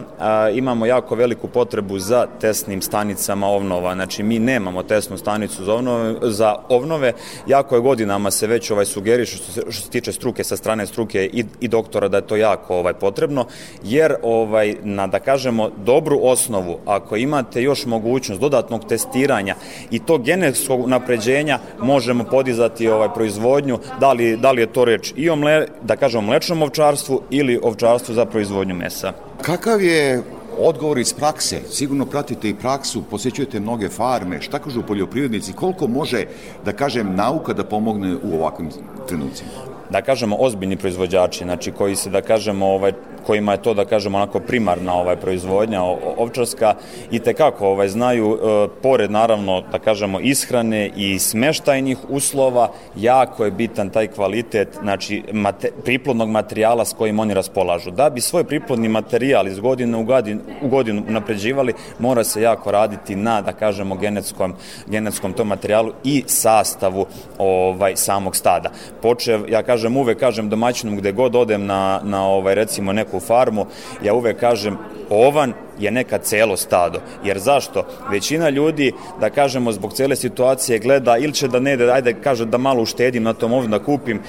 imamo 0.54 0.86
jako 0.86 1.14
veliku 1.14 1.48
potrebu 1.48 1.98
za 1.98 2.26
tesnim 2.40 2.82
stanicama 2.82 3.46
ovnova, 3.46 3.94
znači 3.94 4.22
mi 4.22 4.38
nemamo 4.38 4.82
tesnu 4.82 5.18
stanicu 5.18 5.64
za 5.64 5.74
ovnove, 5.74 6.14
za 6.22 6.56
ovnove. 6.68 7.12
jako 7.46 7.74
je 7.74 7.80
godinama 7.80 8.30
se 8.30 8.46
već 8.46 8.70
ovaj 8.70 8.84
sugeriše 8.84 9.36
što 9.36 9.52
se, 9.52 9.60
što 9.70 9.84
se 9.84 9.90
tiče 9.90 10.12
struke 10.12 10.44
sa 10.44 10.57
strane 10.58 10.86
struke 10.86 11.30
i, 11.32 11.44
i 11.60 11.68
doktora 11.68 12.08
da 12.08 12.16
je 12.16 12.26
to 12.26 12.36
jako 12.36 12.76
ovaj 12.76 12.94
potrebno, 12.94 13.46
jer 13.82 14.14
ovaj 14.22 14.74
na 14.82 15.06
da 15.06 15.18
kažemo 15.18 15.70
dobru 15.84 16.18
osnovu, 16.22 16.78
ako 16.86 17.16
imate 17.16 17.62
još 17.62 17.86
mogućnost 17.86 18.40
dodatnog 18.40 18.84
testiranja 18.88 19.54
i 19.90 19.98
to 19.98 20.18
genetskog 20.18 20.88
napređenja, 20.88 21.58
možemo 21.80 22.24
podizati 22.24 22.88
ovaj 22.88 23.08
proizvodnju, 23.14 23.78
da 24.00 24.12
li, 24.12 24.36
da 24.36 24.52
li 24.52 24.62
je 24.62 24.72
to 24.72 24.84
reč 24.84 25.12
i 25.16 25.30
o 25.30 25.36
mle, 25.36 25.66
da 25.82 25.96
kažemo 25.96 26.26
mlečnom 26.26 26.62
ovčarstvu 26.62 27.22
ili 27.30 27.60
ovčarstvu 27.62 28.14
za 28.14 28.24
proizvodnju 28.24 28.74
mesa. 28.74 29.12
Kakav 29.42 29.82
je 29.82 30.22
odgovor 30.58 30.98
iz 30.98 31.12
prakse. 31.12 31.60
Sigurno 31.70 32.06
pratite 32.06 32.48
i 32.48 32.54
praksu, 32.54 33.02
posjećujete 33.10 33.60
mnoge 33.60 33.88
farme. 33.88 34.40
Šta 34.40 34.58
kažu 34.58 34.82
poljoprivrednici? 34.82 35.52
Koliko 35.52 35.86
može, 35.86 36.24
da 36.64 36.72
kažem, 36.72 37.14
nauka 37.14 37.52
da 37.52 37.64
pomogne 37.64 38.16
u 38.16 38.34
ovakvim 38.34 38.70
trenucima? 39.08 39.77
Da 39.90 40.02
kažemo 40.02 40.36
ozbiljni 40.38 40.76
proizvođači, 40.76 41.44
znači 41.44 41.72
koji 41.72 41.96
se 41.96 42.10
da 42.10 42.20
kažemo 42.20 42.66
ovaj 42.66 42.92
kojima 43.28 43.52
je 43.52 43.62
to 43.62 43.74
da 43.74 43.84
kažemo 43.84 44.18
onako 44.18 44.40
primarna 44.40 44.94
ovaj 44.94 45.16
proizvodnja 45.16 45.82
ovčarska 46.16 46.74
i 47.10 47.18
te 47.18 47.34
kako 47.34 47.66
ovaj 47.68 47.88
znaju 47.88 48.32
e, 48.32 48.68
pored 48.82 49.10
naravno 49.10 49.60
da 49.72 49.78
kažemo 49.78 50.20
ishrane 50.20 50.90
i 50.96 51.18
smeštajnih 51.18 51.98
uslova 52.08 52.70
jako 52.96 53.44
je 53.44 53.50
bitan 53.50 53.90
taj 53.90 54.06
kvalitet 54.06 54.68
znači 54.82 55.22
mate, 55.32 55.70
priplodnog 55.84 56.28
materijala 56.28 56.84
s 56.84 56.92
kojim 56.92 57.20
oni 57.20 57.34
raspolažu. 57.34 57.90
Da 57.90 58.10
bi 58.10 58.20
svoj 58.20 58.44
priplodni 58.44 58.88
materijal 58.88 59.48
iz 59.48 59.60
godine 59.60 59.96
u 59.96 60.04
godinu, 60.04 60.40
u 60.62 60.68
godinu 60.68 61.02
napređivali, 61.08 61.74
mora 61.98 62.24
se 62.24 62.42
jako 62.42 62.70
raditi 62.70 63.16
na 63.16 63.42
da 63.42 63.52
kažemo 63.52 63.94
genetskom 63.94 64.54
genetskom 64.86 65.32
tom 65.32 65.48
materijalu 65.48 65.92
i 66.04 66.24
sastavu 66.26 67.06
ovaj 67.38 67.96
samog 67.96 68.36
stada. 68.36 68.70
Počev 69.02 69.44
ja 69.50 69.62
kažem 69.62 69.77
kažem, 69.78 69.96
uvek 69.96 70.18
kažem 70.18 70.48
domaćinom 70.48 70.96
gde 70.96 71.12
god 71.12 71.36
odem 71.36 71.66
na, 71.66 72.00
na 72.04 72.26
ovaj, 72.26 72.54
recimo 72.54 72.92
neku 72.92 73.20
farmu, 73.20 73.66
ja 74.02 74.14
uvek 74.14 74.40
kažem 74.40 74.76
ovan 75.10 75.52
je 75.78 75.90
neka 75.90 76.18
celo 76.18 76.56
stado. 76.56 77.00
Jer 77.24 77.38
zašto? 77.38 77.84
Većina 78.10 78.48
ljudi, 78.48 78.92
da 79.20 79.30
kažemo, 79.30 79.72
zbog 79.72 79.92
cele 79.92 80.16
situacije 80.16 80.78
gleda 80.78 81.16
ili 81.16 81.32
će 81.32 81.48
da 81.48 81.60
ne 81.60 81.74
ide, 81.74 81.92
ajde 81.92 82.14
kaže 82.24 82.44
da 82.44 82.58
malo 82.58 82.82
uštedim 82.82 83.22
na 83.22 83.32
tom 83.32 83.52
ovdje 83.52 83.68
da 83.68 83.84
kupim, 83.84 84.20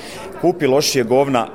kupi 0.42 0.68
lošije 0.68 1.04
govna, 1.04 1.48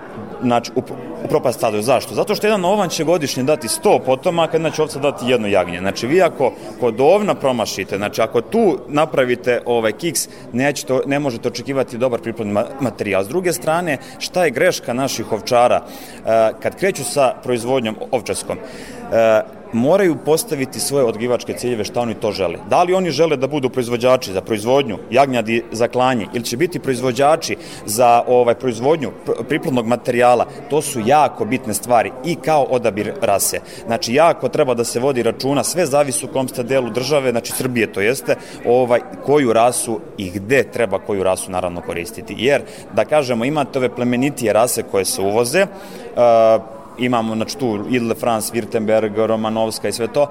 znači, 0.42 0.70
u, 0.74 0.82
u 1.24 1.28
propast 1.28 1.59
stadu. 1.59 1.82
Zašto? 1.82 2.14
Zato 2.14 2.34
što 2.34 2.47
jedan 2.47 2.64
ovan 2.64 2.88
će 2.88 3.05
godišnje 3.05 3.42
dati 3.42 3.68
100 3.68 3.99
potomaka, 4.07 4.57
jedna 4.57 4.70
će 4.70 4.82
ovca 4.82 4.99
dati 4.99 5.26
jedno 5.26 5.49
jagnje. 5.49 5.78
Znači, 5.78 6.07
vi 6.07 6.22
ako 6.22 6.53
kod 6.80 7.01
ovna 7.01 7.34
promašite, 7.34 7.97
znači, 7.97 8.22
ako 8.22 8.40
tu 8.40 8.78
napravite 8.88 9.62
ovaj 9.66 9.92
kiks, 9.92 10.28
nećete, 10.53 11.01
ne 11.07 11.18
možete 11.18 11.49
očekivati 11.49 11.99
dobar 11.99 12.20
priplodni 12.20 12.55
materijal. 12.80 13.24
S 13.24 13.28
druge 13.28 13.53
strane, 13.53 13.99
šta 14.18 14.45
je 14.45 14.51
greška 14.51 14.92
naših 14.92 15.32
ovčara 15.32 15.80
e, 15.80 16.53
kad 16.62 16.76
kreću 16.76 17.05
sa 17.05 17.34
proizvodnjom 17.42 17.97
ovčarskom? 18.11 18.59
Moraju 19.75 20.16
postaviti 20.25 20.81
svoje 20.81 21.05
odgivačke 21.05 21.55
ciljeve 21.55 21.85
šta 21.85 22.01
oni 22.01 22.14
to 22.14 22.33
žele. 22.33 22.59
Da 22.70 22.83
li 22.83 22.95
oni 22.95 23.11
žele 23.11 23.37
da 23.37 23.47
budu 23.47 23.68
proizvođači 23.70 24.33
za 24.33 24.41
proizvodnju 24.41 24.99
jagnjadi 25.11 25.64
za 25.72 25.89
klanje 25.89 26.27
ili 26.35 26.45
će 26.45 26.57
biti 26.57 26.79
proizvođači 26.79 27.57
za 27.87 28.22
ovaj 28.27 28.55
proizvodnju 28.55 29.11
priplodnog 29.49 29.87
materijala, 29.87 30.47
to 30.70 30.83
su 30.83 31.03
jako 31.07 31.45
bitne 31.45 31.75
stvari 31.75 32.12
i 32.25 32.35
kao 32.35 32.62
odabir 32.62 33.12
rase. 33.20 33.61
Znači 33.87 34.14
jako 34.14 34.49
treba 34.49 34.75
da 34.75 34.85
se 34.85 35.01
vodi 35.01 35.22
računa, 35.22 35.64
sve 35.64 35.87
zavisi 35.87 36.27
u 36.27 36.29
kom 36.29 36.49
ste 36.49 36.62
delu 36.62 36.91
države, 36.91 37.31
znači 37.31 37.53
Srbije 37.53 37.93
to 37.93 38.01
jeste, 38.01 38.37
ovaj 38.66 39.01
koju 39.27 39.53
rasu 39.53 40.01
i 40.18 40.31
gde 40.31 40.62
treba 40.62 40.99
koju 40.99 41.22
rasu 41.22 41.51
naravno 41.51 41.81
koristiti. 41.81 42.35
Jer 42.39 42.62
da 42.93 43.05
kažemo 43.05 43.45
imate 43.45 43.79
ove 43.79 43.89
plemenitije 43.89 44.53
rase 44.53 44.83
koje 44.83 45.05
se 45.05 45.22
uvoze, 45.22 45.62
uh, 45.62 46.74
imamo 46.99 47.34
znači 47.34 47.59
tu 47.59 47.84
Ile 47.90 48.14
France, 48.14 48.55
Württemberg, 48.55 49.26
Romanovska 49.26 49.88
i 49.88 49.92
sve 49.92 50.09
to, 50.09 50.28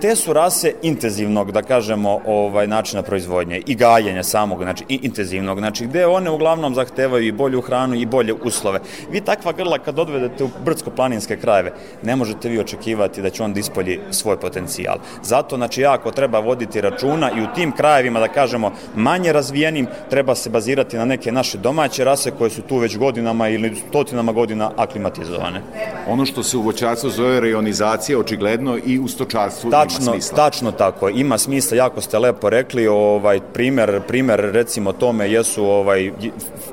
te 0.00 0.16
su 0.16 0.32
rase 0.32 0.72
intenzivnog, 0.82 1.52
da 1.52 1.62
kažemo, 1.62 2.20
ovaj 2.26 2.66
načina 2.66 3.02
proizvodnje 3.02 3.62
i 3.66 3.74
gajenja 3.74 4.22
samog, 4.22 4.62
znači 4.62 4.84
i 4.88 4.98
intenzivnog, 5.02 5.58
znači 5.58 5.86
gde 5.86 6.06
one 6.06 6.30
uglavnom 6.30 6.74
zahtevaju 6.74 7.26
i 7.26 7.32
bolju 7.32 7.60
hranu 7.60 7.94
i 7.94 8.06
bolje 8.06 8.32
uslove. 8.32 8.80
Vi 9.10 9.20
takva 9.20 9.52
grla 9.52 9.78
kad 9.78 9.98
odvedete 9.98 10.44
u 10.44 10.48
brdsko-planinske 10.64 11.36
krajeve, 11.36 11.72
ne 12.02 12.16
možete 12.16 12.48
vi 12.48 12.58
očekivati 12.58 13.22
da 13.22 13.30
će 13.30 13.42
on 13.42 13.52
da 13.52 13.60
ispolji 13.60 14.00
svoj 14.10 14.36
potencijal. 14.40 14.98
Zato, 15.22 15.56
znači, 15.56 15.80
jako 15.80 16.10
treba 16.10 16.38
voditi 16.40 16.80
računa 16.80 17.30
i 17.30 17.42
u 17.42 17.54
tim 17.54 17.72
krajevima, 17.72 18.20
da 18.20 18.28
kažemo, 18.28 18.72
manje 18.94 19.32
razvijenim, 19.32 19.86
treba 20.10 20.34
se 20.34 20.50
bazirati 20.50 20.96
na 20.96 21.04
neke 21.04 21.32
naše 21.32 21.58
domaće 21.58 22.04
rase 22.04 22.30
koje 22.30 22.50
su 22.50 22.62
tu 22.62 22.76
već 22.76 22.98
godinama 22.98 23.48
ili 23.48 23.76
stotinama 23.88 24.32
godina 24.32 24.70
aklimatizovane. 24.76 25.62
Ono 26.08 26.26
što 26.26 26.42
se 26.42 26.56
u 26.56 26.62
voćarstvu 26.62 27.10
zove 27.10 27.40
rejonizacija, 27.40 28.18
očigledno 28.18 28.78
i 28.86 28.98
u 28.98 29.08
stočarstvu 29.08 29.65
tu 29.66 29.70
tačno, 29.70 30.02
ima 30.02 30.12
smisla. 30.12 30.36
Tačno 30.36 30.72
tako, 30.72 31.08
ima 31.08 31.38
smisla, 31.38 31.76
jako 31.76 32.00
ste 32.00 32.18
lepo 32.18 32.50
rekli, 32.50 32.86
ovaj 32.86 33.40
primer, 33.52 34.00
primer 34.08 34.40
recimo 34.40 34.92
tome 34.92 35.30
jesu 35.30 35.64
ovaj 35.64 36.12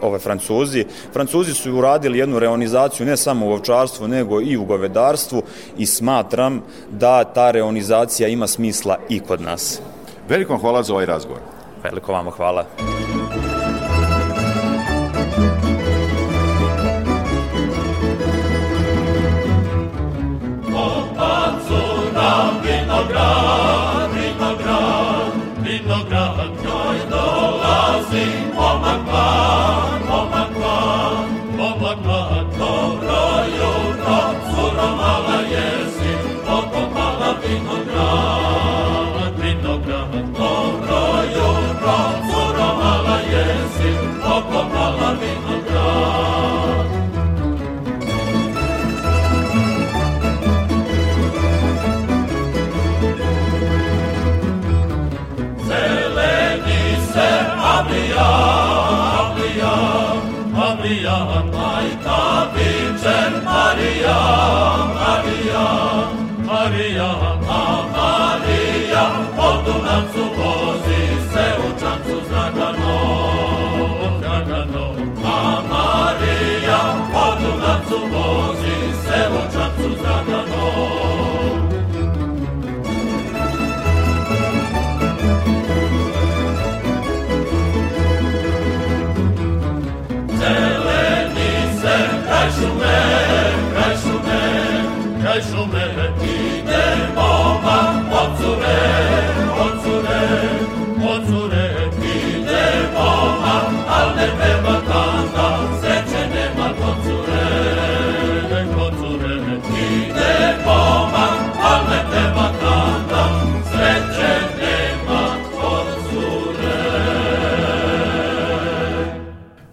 ovaj 0.02 0.20
Francuzi. 0.20 0.86
Francuzi 1.14 1.54
su 1.54 1.74
uradili 1.74 2.20
jednu 2.20 2.40
reonizaciju 2.40 3.06
ne 3.06 3.18
samo 3.18 3.46
u 3.46 3.52
ovčarstvu, 3.52 4.08
nego 4.08 4.42
i 4.42 4.58
u 4.58 4.66
govedarstvu 4.66 5.44
i 5.78 5.86
smatram 5.86 6.62
da 6.90 7.24
ta 7.24 7.52
reonizacija 7.52 8.30
ima 8.30 8.48
smisla 8.48 8.98
i 9.10 9.20
kod 9.20 9.42
nas. 9.42 9.82
Veliko 10.30 10.58
hvala 10.58 10.84
za 10.84 10.94
ovaj 10.94 11.06
razgovor. 11.06 11.42
Veliko 11.84 12.12
vam 12.12 12.32
hvala. 12.32 12.93
God. 23.10 23.43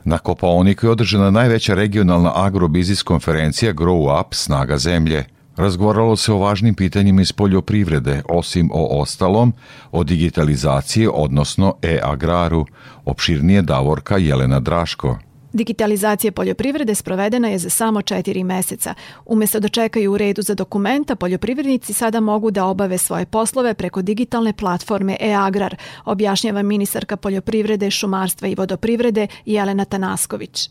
Na 0.05 0.19
Kopaoniku 0.19 0.87
je 0.87 0.91
održana 0.91 1.31
najveća 1.31 1.75
regionalna 1.75 2.33
agrobiznis 2.35 3.03
konferencija 3.03 3.73
Grow 3.73 4.21
Up 4.21 4.35
Snaga 4.35 4.79
zemlje. 4.79 5.40
Razgovaralo 5.61 6.17
se 6.17 6.33
o 6.33 6.39
važnim 6.39 6.75
pitanjima 6.75 7.23
iz 7.23 7.33
poljoprivrede, 7.33 8.23
osim 8.29 8.71
o 8.73 9.01
ostalom, 9.01 9.53
o 9.93 10.05
digitalizaciji, 10.05 11.09
odnosno 11.13 11.75
e-agraru, 11.83 12.67
opširnije 13.05 13.63
Davorka 13.63 14.17
Jelena 14.17 14.61
Draško. 14.61 15.19
Digitalizacija 15.53 16.33
poljoprivrede 16.33 16.95
sprovedena 16.95 17.49
je 17.49 17.59
za 17.59 17.71
samo 17.71 18.03
četiri 18.03 18.45
meseca. 18.45 18.95
Umesto 19.27 19.61
da 19.61 19.69
čekaju 19.69 20.13
u 20.13 20.19
redu 20.19 20.43
za 20.43 20.55
dokumenta, 20.55 21.17
poljoprivrednici 21.17 21.93
sada 21.93 22.21
mogu 22.21 22.51
da 22.51 22.65
obave 22.65 22.99
svoje 22.99 23.27
poslove 23.27 23.75
preko 23.75 24.03
digitalne 24.03 24.53
platforme 24.53 25.17
e-agrar, 25.21 25.77
objašnjava 26.05 26.63
ministarka 26.63 27.17
poljoprivrede, 27.17 27.91
šumarstva 27.91 28.49
i 28.49 28.55
vodoprivrede 28.55 29.27
Jelena 29.47 29.85
Tanasković. 29.85 30.71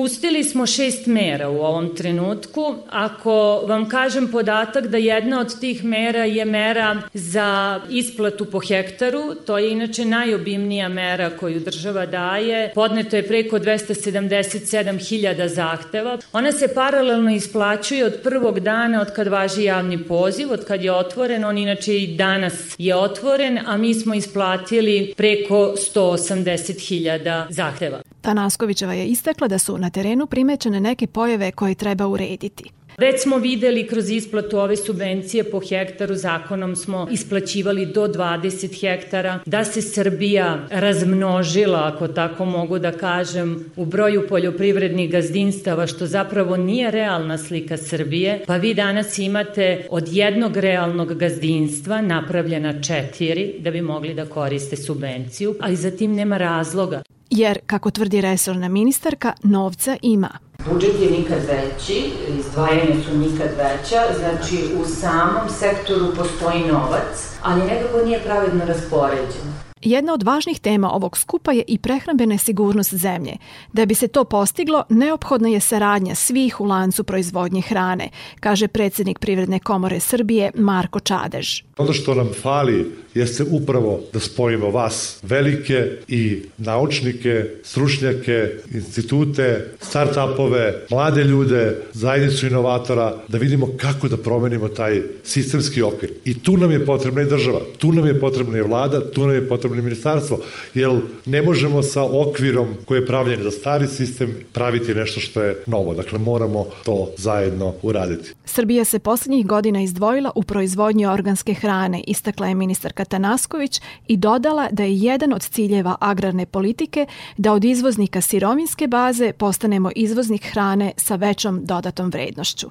Pustili 0.00 0.44
smo 0.44 0.66
šest 0.66 1.06
mera 1.06 1.48
u 1.48 1.56
ovom 1.56 1.96
trenutku. 1.96 2.74
Ako 2.90 3.62
vam 3.66 3.88
kažem 3.88 4.28
podatak 4.28 4.86
da 4.86 4.96
jedna 4.96 5.40
od 5.40 5.60
tih 5.60 5.84
mera 5.84 6.24
je 6.24 6.44
mera 6.44 7.02
za 7.14 7.80
isplatu 7.90 8.44
po 8.44 8.60
hektaru, 8.60 9.34
to 9.46 9.58
je 9.58 9.72
inače 9.72 10.04
najobimnija 10.04 10.88
mera 10.88 11.30
koju 11.30 11.60
država 11.60 12.06
daje, 12.06 12.72
podneto 12.74 13.16
je 13.16 13.26
preko 13.28 13.58
277.000 13.58 15.46
zahteva. 15.46 16.18
Ona 16.32 16.52
se 16.52 16.74
paralelno 16.74 17.34
isplaćuje 17.34 18.04
od 18.04 18.20
prvog 18.22 18.60
dana 18.60 19.00
od 19.00 19.12
kad 19.12 19.28
važi 19.28 19.64
javni 19.64 20.04
poziv, 20.04 20.52
od 20.52 20.64
kad 20.64 20.82
je 20.84 20.92
otvoren, 20.92 21.44
on 21.44 21.58
inače 21.58 21.98
i 21.98 22.16
danas 22.16 22.74
je 22.78 22.96
otvoren, 22.96 23.58
a 23.66 23.76
mi 23.76 23.94
smo 23.94 24.14
isplatili 24.14 25.14
preko 25.16 25.74
180.000 25.94 27.44
zahteva. 27.50 28.00
Tanaskovićeva 28.20 28.92
je 28.92 29.06
istakla 29.06 29.48
da 29.48 29.58
su 29.58 29.78
na 29.78 29.90
terenu 29.90 30.26
primećene 30.26 30.80
neke 30.80 31.06
pojave 31.06 31.52
koje 31.52 31.74
treba 31.74 32.06
urediti. 32.06 32.79
Već 33.00 33.22
smo 33.22 33.36
videli 33.36 33.86
kroz 33.86 34.10
isplatu 34.10 34.58
ove 34.58 34.76
subvencije 34.76 35.44
po 35.44 35.60
hektaru, 35.68 36.14
zakonom 36.14 36.76
smo 36.76 37.06
isplaćivali 37.10 37.86
do 37.86 38.08
20 38.08 38.80
hektara, 38.80 39.38
da 39.46 39.64
se 39.64 39.82
Srbija 39.82 40.66
razmnožila, 40.70 41.92
ako 41.94 42.08
tako 42.08 42.44
mogu 42.44 42.78
da 42.78 42.92
kažem, 42.92 43.64
u 43.76 43.84
broju 43.84 44.26
poljoprivrednih 44.28 45.10
gazdinstava, 45.10 45.86
što 45.86 46.06
zapravo 46.06 46.56
nije 46.56 46.90
realna 46.90 47.38
slika 47.38 47.76
Srbije, 47.76 48.44
pa 48.46 48.56
vi 48.56 48.74
danas 48.74 49.18
imate 49.18 49.86
od 49.90 50.08
jednog 50.08 50.56
realnog 50.56 51.14
gazdinstva 51.14 52.00
napravljena 52.00 52.82
četiri 52.82 53.54
da 53.58 53.70
bi 53.70 53.82
mogli 53.82 54.14
da 54.14 54.26
koriste 54.26 54.76
subvenciju, 54.76 55.54
a 55.60 55.70
i 55.70 55.76
za 55.76 55.90
tim 55.90 56.14
nema 56.14 56.36
razloga 56.36 57.02
jer, 57.30 57.58
kako 57.66 57.90
tvrdi 57.90 58.20
resorna 58.20 58.68
ministarka, 58.68 59.32
novca 59.42 59.96
ima. 60.02 60.49
Budžet 60.68 61.00
je 61.00 61.10
nikad 61.10 61.38
veći, 61.48 62.12
izdvajanje 62.28 63.04
su 63.04 63.18
nikad 63.18 63.48
veća, 63.56 64.00
znači 64.18 64.74
u 64.80 64.84
samom 64.84 65.48
sektoru 65.58 66.14
postoji 66.16 66.60
novac, 66.72 67.36
ali 67.42 67.64
nekako 67.64 68.04
nije 68.04 68.22
pravedno 68.22 68.64
raspoređen. 68.64 69.69
Jedna 69.82 70.14
od 70.14 70.22
važnih 70.22 70.60
tema 70.60 70.90
ovog 70.92 71.18
skupa 71.18 71.52
je 71.52 71.64
i 71.68 71.78
prehrambena 71.78 72.38
sigurnost 72.38 72.94
zemlje. 72.94 73.32
Da 73.72 73.86
bi 73.86 73.94
se 73.94 74.08
to 74.08 74.24
postiglo, 74.24 74.84
neophodna 74.88 75.48
je 75.48 75.60
saradnja 75.60 76.14
svih 76.14 76.60
u 76.60 76.64
lancu 76.64 77.04
proizvodnje 77.04 77.60
hrane, 77.60 78.08
kaže 78.40 78.68
predsednik 78.68 79.18
Privredne 79.18 79.58
komore 79.58 80.00
Srbije 80.00 80.50
Marko 80.54 81.00
Čadež. 81.00 81.62
Ono 81.78 81.92
što 81.92 82.14
nam 82.14 82.28
fali 82.42 82.92
jeste 83.14 83.44
upravo 83.50 84.00
da 84.12 84.20
spojimo 84.20 84.70
vas, 84.70 85.18
velike 85.22 85.90
i 86.08 86.42
naučnike, 86.58 87.44
stručnjake, 87.62 88.48
institute, 88.74 89.74
start-upove, 89.80 90.72
mlade 90.90 91.24
ljude, 91.24 91.76
zajednicu 91.92 92.46
inovatora, 92.46 93.16
da 93.28 93.38
vidimo 93.38 93.68
kako 93.76 94.08
da 94.08 94.16
promenimo 94.16 94.68
taj 94.68 95.02
sistemski 95.24 95.82
okvir. 95.82 96.12
I 96.24 96.38
tu 96.38 96.56
nam 96.56 96.70
je 96.70 96.86
potrebna 96.86 97.22
i 97.22 97.26
država, 97.26 97.60
tu 97.78 97.92
nam 97.92 98.06
je 98.06 98.20
potrebna 98.20 98.58
i 98.58 98.62
vlada, 98.62 99.10
tu 99.10 99.20
nam 99.20 99.34
je 99.34 99.48
potrebno 99.48 99.69
i 99.78 99.82
ministarstvo, 99.82 100.38
jer 100.74 101.00
ne 101.26 101.42
možemo 101.42 101.82
sa 101.82 102.02
okvirom 102.02 102.68
koji 102.84 102.98
je 102.98 103.06
pravljen 103.06 103.42
za 103.42 103.50
stari 103.50 103.86
sistem 103.86 104.34
praviti 104.52 104.94
nešto 104.94 105.20
što 105.20 105.42
je 105.42 105.62
novo. 105.66 105.94
Dakle, 105.94 106.18
moramo 106.18 106.66
to 106.84 107.08
zajedno 107.16 107.74
uraditi. 107.82 108.32
Srbija 108.44 108.84
se 108.84 108.98
poslednjih 108.98 109.46
godina 109.46 109.82
izdvojila 109.82 110.30
u 110.34 110.42
proizvodnji 110.42 111.06
organske 111.06 111.54
hrane, 111.54 112.02
istakla 112.06 112.46
je 112.46 112.54
ministarka 112.54 113.04
Tanasković 113.04 113.80
i 114.08 114.16
dodala 114.16 114.68
da 114.72 114.82
je 114.82 114.96
jedan 114.96 115.32
od 115.32 115.42
ciljeva 115.42 115.96
agrarne 116.00 116.46
politike 116.46 117.06
da 117.36 117.52
od 117.52 117.64
izvoznika 117.64 118.20
sirovinske 118.20 118.86
baze 118.86 119.32
postanemo 119.32 119.90
izvoznik 119.96 120.50
hrane 120.52 120.92
sa 120.96 121.16
većom 121.16 121.60
dodatom 121.64 122.10
vrednošću. 122.10 122.66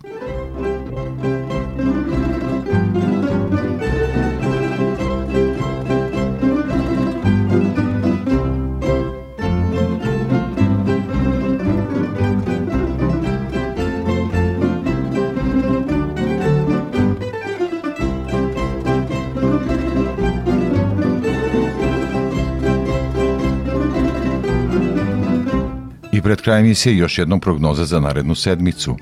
Pred 26.29 26.41
krajem 26.41 26.65
emisije 26.65 26.97
još 26.97 27.17
jednom 27.17 27.39
prognoza 27.39 27.83
za 27.83 27.99
narednu 27.99 28.35
sedmicu. 28.35 28.95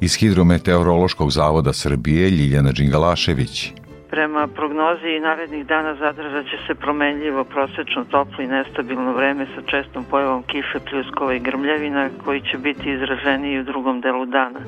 Iz 0.00 0.14
Hidrometeorološkog 0.14 1.30
zavoda 1.30 1.72
Srbije 1.72 2.30
Ljiljana 2.30 2.72
Đingalašević. 2.72 3.72
Prema 4.10 4.46
prognozi 4.46 5.20
narednih 5.22 5.66
dana 5.66 5.94
zadržat 5.94 6.44
će 6.44 6.58
se 6.66 6.74
promenljivo, 6.74 7.44
prosečno 7.44 8.04
toplo 8.04 8.44
i 8.44 8.46
nestabilno 8.46 9.12
vreme 9.12 9.46
sa 9.54 9.62
čestom 9.66 10.04
pojavom 10.10 10.42
kiše, 10.42 10.78
pljuskova 10.90 11.34
i 11.34 11.40
grmljavina 11.40 12.08
koji 12.24 12.40
će 12.40 12.58
biti 12.58 12.92
izraženiji 12.92 13.60
u 13.60 13.64
drugom 13.64 14.00
delu 14.00 14.26
dana, 14.26 14.60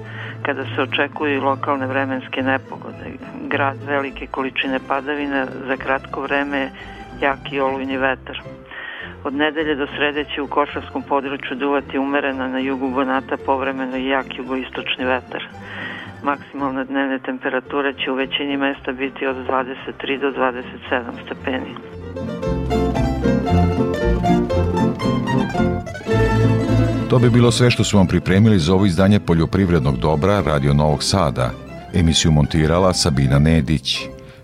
kada 0.43 0.65
se 0.65 0.83
očekuju 0.83 1.43
lokalne 1.43 1.87
vremenske 1.87 2.43
nepogode. 2.43 3.07
Grad 3.49 3.79
velike 3.87 4.27
količine 4.27 4.79
padavina 4.89 5.47
za 5.67 5.77
kratko 5.77 6.21
vreme 6.21 6.71
jaki 7.21 7.61
olujni 7.61 7.97
vetar. 7.97 8.43
Od 9.25 9.35
nedelje 9.35 9.75
do 9.75 9.87
srede 9.97 10.25
će 10.35 10.43
u 10.43 10.47
košarskom 10.47 11.03
području 11.03 11.57
duvati 11.57 11.99
umerena 11.99 12.49
na 12.49 12.59
jugu 12.59 12.91
Banata 12.91 13.37
povremeno 13.47 13.97
i 13.97 14.07
jak 14.07 14.27
jugoistočni 14.39 15.05
vetar. 15.05 15.43
Maksimalne 16.23 16.85
dnevne 16.85 17.19
temperature 17.19 17.95
će 18.05 18.11
u 18.11 18.15
većini 18.15 18.57
mesta 18.57 18.93
biti 18.93 19.27
od 19.27 19.37
23 19.37 20.21
do 20.21 20.31
27 20.31 21.03
stepeni. 21.25 21.75
To 27.11 27.19
bi 27.19 27.31
bilo 27.31 27.51
sve 27.51 27.71
što 27.71 27.85
su 27.85 27.97
vam 27.97 28.07
pripremili 28.07 28.59
za 28.59 28.75
ovo 28.75 28.87
izdanje 28.87 29.21
poljoprivrednog 29.21 29.97
dobra 29.97 30.43
Radio 30.47 30.75
Novog 30.75 31.03
Sada. 31.03 31.51
Emisiju 31.95 32.33
montirala 32.33 32.93
Sabina 32.93 33.39
Nedić. 33.39 33.99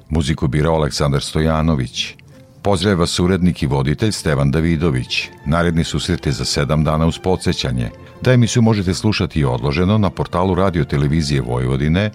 Muziku 0.08 0.48
birao 0.48 0.74
Aleksandar 0.74 1.22
Stojanović. 1.22 2.19
Pozdravlja 2.62 3.00
vas 3.00 3.18
urednik 3.20 3.62
i 3.62 3.66
voditelj 3.66 4.12
Stevan 4.12 4.50
Davidović. 4.50 5.28
Naredni 5.46 5.84
susret 5.84 6.28
za 6.28 6.44
sedam 6.44 6.84
dana 6.84 7.06
uz 7.06 7.18
podsjećanje. 7.18 7.90
Da 8.20 8.32
emisiju 8.32 8.62
možete 8.62 8.94
slušati 8.94 9.40
i 9.40 9.44
odloženo 9.44 9.98
na 9.98 10.10
portalu 10.10 10.54
Radio 10.54 10.84
Televizije 10.84 11.40
Vojvodine 11.40 12.10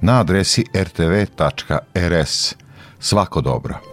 na 0.00 0.20
adresi 0.20 0.64
rtv.rs. 0.74 2.54
Svako 3.00 3.40
dobro. 3.40 3.89